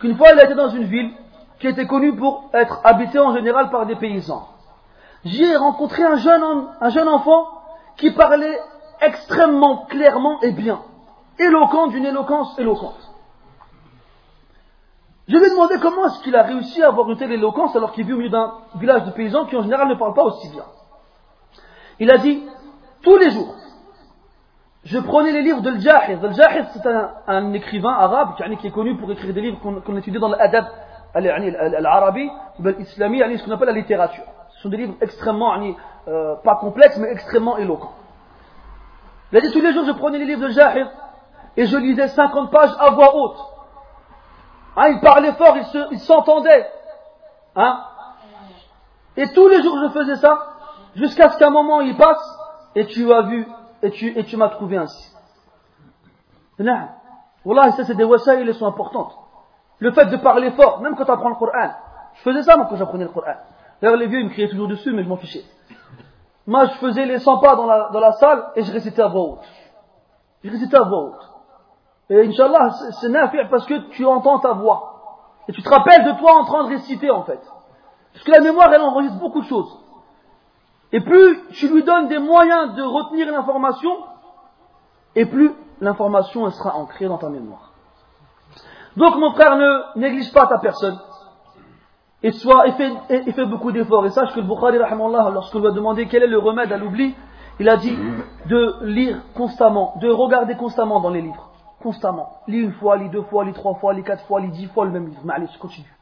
qu'une 0.00 0.16
fois 0.16 0.32
il 0.32 0.40
a 0.40 0.44
été 0.44 0.54
dans 0.54 0.70
une 0.70 0.84
ville 0.84 1.12
qui 1.60 1.66
était 1.66 1.86
connue 1.86 2.14
pour 2.16 2.48
être 2.54 2.80
habitée 2.84 3.18
en 3.18 3.34
général 3.34 3.70
par 3.70 3.84
des 3.86 3.96
paysans. 3.96 4.48
J'y 5.24 5.44
ai 5.44 5.56
rencontré 5.56 6.04
un 6.04 6.16
jeune, 6.16 6.42
un 6.80 6.88
jeune 6.90 7.08
enfant 7.08 7.46
qui 7.96 8.12
parlait 8.12 8.58
extrêmement 9.00 9.86
clairement 9.86 10.40
et 10.42 10.52
bien, 10.52 10.80
éloquent 11.38 11.88
d'une 11.88 12.06
éloquence 12.06 12.58
éloquente. 12.58 13.07
Je 15.28 15.36
lui 15.36 15.44
ai 15.44 15.50
demandé 15.50 15.74
comment 15.80 16.06
est-ce 16.06 16.22
qu'il 16.22 16.34
a 16.34 16.42
réussi 16.42 16.82
à 16.82 16.88
avoir 16.88 17.08
une 17.10 17.18
telle 17.18 17.32
éloquence 17.32 17.76
alors 17.76 17.92
qu'il 17.92 18.06
vit 18.06 18.14
au 18.14 18.16
milieu 18.16 18.30
d'un 18.30 18.54
village 18.76 19.04
de 19.04 19.10
paysans 19.10 19.44
qui 19.44 19.56
en 19.56 19.62
général 19.62 19.86
ne 19.86 19.94
parlent 19.94 20.14
pas 20.14 20.24
aussi 20.24 20.48
bien. 20.50 20.64
Il 22.00 22.10
a 22.10 22.16
dit, 22.16 22.42
tous 23.02 23.16
les 23.18 23.30
jours, 23.30 23.54
je 24.84 24.98
prenais 24.98 25.32
les 25.32 25.42
livres 25.42 25.60
de 25.60 25.68
Al-Jahiz. 25.68 26.24
Al-Jahiz, 26.24 26.66
c'est 26.72 26.88
un, 27.26 27.52
écrivain 27.52 27.92
arabe 27.92 28.36
qui 28.58 28.66
est 28.66 28.70
connu 28.70 28.96
pour 28.96 29.10
écrire 29.12 29.34
des 29.34 29.42
livres 29.42 29.58
qu'on 29.60 29.96
étudie 29.98 30.18
dans 30.18 30.28
l'adab 30.28 30.64
al-arabi, 31.14 32.30
l'islami, 32.60 33.38
ce 33.38 33.44
qu'on 33.44 33.50
appelle 33.50 33.68
la 33.68 33.74
littérature. 33.74 34.24
Ce 34.54 34.62
sont 34.62 34.70
des 34.70 34.78
livres 34.78 34.94
extrêmement, 35.02 35.52
euh, 36.08 36.36
pas 36.36 36.56
complexes, 36.56 36.96
mais 36.98 37.10
extrêmement 37.10 37.58
éloquents. 37.58 37.92
Il 39.32 39.38
a 39.38 39.40
dit 39.42 39.52
tous 39.52 39.60
les 39.60 39.74
jours, 39.74 39.84
je 39.84 39.92
prenais 39.92 40.18
les 40.18 40.24
livres 40.24 40.42
de 40.42 40.48
Jahiz 40.48 40.86
et 41.56 41.66
je 41.66 41.76
lisais 41.76 42.08
50 42.08 42.50
pages 42.50 42.72
à 42.78 42.90
voix 42.90 43.14
haute. 43.14 43.38
Hein, 44.80 44.90
il 44.90 45.00
parlait 45.00 45.32
fort, 45.32 45.56
il 45.90 45.98
s'entendait. 45.98 46.70
Hein? 47.56 47.84
Et 49.16 49.26
tous 49.32 49.48
les 49.48 49.60
jours, 49.60 49.76
je 49.82 49.88
faisais 49.88 50.14
ça, 50.16 50.38
jusqu'à 50.94 51.30
ce 51.30 51.38
qu'un 51.38 51.50
moment 51.50 51.80
il 51.80 51.96
passe 51.96 52.38
et 52.76 52.86
tu 52.86 53.12
as 53.12 53.22
vu 53.22 53.44
et 53.82 53.90
tu, 53.90 54.16
et 54.16 54.24
tu 54.24 54.36
m'as 54.36 54.50
trouvé 54.50 54.76
ainsi. 54.76 55.12
Voilà, 57.44 57.72
ça 57.72 57.84
c'est 57.84 57.96
des 57.96 58.04
wasaïs, 58.04 58.46
elles 58.46 58.54
sont 58.54 58.68
importantes. 58.68 59.18
Le 59.80 59.90
fait 59.90 60.06
de 60.06 60.16
parler 60.16 60.52
fort, 60.52 60.80
même 60.80 60.94
quand 60.94 61.04
tu 61.04 61.10
apprends 61.10 61.30
le 61.30 61.34
Coran. 61.34 61.70
Je 62.14 62.22
faisais 62.22 62.44
ça 62.44 62.56
moi 62.56 62.66
quand 62.70 62.76
j'apprenais 62.76 63.04
le 63.04 63.10
Coran. 63.10 63.34
D'ailleurs 63.82 63.96
les 63.96 64.06
vieux 64.06 64.20
ils 64.20 64.26
me 64.26 64.30
criaient 64.30 64.48
toujours 64.48 64.68
dessus 64.68 64.92
mais 64.92 65.02
je 65.02 65.08
m'en 65.08 65.16
fichais. 65.16 65.44
Moi 66.46 66.66
je 66.66 66.74
faisais 66.74 67.04
les 67.04 67.18
100 67.18 67.38
pas 67.38 67.56
dans 67.56 67.66
la, 67.66 67.88
dans 67.92 68.00
la 68.00 68.12
salle 68.12 68.52
et 68.54 68.62
je 68.62 68.72
récitais 68.72 69.02
à 69.02 69.08
voix 69.08 69.22
haute. 69.22 69.48
Je 70.44 70.50
récitais 70.52 70.76
à 70.76 70.82
voix 70.82 71.02
haute. 71.02 71.37
Et 72.10 72.26
Inch'Allah 72.26 72.70
c'est 73.00 73.08
nafi' 73.08 73.38
parce 73.50 73.66
que 73.66 73.90
tu 73.90 74.04
entends 74.06 74.38
ta 74.38 74.52
voix. 74.52 74.94
Et 75.48 75.52
tu 75.52 75.62
te 75.62 75.68
rappelles 75.68 76.04
de 76.04 76.18
toi 76.18 76.40
en 76.40 76.44
train 76.44 76.64
de 76.64 76.68
réciter 76.68 77.10
en 77.10 77.24
fait. 77.24 77.40
Parce 78.12 78.24
que 78.24 78.30
la 78.30 78.40
mémoire 78.40 78.72
elle 78.72 78.82
enregistre 78.82 79.18
beaucoup 79.18 79.40
de 79.40 79.46
choses. 79.46 79.78
Et 80.92 81.00
plus 81.00 81.48
tu 81.52 81.68
lui 81.68 81.82
donnes 81.82 82.08
des 82.08 82.18
moyens 82.18 82.74
de 82.74 82.82
retenir 82.82 83.30
l'information, 83.30 83.90
et 85.14 85.26
plus 85.26 85.52
l'information 85.80 86.48
sera 86.50 86.76
ancrée 86.76 87.08
dans 87.08 87.18
ta 87.18 87.28
mémoire. 87.28 87.72
Donc 88.96 89.16
mon 89.16 89.32
frère, 89.32 89.56
ne 89.56 90.00
néglige 90.00 90.32
pas 90.32 90.46
ta 90.46 90.58
personne. 90.58 90.98
Et, 92.22 92.32
soit, 92.32 92.66
et, 92.66 92.72
fait, 92.72 93.46
beaucoup 93.46 93.70
d'efforts. 93.70 94.04
Et 94.06 94.10
sache 94.10 94.32
que 94.32 94.40
le 94.40 94.46
Bukhari, 94.46 94.78
lorsqu'on 94.78 95.60
lui 95.60 95.68
a 95.68 95.70
demandé 95.70 96.08
quel 96.08 96.24
est 96.24 96.28
le 96.28 96.38
remède 96.38 96.72
à 96.72 96.76
l'oubli, 96.76 97.14
il 97.60 97.68
a 97.68 97.76
dit 97.76 97.96
de 98.46 98.84
lire 98.84 99.22
constamment, 99.34 99.94
de 100.00 100.10
regarder 100.10 100.56
constamment 100.56 101.00
dans 101.00 101.10
les 101.10 101.20
livres. 101.20 101.47
Constamment. 101.82 102.40
Lis 102.48 102.58
une 102.58 102.72
fois, 102.72 102.96
lis 102.96 103.08
deux 103.08 103.22
fois, 103.22 103.44
lis 103.44 103.52
trois 103.52 103.74
fois, 103.74 103.94
lis 103.94 104.02
quatre 104.02 104.24
fois, 104.26 104.40
lis 104.40 104.50
dix 104.50 104.66
fois 104.66 104.84
le 104.84 104.90
même 104.90 105.08
livre. 105.08 105.20
Mais 105.24 105.34
allez, 105.34 105.46
je 105.52 105.58
continue. 105.58 105.94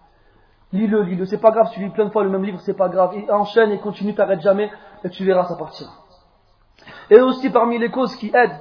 Lis-le, 0.73 1.03
lis-le. 1.03 1.27
C'est 1.27 1.41
pas 1.41 1.51
grave, 1.51 1.71
tu 1.73 1.81
lis 1.81 1.91
plein 1.91 2.07
de 2.07 2.11
fois 2.11 2.25
le 2.25 2.31
même 2.31 2.45
livre, 2.45 2.59
c'est 2.61 2.77
pas 2.77 2.89
grave. 2.89 3.15
enchaîne 3.31 3.71
et 3.71 3.79
continue, 3.79 4.15
t'arrête 4.15 4.41
jamais, 4.41 4.71
et 5.05 5.11
tu 5.11 5.25
verras, 5.25 5.45
ça 5.45 5.57
partira. 5.57 5.91
Et 7.11 7.21
aussi 7.21 7.51
parmi 7.51 7.79
les 7.79 7.91
causes 7.91 8.17
qui 8.17 8.33
aident 8.35 8.61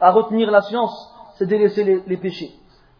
à 0.00 0.10
retenir 0.10 0.50
la 0.50 0.60
science, 0.60 1.14
c'est 1.36 1.46
délaisser 1.46 2.02
les, 2.06 2.16
péchés. 2.16 2.50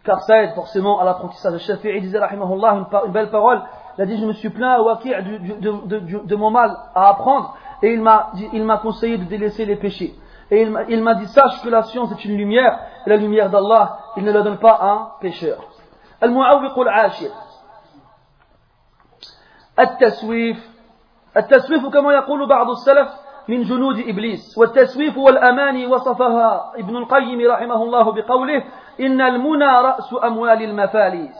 Car 0.04 0.22
ça 0.22 0.42
aide 0.42 0.54
forcément 0.54 1.00
à 1.00 1.04
l'apprentissage. 1.04 1.52
Le 1.52 1.58
Shafi'i 1.58 2.00
disait, 2.00 2.18
rahimahullah, 2.18 2.74
une, 2.74 2.86
une, 3.06 3.12
belle 3.12 3.30
parole. 3.30 3.62
Il 3.98 4.02
a 4.02 4.06
dit, 4.06 4.18
je 4.18 4.24
me 4.24 4.32
suis 4.32 4.50
plaint 4.50 4.78
à 4.78 4.82
Waqi' 4.82 5.10
de, 5.10 6.24
de, 6.26 6.36
mon 6.36 6.50
mal 6.50 6.74
à 6.94 7.08
apprendre, 7.10 7.56
et 7.82 7.92
il 7.92 8.00
m'a, 8.00 8.32
il 8.52 8.64
m'a 8.64 8.78
conseillé 8.78 9.18
de 9.18 9.24
délaisser 9.24 9.64
les 9.66 9.76
péchés. 9.76 10.14
Et 10.50 10.66
il 10.88 11.02
m'a 11.02 11.14
dit, 11.14 11.26
sache 11.26 11.62
que 11.62 11.68
la 11.68 11.82
science 11.82 12.10
est 12.12 12.24
une 12.24 12.36
lumière, 12.36 12.78
et 12.91 12.91
la 13.06 13.16
lumière 13.16 13.50
d'Allah, 13.50 13.98
il 14.16 14.24
ne 14.24 14.32
la 14.32 14.42
donne 14.42 14.58
pas 14.58 14.72
à 14.72 14.86
un 14.86 15.12
pécheur. 15.20 15.58
Al-Mu'awwiq 16.20 16.72
al-Ashir. 16.78 17.30
التسويف 19.78 20.58
التسويف 21.36 21.86
كما 21.86 22.12
يقول 22.12 22.48
بعض 22.48 22.70
السلف 22.70 23.08
من 23.48 23.62
جنود 23.62 23.98
إبليس 23.98 24.58
والتسويف 24.58 25.18
والأماني 25.18 25.86
وصفها 25.86 26.72
ابن 26.76 26.96
القيم 26.96 27.50
رحمه 27.50 27.82
الله 27.82 28.12
بقوله 28.12 28.64
إن 29.00 29.20
المنى 29.20 29.64
رأس 29.64 30.14
أموال 30.24 30.62
المفاليس 30.62 31.36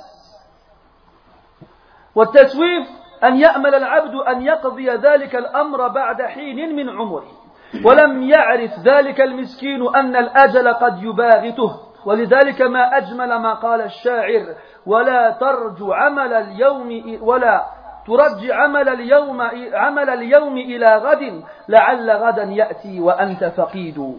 والتسويف 2.15 2.89
أن 3.25 3.37
يأمل 3.37 3.75
العبد 3.75 4.15
أن 4.15 4.43
يقضي 4.43 4.91
ذلك 4.91 5.37
الأمر 5.37 5.89
بعد 5.89 6.23
حين 6.23 6.77
من 6.77 6.89
عمره 6.89 7.42
ولم 7.85 8.23
يعرف 8.23 8.71
ذلك 8.85 9.21
المسكين 9.21 9.97
أن 9.97 10.17
الأجل 10.17 10.75
قد 10.75 11.03
يباغته. 11.03 11.81
ولذلك 12.07 12.63
ما 12.63 12.97
أجمل 12.97 13.37
ما 13.37 13.55
قال 13.55 13.81
الشاعر 13.81 14.55
ولا 14.87 15.31
ترجو 15.31 15.93
عمل 15.93 16.33
اليوم 16.33 17.19
ولا 17.21 17.67
ترجي 18.07 18.53
عمل 18.53 18.89
اليوم 18.89 19.41
عمل 19.75 20.11
اليوم 20.11 20.57
إلى 20.57 20.97
غد 20.97 21.45
لعل 21.69 22.11
غدا 22.11 22.43
يأتي 22.43 23.01
وأنت 23.01 23.45
فقيد. 23.45 24.17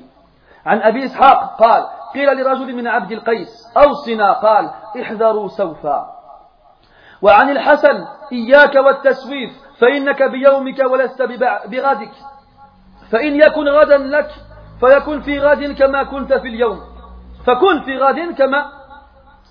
عن 0.66 0.82
أبي 0.82 1.06
إسحاق 1.06 1.56
قال 1.60 1.84
قيل 2.14 2.42
لرجل 2.42 2.76
من 2.76 2.88
عبد 2.88 3.12
القيس 3.12 3.74
أوصنا 3.78 4.34
قال 4.34 4.70
احذروا 5.02 5.48
سوفا. 5.48 6.06
وعن 7.22 7.50
الحسن 7.50 8.06
إياك 8.32 8.76
والتسويف 8.76 9.52
فإنك 9.80 10.24
بيومك 10.24 10.80
ولست 10.92 11.22
بغدك. 11.68 12.12
فإن 13.14 13.36
يكن 13.36 13.68
غدا 13.68 13.98
لك 13.98 14.30
فيكن 14.80 15.22
في 15.22 15.40
غد 15.40 15.72
كما 15.80 16.04
كنت 16.04 16.34
في 16.34 16.48
اليوم. 16.48 16.80
فكن 17.46 17.82
في 17.86 17.98
غد 17.98 18.36
كما 18.38 18.66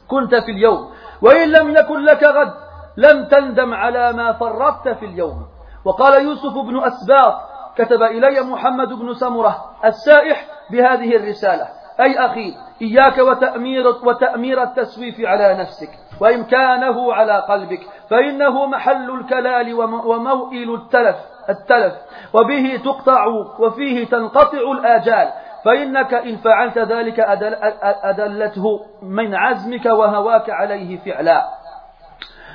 كنت 0.08 0.34
في 0.34 0.50
اليوم. 0.50 0.90
وإن 1.22 1.48
لم 1.48 1.70
يكن 1.70 2.04
لك 2.04 2.24
غد 2.24 2.52
لم 2.96 3.24
تندم 3.24 3.74
على 3.74 4.12
ما 4.12 4.32
فرطت 4.32 4.88
في 4.88 5.04
اليوم. 5.04 5.46
وقال 5.84 6.22
يوسف 6.24 6.54
بن 6.54 6.78
أسباط 6.78 7.34
كتب 7.76 8.02
إلي 8.02 8.40
محمد 8.40 8.88
بن 8.88 9.14
سمرة 9.14 9.56
السائح 9.84 10.46
بهذه 10.70 11.16
الرسالة. 11.16 11.68
أي 12.00 12.18
أخي 12.18 12.54
إياك 12.82 13.18
وتأمير, 13.18 13.86
وتأمير 13.86 14.62
التسويف 14.62 15.20
على 15.20 15.54
نفسك 15.54 15.90
وإمكانه 16.20 17.14
على 17.14 17.38
قلبك 17.48 17.80
فإنه 18.10 18.66
محل 18.66 19.10
الكلال 19.10 19.74
وموئل 20.04 20.74
التلف. 20.74 21.16
التلف 21.48 21.94
وبه 22.32 22.80
تقطع 22.84 23.26
وفيه 23.58 24.06
تنقطع 24.06 24.72
الآجال 24.78 25.28
فإنك 25.64 26.14
إن 26.14 26.36
فعلت 26.36 26.78
ذلك 26.78 27.20
أدل 27.20 27.54
أدلته 27.82 28.64
من 29.02 29.34
عزمك 29.34 29.86
وهواك 29.86 30.50
عليه 30.50 30.98
فعلا. 30.98 31.44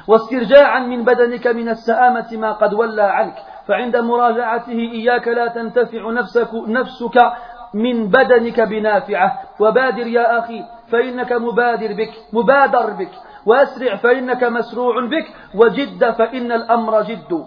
واسترجاعا 0.08 0.80
من 0.80 1.04
بدنك 1.04 1.48
من 1.48 1.70
السآمة 1.70 2.28
ما 2.32 2.52
قد 2.52 2.74
ولى 2.74 3.02
عنك 3.02 3.36
فعند 3.68 3.98
مراجعته 3.98 4.80
إياك 4.80 5.28
لا 5.28 5.48
تنتفع 5.48 6.12
نفسك, 6.12 6.50
نفسك 6.68 7.32
من 7.74 8.08
بدنك 8.08 8.62
بنافعة. 8.62 9.40
وبادر 9.60 10.08
يا 10.08 10.40
أخي 10.40 10.64
فإنك 10.92 11.32
مبادر 11.32 11.94
بك 11.94 12.12
مبادر 12.34 12.90
بك. 12.90 13.12
وأسرع 13.46 13.96
فإنك 13.96 14.44
مسروع 14.44 15.06
بك. 15.06 15.28
وجد 15.56 16.12
فإن 16.12 16.52
الأمر 16.52 17.02
جد. 17.02 17.46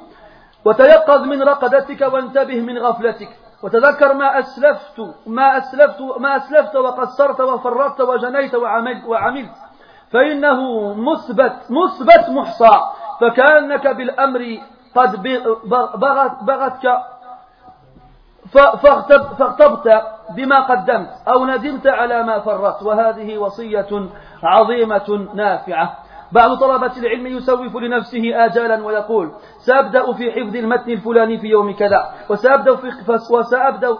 وتيقظ 0.65 1.21
من 1.23 1.43
رقدتك 1.43 2.01
وانتبه 2.13 2.61
من 2.61 2.79
غفلتك. 2.79 3.29
وتذكر 3.63 4.15
ما 4.15 4.39
أسلفت 4.39 5.01
ما 5.27 5.59
أسلفت 5.59 6.01
ما 6.21 6.37
أسلفت 6.37 6.77
وقصرت 6.77 7.41
وفرطت 7.41 8.01
وجنيت 8.01 8.55
وعملت 8.55 9.05
وعملت. 9.05 9.51
فإنه 10.13 10.61
مثبت 10.95 11.57
مثبت 11.71 12.29
محصى. 12.31 12.81
فكأنك 13.21 13.87
بالأمر 13.87 14.59
قد 14.97 15.23
بغت 15.95 16.43
بغتك. 16.43 16.87
فاغتبت 19.39 20.03
بما 20.37 20.61
قدمت 20.61 21.11
أو 21.29 21.47
ندمت 21.47 21.87
على 21.87 22.23
ما 22.23 22.39
فرطت. 22.41 22.83
وهذه 22.83 23.39
وصية 23.39 24.09
عظيمة 24.43 25.29
نافعة. 25.35 25.99
بعض 26.33 26.59
طلبة 26.59 26.97
العلم 26.97 27.27
يسوف 27.27 27.77
لنفسه 27.77 28.45
آجالا 28.45 28.85
ويقول 28.85 29.33
سأبدأ 29.67 30.13
في 30.13 30.33
حفظ 30.33 30.57
المتن 30.57 30.91
الفلاني 30.91 31.39
في 31.39 31.47
يوم 31.47 31.73
كذا 31.73 32.11
وسأبدأ 32.31 32.77
في, 32.77 32.91
وسأبدأ 33.33 33.97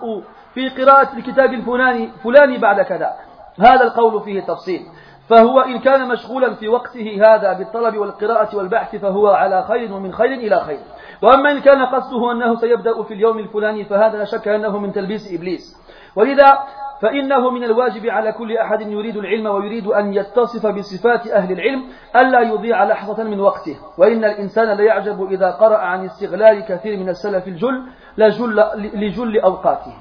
في 0.55 0.69
قراءة 0.69 1.17
الكتاب 1.17 1.53
الفلاني 1.55 2.11
فلاني 2.25 2.59
بعد 2.59 2.81
كذا. 2.81 3.13
هذا 3.61 3.85
القول 3.85 4.23
فيه 4.23 4.41
تفصيل. 4.41 4.81
فهو 5.29 5.61
إن 5.61 5.79
كان 5.79 6.09
مشغولا 6.09 6.55
في 6.55 6.69
وقته 6.69 7.19
هذا 7.23 7.53
بالطلب 7.53 7.97
والقراءة 7.97 8.57
والبحث 8.57 8.97
فهو 8.97 9.27
على 9.29 9.65
خير 9.69 9.93
ومن 9.93 10.13
خير 10.13 10.33
إلى 10.33 10.61
خير. 10.61 10.79
وأما 11.23 11.51
إن 11.53 11.61
كان 11.61 11.87
قصده 11.87 12.33
أنه 12.33 12.55
سيبدأ 12.55 13.03
في 13.03 13.15
اليوم 13.15 13.39
الفلاني 13.39 13.85
فهذا 13.85 14.19
لا 14.19 14.25
شك 14.25 14.49
أنه 14.49 14.79
من 14.79 14.93
تلبيس 14.93 15.35
إبليس. 15.35 15.77
ولذا 16.17 16.59
فإنه 17.01 17.51
من 17.51 17.65
الواجب 17.65 18.07
على 18.07 18.33
كل 18.33 18.57
أحد 18.57 18.81
يريد 18.81 19.17
العلم 19.17 19.47
ويريد 19.47 19.87
أن 19.87 20.15
يتصف 20.15 20.67
بصفات 20.67 21.27
أهل 21.27 21.53
العلم 21.53 21.87
ألا 22.17 22.41
يضيع 22.41 22.85
لحظة 22.85 23.25
من 23.25 23.41
وقته 23.41 23.77
وإن 23.99 24.25
الإنسان 24.25 24.77
ليعجب 24.77 25.33
إذا 25.33 25.51
قرأ 25.51 25.79
عن 25.79 26.05
استغلال 26.05 26.65
كثير 26.65 26.97
من 26.97 27.09
السلف 27.09 27.49
الجل 27.49 27.87
لجل, 28.19 28.65
لجل 28.95 29.41
أوقاته 29.41 29.93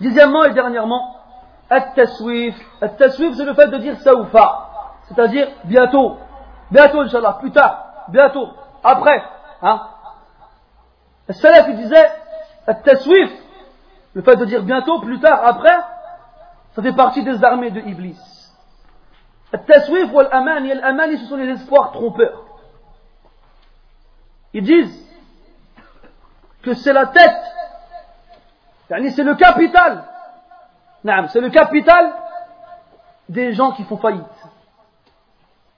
Deuxièmement 0.00 0.44
et 0.44 0.54
dernièrement, 0.54 1.14
At-Taswif. 1.68 2.56
At-Taswif, 2.80 3.34
c'est 3.36 3.44
le 3.44 3.52
fait 3.52 3.68
de 3.68 3.76
dire 3.76 3.98
Saoufa. 3.98 4.70
C'est-à-dire 5.08 5.46
bientôt. 5.64 6.16
Bientôt, 6.70 7.00
Inch'Allah. 7.02 7.36
Plus 7.38 7.50
tard. 7.50 8.06
Bientôt. 8.08 8.48
Après. 8.82 9.22
Hein? 9.60 9.80
Le 11.28 11.34
salaf, 11.34 11.66
il 11.68 11.76
disait 11.76 12.08
At-Taswif. 12.66 13.30
Le 14.14 14.22
fait 14.22 14.36
de 14.36 14.44
dire 14.44 14.62
bientôt, 14.62 15.00
plus 15.00 15.20
tard, 15.20 15.40
après, 15.44 15.78
ça 16.74 16.82
fait 16.82 16.94
partie 16.94 17.22
des 17.22 17.42
armées 17.44 17.70
de 17.70 17.80
Iblis. 17.80 18.18
At-Taswif 19.52 20.12
ou 20.12 20.20
Al-Amani. 20.20 20.72
Al-Amani, 20.72 21.18
ce 21.18 21.26
sont 21.26 21.36
les 21.36 21.48
espoirs 21.48 21.92
trompeurs. 21.92 22.44
Ils 24.52 24.64
disent 24.64 25.06
que 26.62 26.74
c'est 26.74 26.92
la 26.92 27.06
tête. 27.06 27.42
C'est 28.88 29.22
le 29.22 29.36
capital 29.36 30.04
c'est 31.28 31.40
le 31.40 31.50
capital 31.50 32.12
des 33.28 33.52
gens 33.52 33.72
qui 33.72 33.84
font 33.84 33.96
faillite. 33.96 34.24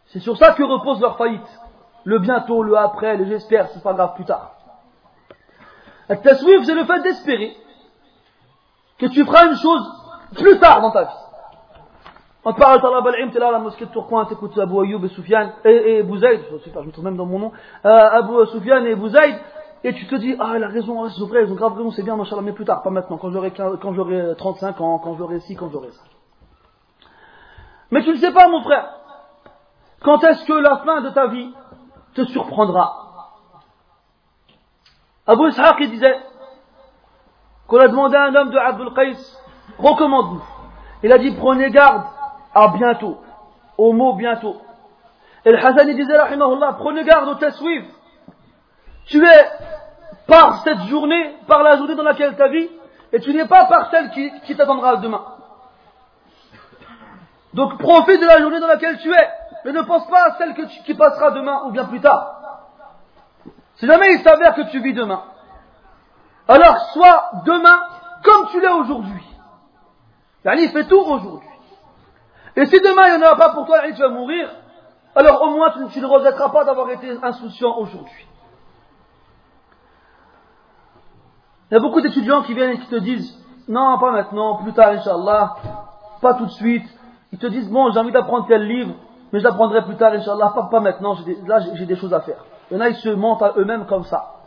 C'est 0.07 0.20
sur 0.20 0.37
ça 0.37 0.53
que 0.53 0.62
repose 0.62 1.01
leur 1.01 1.16
faillite. 1.16 1.61
Le 2.05 2.18
bientôt, 2.18 2.62
le 2.62 2.76
après, 2.76 3.16
le 3.16 3.26
j'espère, 3.26 3.68
c'est 3.68 3.83
pas 3.83 3.93
grave 3.93 4.14
plus 4.14 4.24
tard. 4.24 4.55
Taswif, 6.09 6.64
c'est 6.64 6.74
le 6.74 6.85
fait 6.85 7.01
d'espérer 7.01 7.57
que 9.03 9.07
tu 9.09 9.24
feras 9.24 9.48
une 9.48 9.57
chose 9.57 9.82
plus 10.36 10.59
tard 10.61 10.80
dans 10.80 10.92
ta 10.92 11.03
vie. 11.03 11.11
On 12.44 12.55
parle 12.55 12.76
de 12.76 12.82
Talab 12.82 13.07
al-Im, 13.07 13.30
t'es 13.30 13.40
là 13.40 13.48
à 13.48 13.53
la 13.53 13.59
mosquée 13.59 13.86
de 13.86 13.90
Tourcoing, 13.90 14.26
t'écoutes 14.26 14.57
Abu 14.59 14.74
Ayoub 14.80 15.05
et 15.05 15.09
Soufiane, 15.09 15.53
et, 15.64 15.98
et 15.98 16.03
Bouzaïd, 16.05 16.40
je 16.48 16.80
me 16.80 16.90
trouve 16.92 17.05
même 17.05 17.16
dans 17.16 17.26
mon 17.26 17.38
nom, 17.38 17.53
euh, 17.84 17.88
Abu 17.88 18.46
Soufiane 18.46 18.86
et 18.86 18.94
Bouzaïd, 18.94 19.36
et 19.82 19.92
tu 19.94 20.07
te 20.07 20.14
dis, 20.14 20.36
ah, 20.38 20.53
elle 20.55 20.62
a 20.62 20.68
raison, 20.68 21.09
c'est 21.09 21.24
vrai, 21.24 21.44
ils 21.44 21.53
ont 21.53 21.57
grave 21.57 21.76
raison, 21.76 21.90
c'est 21.90 22.05
bien, 22.05 22.14
machallah, 22.14 22.42
mais 22.42 22.53
plus 22.53 22.64
tard, 22.64 22.82
pas 22.82 22.90
maintenant, 22.90 23.18
quand 23.18 23.30
j'aurai, 23.30 23.53
quand 23.53 23.92
j'aurai 23.92 24.36
35 24.38 24.80
ans, 24.80 25.00
quand 25.00 25.16
j'aurai 25.16 25.40
ci, 25.40 25.57
quand 25.57 25.70
j'aurai 25.70 25.90
ça. 25.90 26.03
Mais 27.90 28.05
tu 28.05 28.11
ne 28.11 28.16
sais 28.16 28.32
pas, 28.32 28.48
mon 28.48 28.62
frère, 28.62 28.88
quand 30.03 30.22
est-ce 30.22 30.44
que 30.44 30.53
la 30.53 30.76
fin 30.78 31.00
de 31.00 31.11
ta 31.11 31.26
vie 31.26 31.53
te 32.14 32.24
surprendra? 32.26 32.98
Abu 35.26 35.48
Ishaq, 35.48 35.76
il 35.80 35.90
disait, 35.90 36.16
qu'on 37.73 37.81
a 37.81 37.89
demandé 37.89 38.14
à 38.16 38.25
un 38.25 38.35
homme 38.35 38.51
de 38.51 38.59
Abdul 38.59 38.93
Qais, 38.93 39.16
recommande-nous. 39.79 40.45
Il 41.03 41.11
a 41.11 41.16
dit, 41.16 41.35
prenez 41.35 41.70
garde 41.70 42.05
à 42.55 42.68
bientôt, 42.68 43.16
au 43.79 43.95
mot 43.95 44.12
bientôt. 44.12 44.61
Et 45.47 45.51
le 45.51 45.57
Hassan, 45.57 45.89
il 45.89 45.97
disait, 45.97 46.18
prenez 46.79 47.05
garde 47.05 47.29
au 47.31 47.35
taswif. 47.37 47.85
Tu 49.07 49.25
es 49.25 49.47
par 50.27 50.62
cette 50.64 50.83
journée, 50.83 51.35
par 51.49 51.62
la 51.62 51.79
journée 51.79 51.95
dans 51.95 52.03
laquelle 52.03 52.37
tu 52.37 52.49
vis, 52.51 52.68
et 53.11 53.20
tu 53.20 53.33
n'es 53.33 53.47
pas 53.47 53.64
par 53.64 53.91
celle 53.91 54.11
qui, 54.11 54.31
qui 54.43 54.55
t'attendra 54.55 54.97
demain. 54.97 55.25
Donc 57.55 57.79
profite 57.79 58.20
de 58.20 58.27
la 58.27 58.39
journée 58.39 58.61
dans 58.61 58.66
laquelle 58.68 58.99
tu 58.99 59.11
es, 59.11 59.31
mais 59.64 59.73
ne 59.73 59.81
pense 59.81 60.07
pas 60.09 60.25
à 60.25 60.37
celle 60.37 60.55
qui 60.85 60.95
passera 60.95 61.31
demain 61.31 61.62
ou 61.64 61.70
bien 61.70 61.87
plus 61.87 62.01
tard. 62.01 62.35
Si 63.77 63.87
jamais 63.87 64.12
il 64.12 64.20
s'avère 64.20 64.55
que 64.57 64.70
tu 64.70 64.79
vis 64.81 64.93
demain, 64.93 65.23
alors 66.49 66.78
sois 66.93 67.30
demain 67.47 67.80
comme 68.24 68.49
tu 68.49 68.61
l'es 68.61 68.68
aujourd'hui. 68.68 69.22
Yani 70.45 70.68
fais 70.68 70.84
tout 70.84 70.99
aujourd'hui. 70.99 71.49
Et 72.57 72.66
si 72.66 72.80
demain 72.80 73.09
il 73.09 73.18
n'y 73.18 73.24
en 73.24 73.26
aura 73.26 73.36
pas 73.36 73.51
pour 73.51 73.66
toi, 73.66 73.80
tu 73.95 74.01
vas 74.01 74.09
mourir, 74.09 74.49
alors 75.14 75.43
au 75.43 75.51
moins 75.51 75.72
tu, 75.93 76.01
ne 76.01 76.07
regretteras 76.07 76.51
pas 76.51 76.64
d'avoir 76.64 76.90
été 76.90 77.11
insouciant 77.22 77.76
aujourd'hui. 77.78 78.26
Il 81.70 81.74
y 81.74 81.76
a 81.76 81.80
beaucoup 81.80 82.01
d'étudiants 82.01 82.43
qui 82.43 82.55
viennent 82.55 82.72
et 82.72 82.78
qui 82.78 82.88
te 82.88 82.97
disent 82.97 83.38
non, 83.68 83.99
pas 83.99 84.11
maintenant, 84.11 84.57
plus 84.57 84.72
tard, 84.72 84.88
Inch'Allah, 84.88 85.57
pas 86.20 86.34
tout 86.34 86.47
de 86.47 86.51
suite. 86.51 86.86
Ils 87.32 87.38
te 87.38 87.47
disent 87.47 87.70
bon, 87.70 87.90
j'ai 87.93 88.01
envie 88.01 88.12
d'apprendre 88.12 88.47
tel 88.47 88.66
livre, 88.66 88.95
mais 89.32 89.38
je 89.38 89.45
l'apprendrai 89.45 89.82
plus 89.84 89.97
tard, 89.97 90.12
Inch'Allah, 90.12 90.53
pas, 90.55 90.64
pas 90.64 90.80
maintenant, 90.80 91.16
là 91.47 91.61
j'ai 91.74 91.86
des 91.86 91.97
choses 91.97 92.12
à 92.12 92.20
faire. 92.20 92.45
Il 92.70 92.76
y 92.76 92.80
en 92.80 92.80
a, 92.80 92.88
ils 92.88 92.97
se 92.97 93.09
mentent 93.09 93.43
à 93.43 93.53
eux-mêmes 93.57 93.86
comme 93.86 94.05
ça. 94.05 94.41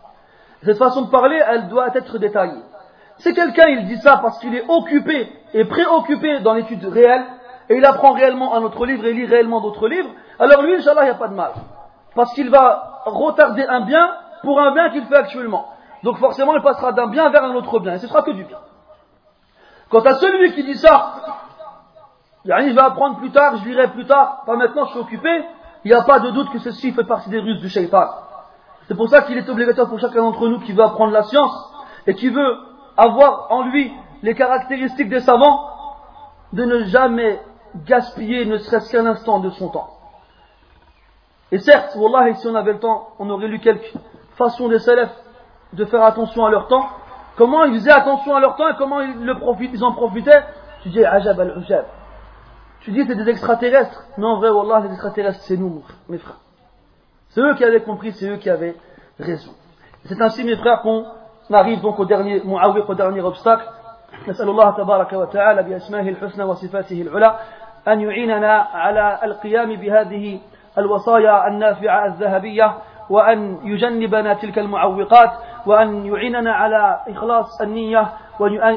Cette 0.66 0.80
façon 0.80 1.04
de 1.04 1.10
parler, 1.12 1.40
elle 1.48 1.68
doit 1.68 1.96
être 1.96 2.18
détaillée. 2.18 2.62
Si 3.18 3.34
quelqu'un 3.34 3.68
il 3.68 3.86
dit 3.86 3.98
ça 3.98 4.18
parce 4.18 4.40
qu'il 4.40 4.54
est 4.56 4.66
occupé 4.68 5.32
et 5.54 5.66
préoccupé 5.66 6.40
dans 6.40 6.54
l'étude 6.54 6.84
réelle, 6.86 7.24
et 7.70 7.78
il 7.78 7.86
apprend 7.86 8.14
réellement 8.14 8.56
un 8.56 8.64
autre 8.64 8.86
livre 8.86 9.06
et 9.06 9.14
lit 9.14 9.26
réellement 9.26 9.62
d'autres 9.62 9.88
livres, 9.88 10.10
alors 10.40 10.64
lui, 10.64 10.76
Inch'Allah, 10.76 11.04
il 11.04 11.06
n'y 11.06 11.12
a 11.12 11.16
pas 11.16 11.28
de 11.28 11.36
mal. 11.36 11.52
Parce 12.16 12.34
qu'il 12.34 12.50
va 12.50 13.02
retarder 13.06 13.64
un 13.64 13.82
bien 13.82 14.12
pour 14.42 14.60
un 14.60 14.74
bien 14.74 14.90
qu'il 14.90 15.06
fait 15.06 15.16
actuellement. 15.16 15.70
Donc 16.04 16.18
forcément, 16.18 16.56
il 16.56 16.62
passera 16.62 16.92
d'un 16.92 17.08
bien 17.08 17.30
vers 17.30 17.44
un 17.44 17.54
autre 17.56 17.80
bien, 17.80 17.94
et 17.94 18.00
ce 18.00 18.08
sera 18.08 18.24
que 18.24 18.32
du 18.32 18.44
bien. 18.44 18.60
Quant 19.90 20.02
à 20.02 20.16
celui 20.16 20.54
qui 20.54 20.64
dit 20.64 20.78
ça, 20.78 21.14
il 22.44 22.74
va 22.76 22.86
apprendre 22.86 23.18
plus 23.18 23.32
tard, 23.32 23.58
je 23.58 23.66
lirai 23.70 23.88
plus 23.90 24.06
tard, 24.06 24.44
pas 24.46 24.56
maintenant, 24.56 24.86
je 24.86 24.92
suis 24.92 25.00
occupé, 25.00 25.30
il 25.84 25.92
n'y 25.92 25.94
a 25.94 26.04
pas 26.04 26.20
de 26.20 26.32
doute 26.32 26.50
que 26.52 26.60
ceci 26.60 26.92
fait 26.92 27.04
partie 27.04 27.30
des 27.30 27.40
ruses 27.40 27.62
du 27.62 27.70
shaitan. 27.70 28.08
C'est 28.88 28.96
pour 28.96 29.10
ça 29.10 29.22
qu'il 29.24 29.38
est 29.38 29.50
obligatoire 29.50 29.90
pour 29.90 30.00
chacun 30.00 30.22
d'entre 30.22 30.48
nous 30.48 30.60
qui 30.60 30.72
veut 30.72 30.84
apprendre 30.84 31.12
la 31.12 31.24
science 31.24 31.74
et 32.06 32.14
qui 32.14 32.30
veut 32.30 32.58
avoir 32.98 33.48
en 33.52 33.64
lui 33.64 33.92
les 34.22 34.36
caractéristiques 34.36 35.10
des 35.10 35.20
savants, 35.20 35.70
de 36.54 36.64
ne 36.64 36.84
jamais 36.86 37.42
gaspiller 37.86 38.46
ne 38.46 38.58
serait-ce 38.58 38.92
qu'un 38.92 39.06
instant 39.06 39.40
de 39.40 39.50
son 39.52 39.70
temps. 39.70 39.90
Et 41.52 41.60
certes, 41.60 41.96
Wallah, 41.96 42.34
si 42.36 42.48
on 42.48 42.56
avait 42.56 42.74
le 42.74 42.80
temps, 42.80 43.10
on 43.20 43.30
aurait 43.30 43.48
lu 43.48 43.60
quelques 43.60 43.94
façons 44.36 44.68
des 44.68 44.80
salafs 44.80 45.16
de 45.74 45.86
faire 45.86 46.04
attention 46.04 46.46
à 46.46 46.50
leur 46.50 46.68
temps, 46.68 46.88
comment 47.36 47.66
ils 47.66 47.76
faisaient 47.76 47.92
attention 47.92 48.36
à 48.36 48.40
leur 48.40 48.56
temps 48.56 48.68
et 48.70 48.76
comment 48.78 49.02
ils, 49.02 49.84
en 49.84 49.94
profitaient, 49.94 50.44
tu 50.84 50.90
dis 50.90 51.04
ajab 51.04 51.40
al-ujab. 51.40 51.86
Tu 52.82 52.92
dis 52.92 53.04
c'est 53.06 53.16
des 53.16 53.30
extraterrestres. 53.30 54.06
Non, 54.18 54.30
en 54.30 54.38
vrai, 54.38 54.50
Wallah, 54.50 54.82
les 54.82 54.94
extraterrestres, 54.94 55.42
c'est 55.42 55.58
nous, 55.58 55.84
mes 56.08 56.18
frères. 56.18 56.40
C'est 57.36 57.42
eux 57.42 57.54
qui 57.56 57.66
avaient 57.66 57.82
compris, 57.82 58.14
c'est 58.14 58.30
eux 58.30 58.38
qui 58.38 58.50
avaient 58.50 58.76
raison. 59.20 59.52
C'est 60.06 60.22
ainsi, 60.22 60.46
mes 60.46 60.56
frères, 60.56 60.82
qu'on 60.82 61.04
arrive 61.52 61.82
donc 61.82 62.00
au 62.00 62.06
dernier, 62.06 62.42
au 62.42 62.94
dernier 62.96 63.22
obstacle. 63.22 63.66
نسأل 64.28 64.50
الله 64.50 64.72
تبارك 64.72 65.14
وتعالى 65.14 65.64
بأسمائه 65.64 66.10
الحسنى 66.10 66.44
وصفاته 66.44 67.02
العلى 67.02 67.40
أن 67.88 68.02
يعيننا 68.02 68.54
على 68.74 69.20
القيام 69.24 69.76
بهذه 69.76 70.40
الوصايا 70.78 71.48
النافعة 71.48 72.06
الذهبية 72.06 72.74
وأن 73.10 73.60
يجنبنا 73.64 74.34
تلك 74.34 74.60
المعوقات 74.60 75.32
وأن 75.66 76.06
يعيننا 76.06 76.54
على 76.54 77.00
إخلاص 77.10 77.62
النية 77.62 78.10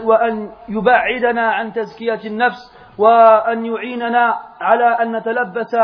وأن 0.04 0.50
يبعدنا 0.68 1.42
عن 1.50 1.72
تزكية 1.72 2.20
النفس 2.24 2.74
وأن 2.98 3.66
يعيننا 3.66 4.34
على 4.60 4.84
أن 4.84 5.16
نتلبس 5.16 5.76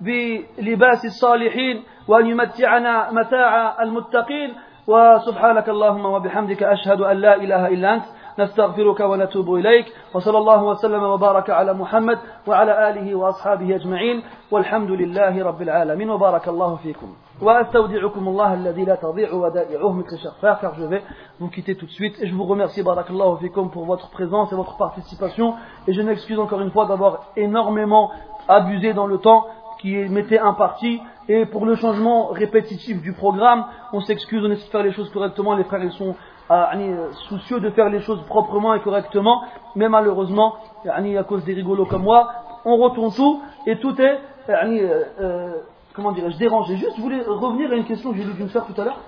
بلباس 0.00 1.04
الصالحين 1.04 1.82
وأن 2.08 2.26
يمتعنا 2.26 3.10
متاع 3.10 3.82
المتقين. 3.82 4.54
وسبحانك 4.86 5.68
اللهم 5.68 6.04
وبحمدك 6.06 6.62
أشهد 6.62 7.00
أن 7.00 7.16
لا 7.16 7.34
إله 7.34 7.68
إلا 7.68 7.94
أنت. 7.94 8.04
نستغفرك 8.38 9.00
ونتوب 9.00 9.54
إليك. 9.54 9.86
وصلى 10.14 10.38
الله 10.38 10.62
وسلم 10.62 11.02
وبارك 11.02 11.50
على 11.50 11.74
محمد 11.74 12.18
وعلى 12.46 12.90
آله 12.90 13.14
وأصحابه 13.14 13.74
أجمعين. 13.74 14.22
والحمد 14.50 14.90
لله 14.90 15.44
رب 15.44 15.62
العالمين. 15.62 16.10
وبارك 16.10 16.48
الله 16.48 16.76
فيكم. 16.76 17.08
وأستودعكم 17.42 18.28
الله 18.28 18.54
الذي 18.54 18.84
لا 18.84 18.94
تضيع 18.94 19.32
ودائعه. 19.32 20.02
Très 20.02 20.18
chers 20.18 20.36
frères 20.40 20.58
car 20.60 20.74
je 20.74 20.84
vais 20.84 21.02
vous 21.40 21.48
quitter 21.48 21.76
tout 21.76 21.86
de 21.86 21.90
suite. 21.90 22.16
Et 22.22 22.26
je 22.26 22.34
vous 22.34 22.44
remercie 22.44 22.82
barakallahu 22.82 23.38
fikum 23.40 23.70
pour 23.70 23.84
votre 23.86 24.10
présence 24.10 24.52
et 24.52 24.56
votre 24.56 24.76
participation. 24.76 25.54
Et 25.86 25.92
je 25.92 26.02
m'excuse 26.02 26.38
encore 26.38 26.60
une 26.60 26.70
fois 26.70 26.86
d'avoir 26.86 27.12
énormément 27.36 28.10
abusé 28.48 28.92
dans 28.92 29.06
le 29.06 29.18
temps. 29.18 29.46
Qui 29.84 29.94
m'était 29.96 30.38
imparti 30.38 30.98
et 31.28 31.44
pour 31.44 31.66
le 31.66 31.74
changement 31.74 32.28
répétitif 32.28 33.02
du 33.02 33.12
programme, 33.12 33.66
on 33.92 34.00
s'excuse, 34.00 34.42
on 34.42 34.50
essaie 34.50 34.64
de 34.64 34.70
faire 34.70 34.82
les 34.82 34.92
choses 34.92 35.10
correctement, 35.10 35.54
les 35.54 35.64
frères 35.64 35.84
ils 35.84 35.92
sont 35.92 36.16
euh, 36.50 37.12
soucieux 37.28 37.60
de 37.60 37.68
faire 37.68 37.90
les 37.90 38.00
choses 38.00 38.22
proprement 38.24 38.72
et 38.72 38.80
correctement, 38.80 39.42
mais 39.76 39.90
malheureusement, 39.90 40.56
à 40.86 41.24
cause 41.24 41.44
des 41.44 41.52
rigolos 41.52 41.84
comme 41.84 42.04
moi, 42.04 42.32
on 42.64 42.78
retourne 42.78 43.12
tout 43.12 43.42
et 43.66 43.78
tout 43.78 43.94
est, 44.00 44.20
euh, 44.48 45.04
euh, 45.20 45.52
comment 45.92 46.12
dirais-je, 46.12 46.38
dérangé. 46.38 46.76
Juste, 46.78 46.96
je 46.96 47.02
voulais 47.02 47.20
revenir 47.20 47.70
à 47.70 47.74
une 47.74 47.84
question 47.84 48.12
que 48.12 48.16
j'ai 48.16 48.24
lu 48.24 48.32
d'une 48.32 48.48
sœur 48.48 48.64
tout 48.64 48.80
à 48.80 48.84
l'heure. 48.84 49.00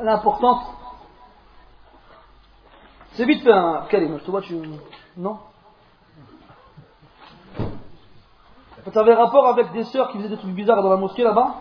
L'importance. 0.00 0.66
C'est 3.12 3.24
vite 3.24 3.42
fait, 3.42 3.52
hein, 3.52 3.84
Karim, 3.88 4.18
je 4.18 4.24
te 4.24 4.30
vois, 4.30 4.42
tu. 4.42 4.54
Non? 5.16 5.38
Tu 8.92 8.98
avais 8.98 9.14
rapport 9.14 9.48
avec 9.48 9.72
des 9.72 9.84
sœurs 9.84 10.10
qui 10.10 10.18
faisaient 10.18 10.28
des 10.28 10.36
trucs 10.36 10.52
bizarres 10.52 10.82
dans 10.82 10.90
la 10.90 10.96
mosquée 10.96 11.24
là-bas 11.24 11.54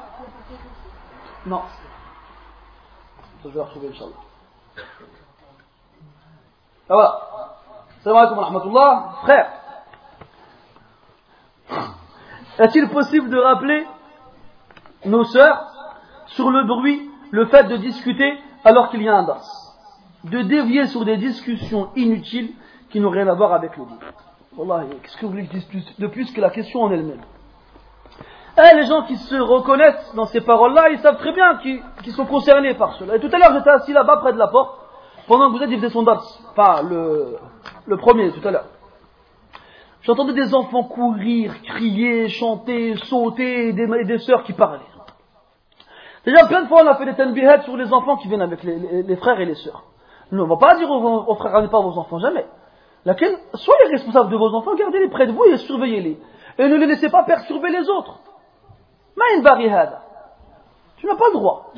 Non. 1.46 1.62
je 3.44 3.50
vais 3.50 3.62
retrouver, 3.62 3.90
Inch'Allah. 3.90 4.12
Ah 6.90 6.94
voilà. 6.94 7.20
Salam 8.04 8.18
alaikum 8.18 8.38
wa 8.38 8.44
rahmatullah. 8.46 9.10
Frère, 9.24 9.52
est-il 12.60 12.90
possible 12.90 13.30
de 13.30 13.38
rappeler 13.38 13.86
nos 15.06 15.24
sœurs 15.26 15.68
sur 16.28 16.50
le 16.50 16.64
bruit, 16.66 17.10
le 17.32 17.46
fait 17.48 17.64
de 17.64 17.78
discuter 17.78 18.38
alors 18.64 18.90
qu'il 18.90 19.02
y 19.02 19.10
a 19.10 19.16
un 19.16 19.24
das 19.24 19.76
De 20.24 20.42
dévier 20.42 20.88
sur 20.88 21.04
des 21.04 21.18
discussions 21.18 21.90
inutiles 21.96 22.54
qui 22.90 23.00
n'ont 23.00 23.10
rien 23.10 23.28
à 23.28 23.34
voir 23.34 23.54
avec 23.54 23.76
le 23.76 23.86
dit 23.86 24.00
qu'est-ce 24.58 25.18
que 25.18 25.26
vous 25.26 25.32
voulez 25.32 25.48
que 25.48 25.54
je 25.54 25.68
dise 25.68 26.00
de 26.00 26.08
plus 26.08 26.32
que 26.32 26.42
la 26.42 26.50
question 26.50 26.82
en 26.82 26.92
elle-même? 26.92 27.22
Eh, 28.58 28.76
les 28.76 28.86
gens 28.88 29.04
qui 29.04 29.16
se 29.18 29.36
reconnaissent 29.36 30.14
dans 30.16 30.26
ces 30.26 30.42
paroles-là, 30.42 30.90
ils 30.90 31.00
savent 31.00 31.18
très 31.18 31.32
bien 31.32 31.58
qu'ils 31.58 32.14
sont 32.14 32.26
concernés 32.26 32.74
par 32.74 32.94
cela. 32.94 33.16
Et 33.16 33.20
tout 33.20 33.30
à 33.32 33.38
l'heure, 33.38 33.54
j'étais 33.54 33.70
assis 33.70 33.94
là-bas 33.94 34.18
près 34.18 34.34
de 34.34 34.38
la 34.38 34.48
porte, 34.48 34.80
pendant 35.28 35.52
que 35.52 35.58
vous 35.58 35.64
êtes, 35.64 35.70
il 35.70 35.78
faisait 35.78 35.92
son 35.92 36.02
dats. 36.02 36.22
Enfin, 36.52 36.82
le, 36.82 37.38
le 37.86 37.98
premier, 37.98 38.32
tout 38.32 38.48
à 38.48 38.52
l'heure. 38.52 38.66
J'entendais 40.02 40.34
des 40.34 40.56
enfants 40.56 40.84
courir, 40.84 41.54
crier, 41.64 42.30
chanter, 42.30 42.96
sauter, 42.96 43.70
et 43.70 43.74
des, 43.74 43.88
et 44.00 44.06
des 44.06 44.20
sœurs 44.20 44.44
qui 44.44 44.54
parlaient. 44.54 44.80
Déjà, 46.26 46.48
plein 46.48 46.64
de 46.64 46.68
fois, 46.68 46.82
on 46.84 46.88
a 46.88 46.96
fait 46.96 47.06
des 47.06 47.16
tenbiheads 47.16 47.64
sur 47.64 47.78
les 47.78 47.94
enfants 47.94 48.18
qui 48.18 48.28
viennent 48.28 48.42
avec 48.42 48.64
les, 48.64 49.16
frères 49.18 49.40
et 49.40 49.46
les 49.46 49.56
sœurs. 49.56 49.84
Nous, 50.32 50.42
on 50.42 50.46
ne 50.46 50.50
va 50.50 50.58
pas 50.58 50.76
dire 50.78 50.90
aux, 50.90 51.36
frères, 51.36 51.52
ramenez 51.52 51.70
pas 51.70 51.80
vos 51.80 51.98
enfants, 51.98 52.20
jamais. 52.20 52.46
Soyez 53.06 53.92
responsables 53.92 54.30
de 54.30 54.38
vos 54.38 54.54
enfants, 54.54 54.76
gardez-les 54.76 55.10
près 55.10 55.28
de 55.28 55.32
vous 55.32 55.44
et 55.46 55.58
surveillez-les. 55.58 56.20
Et 56.58 56.68
ne 56.68 56.76
les 56.76 56.88
laissez 56.88 57.10
pas 57.10 57.24
perturber 57.24 57.70
les 57.70 57.88
autres. 57.90 58.20
Tu 60.98 61.06
n'as 61.06 61.16
pas 61.16 61.28
le 61.28 61.34
droit. 61.34 61.72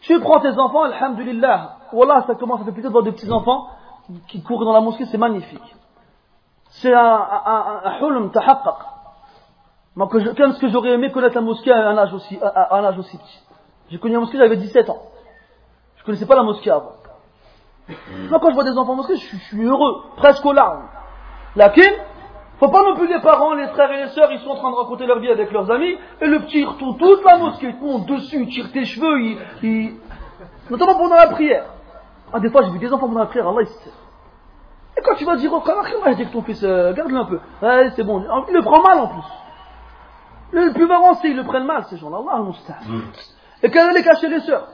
Tu 0.00 0.20
prends 0.20 0.40
tes 0.40 0.58
enfants, 0.58 0.84
alhamdulillah. 0.84 1.76
Wallah, 1.92 2.24
ça 2.26 2.34
commence 2.34 2.60
à 2.60 2.64
faire 2.64 2.72
plaisir 2.72 2.90
de 2.90 2.92
voir 2.92 3.04
des 3.04 3.12
petits 3.12 3.30
enfants 3.30 3.68
qui 4.28 4.42
courent 4.42 4.64
dans 4.64 4.72
la 4.72 4.80
mosquée, 4.80 5.04
c'est 5.06 5.18
magnifique. 5.18 5.76
C'est 6.68 6.92
un, 6.92 6.98
un, 7.00 7.80
un, 7.84 8.00
hulm. 8.00 8.30
Moi, 9.94 10.08
ce 10.12 10.60
que 10.60 10.68
j'aurais 10.68 10.90
aimé 10.90 11.10
connaître 11.10 11.34
la 11.34 11.40
mosquée 11.40 11.72
à 11.72 11.88
un 11.88 11.96
âge 11.96 12.12
aussi, 12.12 12.38
à 12.42 12.76
un 12.76 12.84
âge 12.84 12.98
aussi 12.98 13.16
petit. 13.16 13.42
J'ai 13.88 13.98
connu 13.98 14.14
la 14.14 14.20
mosquée, 14.20 14.38
j'avais 14.38 14.56
17 14.56 14.90
ans. 14.90 15.02
Je 15.96 16.04
connaissais 16.04 16.26
pas 16.26 16.36
la 16.36 16.42
mosquée 16.42 16.70
avant. 16.70 16.92
Moi, 17.88 18.40
quand 18.40 18.50
je 18.50 18.54
vois 18.54 18.64
des 18.64 18.76
enfants 18.76 18.92
en 18.92 18.96
mosquée, 18.96 19.16
je, 19.16 19.36
suis 19.36 19.64
heureux, 19.64 20.02
presque 20.16 20.44
aux 20.44 20.52
larmes. 20.52 20.88
Lakin, 21.54 21.92
faut 22.58 22.68
pas 22.68 22.82
non 22.82 22.96
plus 22.96 23.06
les 23.06 23.20
parents, 23.20 23.54
les 23.54 23.68
frères 23.68 23.90
et 23.92 24.04
les 24.04 24.08
sœurs, 24.08 24.30
ils 24.32 24.40
sont 24.40 24.50
en 24.50 24.56
train 24.56 24.70
de 24.70 24.76
raconter 24.76 25.06
leur 25.06 25.20
vie 25.20 25.30
avec 25.30 25.52
leurs 25.52 25.70
amis, 25.70 25.96
et 26.20 26.26
le 26.26 26.40
petit 26.40 26.64
retourne 26.64 26.96
toute 26.98 27.24
la 27.24 27.38
mosquée, 27.38 27.68
il 27.68 27.86
monte 27.86 28.06
dessus, 28.06 28.42
il 28.42 28.48
tire 28.48 28.72
tes 28.72 28.84
cheveux, 28.84 29.38
il, 29.62 29.94
notamment 30.70 30.94
pendant 30.96 31.16
la 31.16 31.28
prière. 31.28 31.66
Ah, 32.32 32.40
des 32.40 32.50
fois, 32.50 32.62
j'ai 32.62 32.70
vu 32.70 32.78
des 32.78 32.92
enfants 32.92 33.06
pendant 33.06 33.20
la 33.20 33.26
prière, 33.26 33.48
Allah. 33.48 33.62
Et 34.98 35.02
quand 35.02 35.14
tu 35.14 35.24
vas 35.24 35.36
dire, 35.36 35.52
oh, 35.52 35.62
comment 35.64 36.14
dit 36.14 36.26
que 36.26 36.32
ton 36.32 36.42
fils, 36.42 36.62
euh, 36.64 36.92
garde-le 36.92 37.18
un 37.18 37.24
peu. 37.26 37.38
Ouais, 37.62 37.90
c'est 37.94 38.02
bon. 38.02 38.24
Il 38.48 38.54
le 38.54 38.62
prend 38.62 38.82
mal 38.82 38.98
en 38.98 39.08
plus. 39.08 39.22
Le 40.52 40.72
plus 40.72 40.86
marrant, 40.86 41.14
c'est 41.14 41.28
qu'ils 41.28 41.36
le 41.36 41.44
prennent 41.44 41.66
mal, 41.66 41.84
ces 41.84 41.98
gens-là. 41.98 42.18
Allah, 42.18 42.42
mm. 42.42 43.00
Et 43.62 43.70
quand 43.70 43.88
elle 43.90 43.96
est 43.96 44.02
cachée 44.02 44.28
les 44.28 44.40
sœurs. 44.40 44.68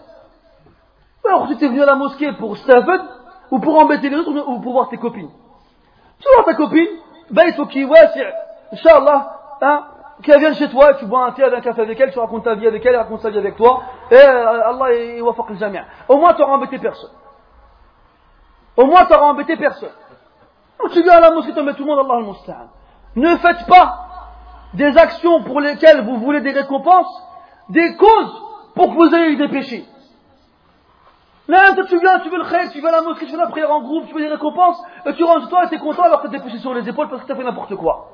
Alors, 1.24 1.48
tu 1.48 1.56
t'es 1.56 1.68
venu 1.68 1.82
à 1.82 1.86
la 1.86 1.94
mosquée 1.94 2.32
pour 2.32 2.56
Stephen, 2.56 3.00
ou 3.50 3.58
pour 3.60 3.78
embêter 3.78 4.08
les 4.08 4.16
autres, 4.16 4.48
ou 4.48 4.60
pour 4.60 4.72
voir 4.72 4.88
tes 4.88 4.96
copines. 4.96 5.30
Tu 6.18 6.28
vois 6.34 6.44
ta 6.44 6.54
copine, 6.54 6.88
qui? 7.70 7.84
Wasi' 7.84 8.20
Inch'Allah, 8.72 9.38
hein, 9.60 9.84
qu'elle 10.22 10.40
vienne 10.40 10.54
chez 10.54 10.68
toi, 10.70 10.94
tu 10.94 11.06
bois 11.06 11.26
un 11.26 11.32
thé 11.32 11.42
avec 11.42 11.58
un 11.58 11.60
café 11.60 11.82
avec 11.82 12.00
elle, 12.00 12.12
tu 12.12 12.18
racontes 12.18 12.44
ta 12.44 12.54
vie 12.54 12.66
avec 12.66 12.84
elle, 12.84 12.94
elle 12.94 13.00
raconte 13.00 13.20
sa 13.20 13.30
vie 13.30 13.38
avec 13.38 13.56
toi, 13.56 13.82
et 14.10 14.14
euh, 14.14 14.68
Allah 14.68 14.94
il 14.94 15.22
wafaq 15.22 15.50
le 15.50 15.56
jamia. 15.56 15.84
Au 16.08 16.16
moins, 16.16 16.34
tu 16.34 16.42
auras 16.42 16.54
embêté 16.54 16.78
personne. 16.78 17.10
Au 18.76 18.86
moins, 18.86 19.04
tu 19.04 19.14
auras 19.14 19.26
embêté 19.26 19.56
personne. 19.56 19.92
Donc, 20.80 20.92
tu 20.92 21.02
viens 21.02 21.14
à 21.14 21.20
la 21.20 21.30
mosquée, 21.30 21.52
tu 21.52 21.60
embêtes 21.60 21.76
tout 21.76 21.84
le 21.84 21.94
monde, 21.94 22.04
Allah 22.04 22.18
al-Musta'an. 22.18 22.68
Ne 23.16 23.36
faites 23.36 23.66
pas 23.66 23.98
des 24.74 24.96
actions 24.96 25.42
pour 25.42 25.60
lesquelles 25.60 26.02
vous 26.04 26.16
voulez 26.18 26.40
des 26.40 26.52
récompenses, 26.52 27.22
des 27.68 27.96
causes 27.96 28.42
pour 28.74 28.88
que 28.88 28.94
vous 28.94 29.14
ayez 29.14 29.36
des 29.36 29.48
péchés. 29.48 29.84
Là, 31.48 31.74
tu 31.74 31.98
viens, 31.98 32.20
tu 32.20 32.28
veux 32.28 32.38
le 32.38 32.44
khayr, 32.44 32.70
tu 32.70 32.80
vas 32.80 32.88
à 32.88 32.92
la 32.92 33.00
mosquée, 33.02 33.26
tu 33.26 33.32
fais 33.32 33.36
la 33.36 33.48
prière 33.48 33.70
en 33.70 33.80
groupe, 33.80 34.06
tu 34.06 34.14
veux 34.14 34.20
des 34.20 34.28
récompenses, 34.28 34.80
et 35.04 35.12
tu 35.14 35.24
rentres 35.24 35.48
toi 35.48 35.64
et 35.64 35.68
t'es 35.68 35.78
content 35.78 36.04
alors 36.04 36.22
que 36.22 36.28
t'es 36.28 36.38
poussé 36.38 36.58
sur 36.58 36.72
les 36.72 36.88
épaules 36.88 37.08
parce 37.08 37.22
que 37.22 37.26
t'as 37.26 37.34
fait 37.34 37.42
n'importe 37.42 37.74
quoi. 37.76 38.10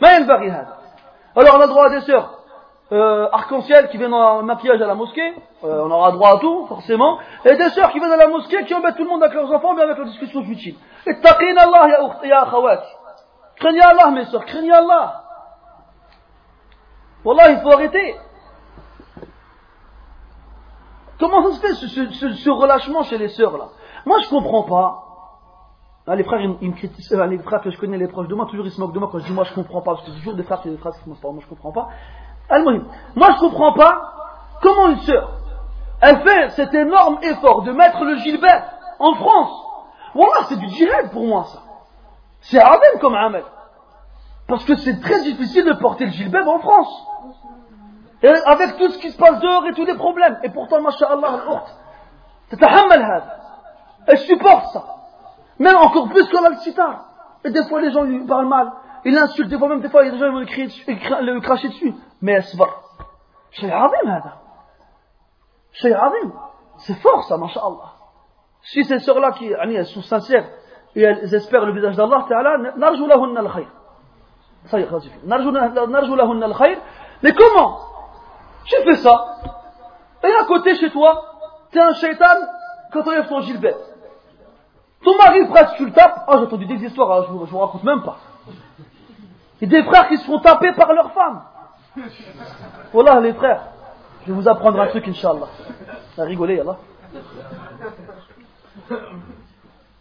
Alors, 0.00 1.56
on 1.56 1.60
a 1.60 1.66
droit 1.66 1.86
à 1.86 1.90
des 1.90 2.00
sœurs 2.00 2.44
arc-en-ciel 2.92 3.88
qui 3.88 3.96
viennent 3.96 4.14
en 4.14 4.42
maquillage 4.42 4.80
à 4.80 4.86
la 4.86 4.94
mosquée, 4.94 5.34
euh, 5.64 5.82
on 5.84 5.90
aura 5.90 6.12
droit 6.12 6.36
à 6.36 6.38
tout, 6.38 6.66
forcément, 6.66 7.18
et 7.44 7.56
des 7.56 7.70
sœurs 7.70 7.90
qui 7.90 7.98
viennent 7.98 8.12
à 8.12 8.16
la 8.16 8.28
mosquée 8.28 8.64
qui 8.64 8.74
embêtent 8.74 8.96
tout 8.96 9.04
le 9.04 9.08
monde 9.08 9.22
avec 9.22 9.34
leurs 9.34 9.52
enfants, 9.52 9.74
mais 9.74 9.82
avec 9.82 9.96
leurs 9.96 10.06
discussions 10.06 10.44
futiles. 10.44 10.76
Et 11.06 11.20
taqin 11.20 11.56
Allah, 11.56 12.08
ya 12.24 12.42
akhawati. 12.42 12.88
Craignez 13.56 13.80
Allah, 13.80 14.10
mes 14.10 14.24
sœurs, 14.26 14.44
craignez 14.44 14.72
Allah. 14.72 15.22
Wallah, 17.24 17.50
il 17.50 17.60
faut 17.60 17.72
arrêter. 17.72 18.16
Comment 21.24 21.42
ça 21.52 21.54
se 21.54 21.86
fait 21.86 22.12
ce, 22.12 22.50
relâchement 22.50 23.02
chez 23.04 23.16
les 23.16 23.28
sœurs 23.28 23.56
là? 23.56 23.68
Moi 24.04 24.18
je 24.20 24.28
comprends 24.28 24.64
pas. 24.64 25.00
Ah, 26.06 26.16
les 26.16 26.22
frères, 26.22 26.42
ils, 26.60 26.68
me 26.68 26.74
critiquent, 26.74 27.12
euh, 27.12 27.26
les 27.26 27.38
frères 27.38 27.62
que 27.62 27.70
je 27.70 27.78
connais, 27.78 27.96
les 27.96 28.08
proches 28.08 28.28
de 28.28 28.34
moi, 28.34 28.44
toujours 28.44 28.66
ils 28.66 28.72
se 28.72 28.78
moquent 28.78 28.92
de 28.92 28.98
moi 28.98 29.08
quand 29.10 29.20
je 29.20 29.24
dis 29.24 29.32
moi 29.32 29.44
je 29.44 29.54
comprends 29.54 29.80
pas, 29.80 29.94
parce 29.94 30.06
que 30.06 30.10
toujours 30.10 30.34
des 30.34 30.42
frères 30.42 30.60
et 30.66 30.68
des 30.68 30.76
frères 30.76 30.92
qui 30.92 31.08
moi 31.08 31.16
je 31.40 31.46
comprends 31.46 31.72
pas. 31.72 31.88
Moi 33.16 33.30
je 33.32 33.40
comprends 33.40 33.72
pas 33.72 34.02
comment 34.60 34.88
une 34.88 34.98
sœur, 34.98 35.30
elle 36.02 36.20
fait 36.20 36.50
cet 36.50 36.74
énorme 36.74 37.16
effort 37.22 37.62
de 37.62 37.72
mettre 37.72 38.04
le 38.04 38.16
gilbert 38.16 38.70
en 38.98 39.14
France. 39.14 39.64
Voilà, 40.14 40.44
c'est 40.50 40.58
du 40.58 40.68
djihad 40.68 41.10
pour 41.10 41.26
moi 41.26 41.44
ça. 41.44 41.62
C'est 42.42 42.58
même 42.58 43.00
comme 43.00 43.14
amal. 43.14 43.44
Parce 44.46 44.66
que 44.66 44.76
c'est 44.76 45.00
très 45.00 45.22
difficile 45.22 45.64
de 45.64 45.72
porter 45.72 46.04
le 46.04 46.10
gilbert 46.10 46.46
en 46.46 46.58
France. 46.58 47.06
Avec 48.24 48.76
tout 48.78 48.88
ce 48.88 48.98
qui 48.98 49.10
se 49.10 49.18
passe 49.18 49.40
dehors 49.40 49.66
et 49.66 49.74
tous 49.74 49.84
les 49.84 49.96
problèmes. 49.96 50.38
Et 50.42 50.48
pourtant, 50.48 50.80
masha'Allah, 50.80 51.42
al 52.50 53.22
Elle 54.06 54.18
supporte 54.18 54.72
ça. 54.72 54.84
Même 55.58 55.76
encore 55.76 56.08
plus 56.08 56.26
que 56.26 56.42
l'al 56.42 56.56
Et 57.44 57.50
des 57.50 57.64
fois, 57.68 57.80
les 57.80 57.92
gens 57.92 58.02
lui 58.02 58.24
parlent 58.26 58.48
mal. 58.48 58.72
Ils 59.04 59.14
l'insultent. 59.14 59.48
Des 59.48 59.58
fois, 59.58 59.68
même 59.68 59.80
des 59.80 59.90
fois, 59.90 60.02
les 60.04 60.18
gens 60.18 60.32
vont 60.32 60.40
le 60.40 61.40
cracher 61.40 61.68
dessus. 61.68 61.94
Mais 62.22 62.32
elle 62.32 62.44
se 62.44 62.56
va. 62.56 62.66
C'est 65.80 65.92
azim. 65.92 66.32
C'est 66.78 66.94
fort, 66.94 67.24
ça, 67.24 67.36
masha'Allah. 67.36 67.92
Si 68.62 68.84
ces 68.84 69.00
sœurs-là 69.00 69.32
qui, 69.32 69.52
elles 69.52 69.86
sont 69.86 70.02
sincères, 70.02 70.48
et 70.96 71.02
elles 71.02 71.34
espèrent 71.34 71.66
le 71.66 71.74
visage 71.74 71.96
d'Allah, 71.96 72.24
ta'ala, 72.28 72.56
narjou 72.76 73.06
lahunna 73.06 73.40
al-khayr. 73.40 73.68
Ça 74.66 74.80
y 74.80 74.82
est, 74.82 75.26
narjou 75.26 75.50
lahunna 75.50 76.46
al-khayr. 76.46 76.78
Mais 77.22 77.32
comment? 77.32 77.93
Tu 78.64 78.76
fais 78.84 78.96
ça. 78.96 79.36
Et 80.22 80.34
à 80.34 80.44
côté 80.44 80.74
chez 80.76 80.90
toi, 80.90 81.24
t'es 81.70 81.80
un 81.80 81.94
shaitan 81.94 82.36
quand 82.92 83.06
on 83.06 83.10
lève 83.10 83.28
ton 83.28 83.40
gilbert. 83.42 83.76
Ton 85.02 85.16
mari 85.18 85.46
presque 85.48 85.76
tu 85.76 85.86
le 85.86 85.92
tapes. 85.92 86.24
Ah, 86.26 86.36
j'ai 86.38 86.44
entendu 86.44 86.66
des 86.66 86.84
histoires, 86.84 87.12
hein, 87.12 87.24
je, 87.26 87.32
vous, 87.32 87.44
vous 87.44 87.58
raconte 87.58 87.84
même 87.84 88.02
pas. 88.02 88.16
A 89.62 89.66
des 89.66 89.82
frères 89.82 90.08
qui 90.08 90.18
se 90.18 90.24
font 90.24 90.40
taper 90.40 90.72
par 90.72 90.92
leurs 90.92 91.12
femmes. 91.12 91.42
Voilà 92.92 93.20
les 93.20 93.34
frères. 93.34 93.62
Je 94.22 94.32
vais 94.32 94.40
vous 94.40 94.48
apprendre 94.48 94.80
un 94.80 94.86
truc, 94.88 95.06
Inch'Allah. 95.08 95.48
À 96.18 96.22
rigoler, 96.22 96.60
Allah. 96.60 96.76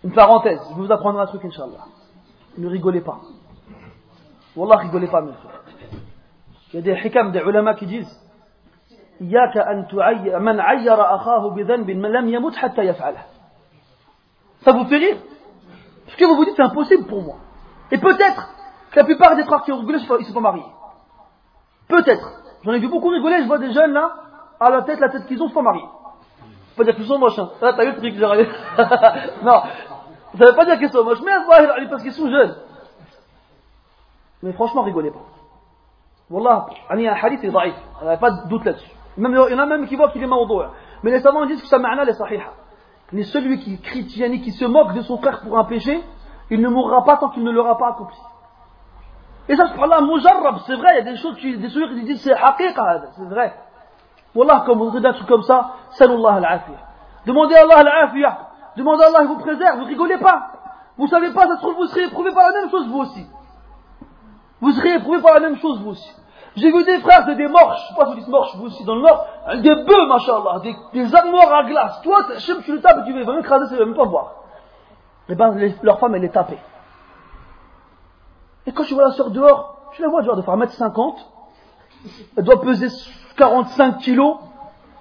Une 0.04 0.12
parenthèse, 0.12 0.60
je 0.70 0.76
vais 0.76 0.86
vous 0.86 0.92
apprendre 0.92 1.20
un 1.20 1.26
truc, 1.28 1.44
Inch'Allah. 1.46 1.86
Ne 2.58 2.68
rigolez 2.68 3.02
pas. 3.02 3.20
Wallah, 4.56 4.78
rigolez 4.78 5.08
pas, 5.08 5.22
mes 5.22 5.34
frères. 5.34 5.64
Il 6.72 6.76
y 6.76 6.80
a 6.80 6.82
des 6.82 7.08
hikam, 7.08 7.32
des 7.32 7.40
ulama 7.40 7.74
qui 7.76 7.86
disent 7.86 8.20
إياك 9.23 9.57
أن 9.57 9.87
تعير 9.89 10.39
من 10.39 10.61
عير 10.61 11.15
أخاه 11.15 11.51
بذنب 11.51 11.91
لم 11.91 12.29
يمت 12.29 12.57
حتى 12.57 12.83
يفعله. 12.83 13.23
Ça 14.65 14.73
vous 14.73 14.85
fait 14.87 14.97
rire 14.97 15.17
Parce 16.05 16.17
que 16.17 16.25
vous 16.25 16.37
vous 16.37 16.45
dites 16.45 16.55
c'est 16.57 16.63
impossible 16.63 17.07
pour 17.07 17.23
moi. 17.23 17.37
Et 17.91 17.99
peut-être 17.99 18.49
que 18.91 18.99
la 18.99 19.05
plupart 19.05 19.37
des 19.37 19.45
frères 19.45 19.63
qui 19.63 19.73
ont 19.73 19.79
rigolé, 19.79 19.99
ils 19.99 20.19
ne 20.19 20.25
sont 20.25 20.35
pas 20.35 20.41
mariés. 20.41 20.65
Peut-être. 21.89 22.31
J'en 22.65 22.73
ai 22.73 22.79
vu 22.79 22.89
beaucoup 22.89 23.09
rigoler, 23.09 23.43
je 23.43 23.47
vois 23.47 23.59
des 23.59 23.73
jeunes 23.73 23.93
là, 23.93 24.13
à 24.61 24.71
la 24.71 24.83
tête, 24.83 25.01
la 25.01 25.09
tête 25.09 25.27
qu'ils 25.27 25.41
ont, 25.43 25.47
ils 25.47 25.49
sont 25.49 25.55
pas 25.55 25.63
mariés. 25.63 25.85
Ça 26.77 26.83
veut 26.83 26.85
pas 26.85 26.85
dire 26.85 26.97
qu'ils 26.97 27.07
sont 27.07 27.19
moches. 27.19 27.39
Hein. 27.39 27.51
Là, 27.61 27.73
t'as 27.73 27.85
vu 27.85 27.91
le 27.93 27.97
truc, 27.97 28.15
j'ai 28.15 29.45
Non, 29.45 29.63
ça 30.37 30.45
veut 30.47 30.55
pas 30.55 30.65
dire 30.65 30.79
qu'ils 30.79 30.91
sont 30.91 31.05
moches, 31.05 31.21
mais 31.25 31.87
parce 31.89 32.03
qu'ils 32.03 32.13
sont 32.13 32.31
jeunes. 32.31 32.57
Mais 34.43 34.53
franchement, 34.53 34.83
rigolez 34.83 35.11
pas. 35.11 35.19
Wallah, 36.31 36.67
il 36.95 37.01
y 37.01 37.09
a 37.09 37.15
un 37.15 37.17
hadith 37.17 37.43
est 37.43 37.51
daïf. 37.51 37.75
Il 38.03 38.07
n'y 38.07 38.13
a 38.13 38.17
pas 38.19 38.31
de 38.31 38.49
doute 38.49 38.65
là-dessus. 38.65 38.91
il 39.18 39.24
y 39.24 39.54
en 39.54 39.60
a 39.60 39.66
même 39.66 39.88
qui 39.88 39.96
voient 39.96 40.10
qu'il 40.10 40.24
est 40.24 40.28
mawdou'. 40.28 40.64
Mais 41.04 41.12
les 41.12 41.20
savants 41.20 41.46
disent 41.46 41.62
que 41.62 41.68
sa 41.68 41.80
ma'na 41.80 42.04
est 42.04 42.14
sahiha. 42.14 42.52
Mais 43.12 43.24
celui 43.24 43.60
qui 43.60 43.80
critique, 43.80 44.42
qui 44.42 44.52
se 44.52 44.66
moque 44.66 44.94
de 44.94 45.02
son 45.02 45.18
frère 45.18 45.42
pour 45.42 45.58
un 45.58 45.66
péché, 45.66 46.04
il 46.50 46.62
ne 46.62 46.70
mourra 46.70 47.04
pas 47.04 47.18
tant 47.18 47.30
qu'il 47.30 47.44
ne 47.44 47.52
l'aura 47.52 47.78
pas 47.78 47.90
accompli. 47.90 48.18
Et 49.50 49.56
ça, 49.56 49.68
subhanallah, 49.68 50.02
mujarrab, 50.02 50.58
c'est 50.66 50.76
vrai, 50.76 50.94
il 50.94 51.06
y 51.06 51.10
a 51.10 51.12
des 51.12 51.18
choses, 51.18 51.36
des 51.42 51.70
sourires 51.70 51.90
qui 51.90 52.04
disent 52.04 52.22
c'est 52.22 52.34
haqiqa, 52.34 53.02
c'est 53.16 53.26
vrai. 53.26 53.54
Wallah, 54.34 54.64
quand 54.66 54.76
vous 54.76 54.86
regardez 54.86 55.10
un 55.10 55.14
truc 55.14 55.28
comme 55.28 55.44
ça, 55.44 55.74
salullah 55.92 56.36
al-afiyah. 56.36 56.78
Demandez 57.26 57.56
à 57.56 57.62
Allah 57.62 57.80
al-afiyah. 57.80 58.38
Demandez 58.78 59.04
à 59.04 59.08
Allah, 59.08 59.20
il 59.24 59.28
vous 59.28 59.38
préserve, 59.38 59.80
vous 59.80 59.86
rigolez 59.86 60.18
pas. 60.18 60.52
Vous 60.98 61.08
savez 61.08 61.32
pas, 61.34 61.48
ça 61.48 61.56
se 61.58 61.62
trouve, 61.62 61.76
vous 61.76 61.88
serez 61.88 62.06
éprouvé 62.06 62.32
par 62.32 62.48
la 62.48 62.62
même 62.62 62.70
chose, 62.70 62.88
vous 62.88 63.00
aussi. 63.00 63.28
Vous 64.62 64.72
serez 64.72 64.96
éprouvé 64.96 65.22
par 65.22 65.34
la 65.36 65.40
même 65.42 65.58
chose, 65.58 65.82
vous 65.82 65.92
aussi. 65.92 66.16
J'ai 66.56 66.72
vu 66.72 66.84
des 66.84 67.00
frères, 67.00 67.24
c'est 67.26 67.36
des 67.36 67.48
morches, 67.48 67.82
je 67.82 67.88
sais 67.88 68.00
pas 68.00 68.06
si 68.06 68.12
vous 68.12 68.20
dites 68.20 68.28
morches, 68.28 68.56
vous 68.58 68.66
aussi, 68.66 68.84
dans 68.84 68.96
le 68.96 69.02
nord, 69.02 69.26
des 69.56 69.76
bœufs, 69.76 70.08
machallah, 70.08 70.60
des, 70.62 70.76
des 70.94 71.16
armoires 71.16 71.54
à 71.54 71.64
glace. 71.64 72.02
Toi, 72.04 72.26
tu 72.64 72.74
le 72.74 72.80
tapes 72.80 73.00
et 73.00 73.06
tu 73.06 73.24
vas 73.24 73.40
écraser, 73.40 73.66
ça 73.68 73.80
va 73.80 73.86
même 73.86 73.96
pas 73.96 74.06
voir. 74.06 74.34
Eh 75.30 75.36
ben, 75.36 75.74
leur 75.82 76.00
femme, 76.00 76.14
elle 76.16 76.26
est 76.26 76.30
tapée. 76.30 76.60
Et 78.68 78.72
quand 78.72 78.84
je 78.84 78.94
vois 78.94 79.06
la 79.06 79.12
soeur 79.12 79.32
dehors, 79.32 79.92
je 79.94 80.02
la 80.02 80.10
vois 80.10 80.22
dehors 80.22 80.36
de 80.36 80.42
faire 80.42 80.56
1m50, 80.56 81.16
elle 82.38 82.44
doit 82.44 82.62
peser 82.62 82.88
45 83.36 83.98
kilos. 83.98 84.38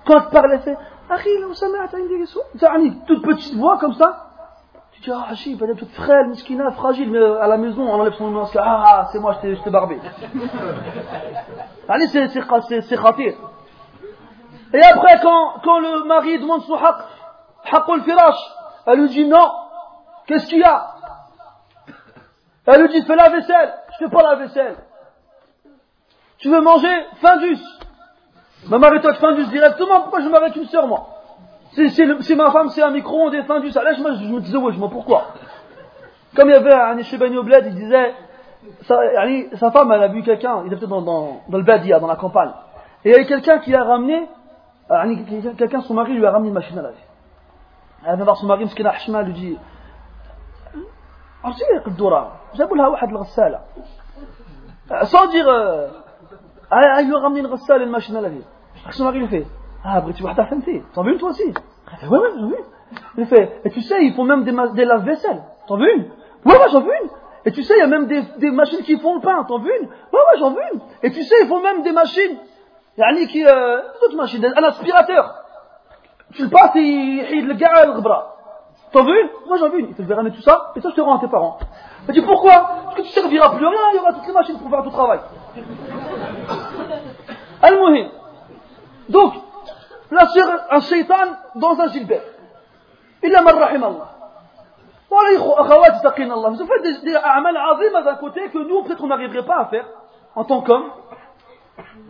Quand 0.07 0.21
elle 0.21 0.29
parle, 0.31 0.53
elle 0.53 0.63
fait 0.63 0.79
toute 3.07 3.23
petite 3.23 3.55
voix 3.57 3.79
comme 3.79 3.95
ça. 3.95 4.32
Tu 5.03 5.11
dis, 5.11 5.17
ah, 5.17 5.31
Hachib, 5.31 5.61
elle 5.61 5.71
est 5.71 5.75
toute 5.75 5.91
frêle, 5.95 6.29
miskina, 6.29 6.71
fragile, 6.71 7.11
mais 7.11 7.19
à 7.19 7.49
la 7.49 7.57
maison, 7.57 7.83
on 7.83 8.01
enlève 8.01 8.13
son 8.13 8.31
nom, 8.31 8.47
ah, 8.57 9.09
c'est 9.11 9.19
moi, 9.19 9.37
je 9.43 9.61
t'ai 9.61 9.71
barbé. 9.71 9.99
Allez, 11.89 12.07
c'est 12.07 12.29
khatir. 12.47 13.35
Et 14.73 14.81
après, 14.81 15.19
quand, 15.21 15.55
quand 15.65 15.81
le 15.81 16.05
mari 16.05 16.39
demande 16.39 16.63
son 16.63 16.77
haq, 16.77 16.99
haqul 17.73 18.05
firash, 18.05 18.39
elle 18.87 19.01
lui 19.01 19.09
dit 19.09 19.25
non, 19.27 19.51
qu'est-ce 20.29 20.47
qu'il 20.47 20.61
y 20.61 20.65
a? 20.65 20.87
Elle 22.67 22.83
lui 22.83 22.89
dit, 22.91 23.03
fais 23.05 23.17
la 23.17 23.29
vaisselle, 23.29 23.75
je 23.91 24.05
fais 24.05 24.11
pas 24.11 24.23
la 24.23 24.37
vaisselle. 24.37 24.77
Tu 26.39 26.49
veux 26.49 26.61
manger? 26.61 27.07
Findus. 27.21 27.59
Ma 28.69 28.79
marie-toi 28.79 29.15
Findus 29.15 29.47
directement, 29.47 30.03
pourquoi 30.03 30.21
je 30.21 30.29
m'arrête 30.29 30.55
une 30.55 30.67
sœur, 30.67 30.87
moi? 30.87 31.09
c'est 31.72 32.36
ma 32.36 32.52
femme, 32.52 32.70
c'est 32.70 32.82
un 32.82 32.92
micro-ondes 32.92 33.34
et 33.34 33.44
Findus. 33.44 33.78
Alors, 33.78 34.00
moi, 34.00 34.14
je 34.14 34.26
me 34.26 34.40
disais, 34.40 34.58
ouais, 34.58 34.74
moi, 34.78 34.90
pourquoi 34.90 35.28
Comme 36.36 36.50
il 36.50 36.54
y 36.54 36.56
avait 36.56 36.74
un 36.74 36.96
Bani 37.20 37.38
au 37.38 37.44
bled, 37.44 37.66
il 37.68 37.76
disait, 37.76 38.14
sa, 38.82 38.98
sa, 39.54 39.72
femme, 39.72 39.92
elle 39.92 40.04
a 40.04 40.08
vu 40.08 40.24
quelqu'un, 40.24 40.64
il 40.66 40.74
était 40.74 40.88
dans, 40.88 41.02
dans, 41.02 41.42
dans 41.48 41.58
le 41.58 41.64
Badia, 41.64 42.00
dans 42.00 42.08
la 42.08 42.16
campagne. 42.16 42.52
Et 43.06 43.10
il 43.10 43.12
y 43.12 43.16
avait 43.16 43.26
quelqu'un 43.26 43.60
qui 43.60 43.72
l'a 43.72 43.84
ramené, 43.84 44.28
quelqu'un, 45.58 45.82
son 45.82 45.94
mari 45.94 46.14
lui 46.14 46.26
a 46.26 46.32
ramené 46.32 46.50
une 46.50 46.56
machine 46.56 46.78
à 46.80 46.82
laver. 46.82 46.96
Elle 48.06 48.16
vient 48.16 48.26
voir 48.26 48.38
son 48.38 48.48
mari, 48.48 48.66
Mskina 48.66 48.92
Hashma, 48.92 49.22
lui 49.24 49.34
dit, 49.34 49.58
عرفتي 51.44 51.64
الدورة 51.88 52.32
جابوا 52.56 52.78
لها 52.78 52.88
واحد 52.88 53.10
الغسالة 53.10 53.60
sans 55.04 55.28
dire 55.28 55.48
euh, 55.48 55.88
elle 56.72 57.06
lui 57.08 57.16
a 57.16 57.20
ramené 57.20 57.40
une 57.42 57.48
غسالة 57.48 57.84
une 57.84 57.92
machine 57.92 58.16
à 58.16 58.22
laver 58.22 58.44
son 58.92 59.06
mari 59.06 59.20
lui 59.20 59.28
fait 59.28 59.48
ah, 59.85 60.01
Briti 60.01 60.23
Wahda 60.23 60.47
Fenty, 60.47 60.83
t'en 60.95 61.03
veux 61.03 61.13
une 61.13 61.19
toi 61.19 61.31
aussi 61.31 61.53
eh 62.03 62.07
Ouais, 62.07 62.19
ouais, 62.19 62.29
j'en 62.37 62.47
veux 62.47 62.57
une. 62.57 62.65
Il 63.19 63.27
fait, 63.27 63.61
et 63.65 63.71
tu 63.71 63.83
sais, 63.83 64.05
ils 64.05 64.15
font 64.15 64.25
même 64.25 64.45
des, 64.45 64.85
lave-vaisselle. 64.85 65.43
T'en 65.67 65.77
veux 65.77 65.93
une 65.95 66.05
Ouais, 66.45 66.59
ouais, 66.59 66.69
j'en 66.71 66.81
veux 66.81 66.93
une. 67.03 67.11
Et 67.45 67.53
tu 67.53 67.63
sais, 67.63 67.75
il 67.77 67.81
y 67.81 67.83
a 67.83 67.89
même 67.89 68.07
des, 68.07 68.51
machines 68.51 68.83
qui 68.83 68.99
font 68.99 69.17
le 69.17 69.21
pain. 69.21 69.45
T'en 69.45 69.59
veux 69.59 69.75
une 69.81 69.89
Ouais, 69.89 69.93
ouais, 70.13 70.39
j'en 70.39 70.51
veux 70.51 70.63
une. 70.73 70.81
Et 71.03 71.11
tu 71.11 71.23
sais, 71.23 71.35
ils 71.43 71.49
font 71.49 71.61
même 71.61 71.83
des 71.83 71.93
machines. 71.93 72.39
Yani 72.97 73.27
qui, 73.27 73.45
euh, 73.45 73.83
d'autres 74.01 74.17
machines, 74.17 74.45
un 74.45 74.65
aspirateur. 74.65 75.35
Tu 76.35 76.45
le 76.45 76.51
passes 76.51 76.77
et 76.77 76.81
il 76.81 77.47
le 77.47 77.55
gars 77.55 77.87
le 77.87 78.01
bras. 78.01 78.37
T'en 78.93 79.05
veux 79.05 79.19
une 79.19 79.29
Moi 79.47 79.57
j'en 79.57 79.71
veux 79.71 79.81
une. 79.81 79.89
Il 79.89 79.95
te 79.95 80.03
verra 80.03 80.23
mais 80.23 80.31
tout 80.31 80.43
ça, 80.43 80.73
et 80.77 80.81
ça 80.81 80.91
je 80.91 80.95
te 80.95 81.01
rends 81.01 81.17
à 81.17 81.21
tes 81.21 81.29
parents. 81.29 81.59
Il 82.09 82.15
dit 82.15 82.23
pourquoi 82.23 82.53
Parce 82.85 82.97
que 82.97 83.03
tu 83.03 83.09
ne 83.09 83.13
serviras 83.13 83.57
plus 83.57 83.67
à 83.67 83.71
rien, 83.71 83.81
il 83.93 83.97
y 83.97 84.01
aura 84.01 84.13
toutes 84.13 84.27
les 84.27 84.33
machines 84.33 84.59
pour 84.59 84.71
faire 84.71 84.81
tout 84.81 84.91
le 84.91 84.93
travail. 84.93 85.21
Al-Muhim. 87.63 88.09
Donc, 89.09 89.35
la 90.13 90.27
sœur, 90.27 90.67
un 90.71 90.81
shaitan 90.81 91.37
dans 91.55 91.81
un 91.81 91.89
gilbert. 91.89 92.23
Il 93.23 93.35
a 93.35 93.41
rahim 93.41 93.83
Allah. 93.83 94.09
Vous 95.11 96.67
faites 96.67 96.83
des, 96.83 97.01
des 97.03 97.17
amal 97.17 97.57
azim 97.57 98.03
d'un 98.03 98.15
côté 98.17 98.49
que 98.51 98.59
nous, 98.59 98.83
peut-être, 98.83 99.03
on 99.03 99.07
n'arriverait 99.07 99.45
pas 99.45 99.59
à 99.61 99.67
faire 99.67 99.87
en 100.35 100.45
tant 100.45 100.63
qu'homme. 100.63 100.91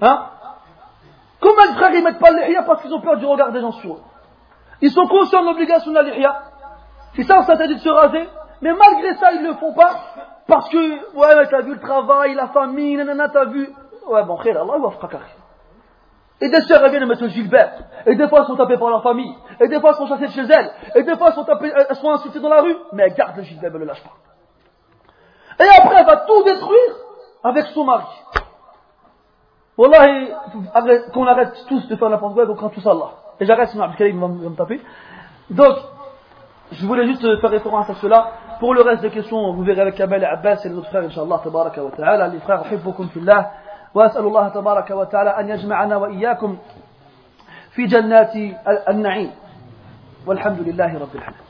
Hein? 0.01 0.27
Comment 1.41 1.65
les 1.69 1.75
frères, 1.75 1.95
ils 1.95 2.05
mettent 2.05 2.19
pas 2.19 2.31
l'ihya 2.31 2.63
parce 2.63 2.83
qu'ils 2.83 2.95
ont 2.95 3.01
peur 3.01 3.17
du 3.17 3.27
regard 3.27 3.51
des 3.53 3.61
gens 3.61 3.73
sur 3.73 3.95
eux? 3.95 4.03
Ils 4.81 4.91
sont 4.91 5.07
conscients 5.07 5.43
de 5.43 5.47
l'obligation 5.47 5.93
de 5.93 6.01
l'ihya. 6.01 6.43
C'est 7.15 7.25
ça, 7.25 7.43
ça 7.43 7.57
dit 7.57 7.75
de 7.75 7.81
se 7.81 7.89
raser. 7.89 8.29
Mais 8.61 8.73
malgré 8.73 9.15
ça, 9.17 9.33
ils 9.33 9.43
ne 9.43 9.49
le 9.49 9.55
font 9.55 9.75
pas. 9.75 9.91
Parce 10.47 10.69
que, 10.69 11.17
ouais, 11.17 11.47
t'as 11.49 11.63
vu 11.63 11.75
le 11.75 11.81
travail, 11.81 12.35
la 12.35 12.49
famille, 12.49 12.97
nanana, 12.97 13.29
t'as 13.29 13.47
vu. 13.47 13.69
Ouais, 14.07 14.23
bon, 14.25 14.37
khir, 14.39 14.61
Allah, 14.61 14.79
wa 14.79 14.93
et 16.43 16.49
des 16.49 16.61
sœurs 16.63 16.83
reviennent 16.83 17.09
à 17.09 17.15
M. 17.15 17.29
Gilbert. 17.29 17.73
Et 18.05 18.17
des 18.17 18.29
fois, 18.29 18.41
elles 18.41 18.47
sont 18.47 18.57
tapées 18.57 18.77
par 18.77 18.89
leur 18.89 19.01
famille. 19.05 19.33
Et 19.61 19.69
des 19.69 19.81
fois, 19.81 19.91
elles 19.91 19.97
sont 19.97 20.09
chassées 20.09 20.27
de 20.27 20.33
chez 20.33 20.53
elles. 20.53 20.73
Et 20.97 21.05
des 21.05 21.17
fois, 21.17 21.29
elles 21.29 21.97
sont, 21.97 22.11
insultées 22.11 22.41
dans 22.41 22.49
la 22.49 22.63
rue. 22.63 22.77
Mais 22.93 23.05
elle 23.05 23.15
garde 23.15 23.37
le 23.37 23.45
Gilbert, 23.45 23.71
elle 23.73 23.75
ne 23.75 23.79
le 23.79 23.85
lâche 23.85 24.03
pas. 24.03 25.65
Et 25.65 25.69
après, 25.81 26.01
elle 26.01 26.07
va 26.07 26.17
tout 26.17 26.43
détruire 26.43 26.97
avec 27.45 27.67
son 27.67 27.85
mari. 27.85 28.07
Wallah, 29.79 30.09
qu'on 31.15 31.27
arrête 31.29 31.65
tous 31.69 31.87
de 31.87 31.95
faire 31.95 32.11
n'importe 32.11 32.35
quoi, 32.35 32.45
donc 32.45 32.59
quand 32.59 32.71
tout 32.71 32.81
ça 32.81 32.93
là. 32.93 33.11
Et 33.39 33.47
j'arrête, 33.47 33.69
sinon 33.69 33.85
Abdelkarim 33.85 34.21
va 34.21 34.27
me 34.27 34.57
taper. 34.57 34.81
Donc, 35.49 35.77
je 36.73 36.87
voulais 36.87 37.07
juste 37.07 37.23
faire 37.41 37.51
référence 37.51 37.89
à 37.89 37.95
cela. 37.95 38.31
Pour 38.59 38.75
le 38.75 38.83
reste 38.83 39.03
des 39.03 39.11
questions, 39.11 39.53
vous 39.53 39.63
verrez 39.63 39.83
avec 39.83 40.01
Abel 40.01 40.23
et 40.23 40.27
Abbas 40.27 40.65
et 40.65 40.69
les 40.69 40.75
autres 40.75 40.89
frères, 40.89 41.05
Inch'Allah, 41.05 41.41
tabaraka 41.43 41.85
wa 41.85 41.91
ta'ala. 41.93 42.29
Les 42.29 42.41
frères, 42.41 42.65
fillah. 43.13 43.51
وأسأل 43.95 44.25
الله 44.27 44.49
تبارك 44.49 44.91
وتعالى 44.91 45.31
أن 45.41 45.49
يجمعنا 45.49 45.97
وإياكم 45.97 46.59
في 47.71 47.87
جنات 47.87 48.37
النعيم. 48.89 49.31
والحمد 50.27 50.61
لله 50.61 50.99
رب 50.99 51.15
العالمين. 51.15 51.43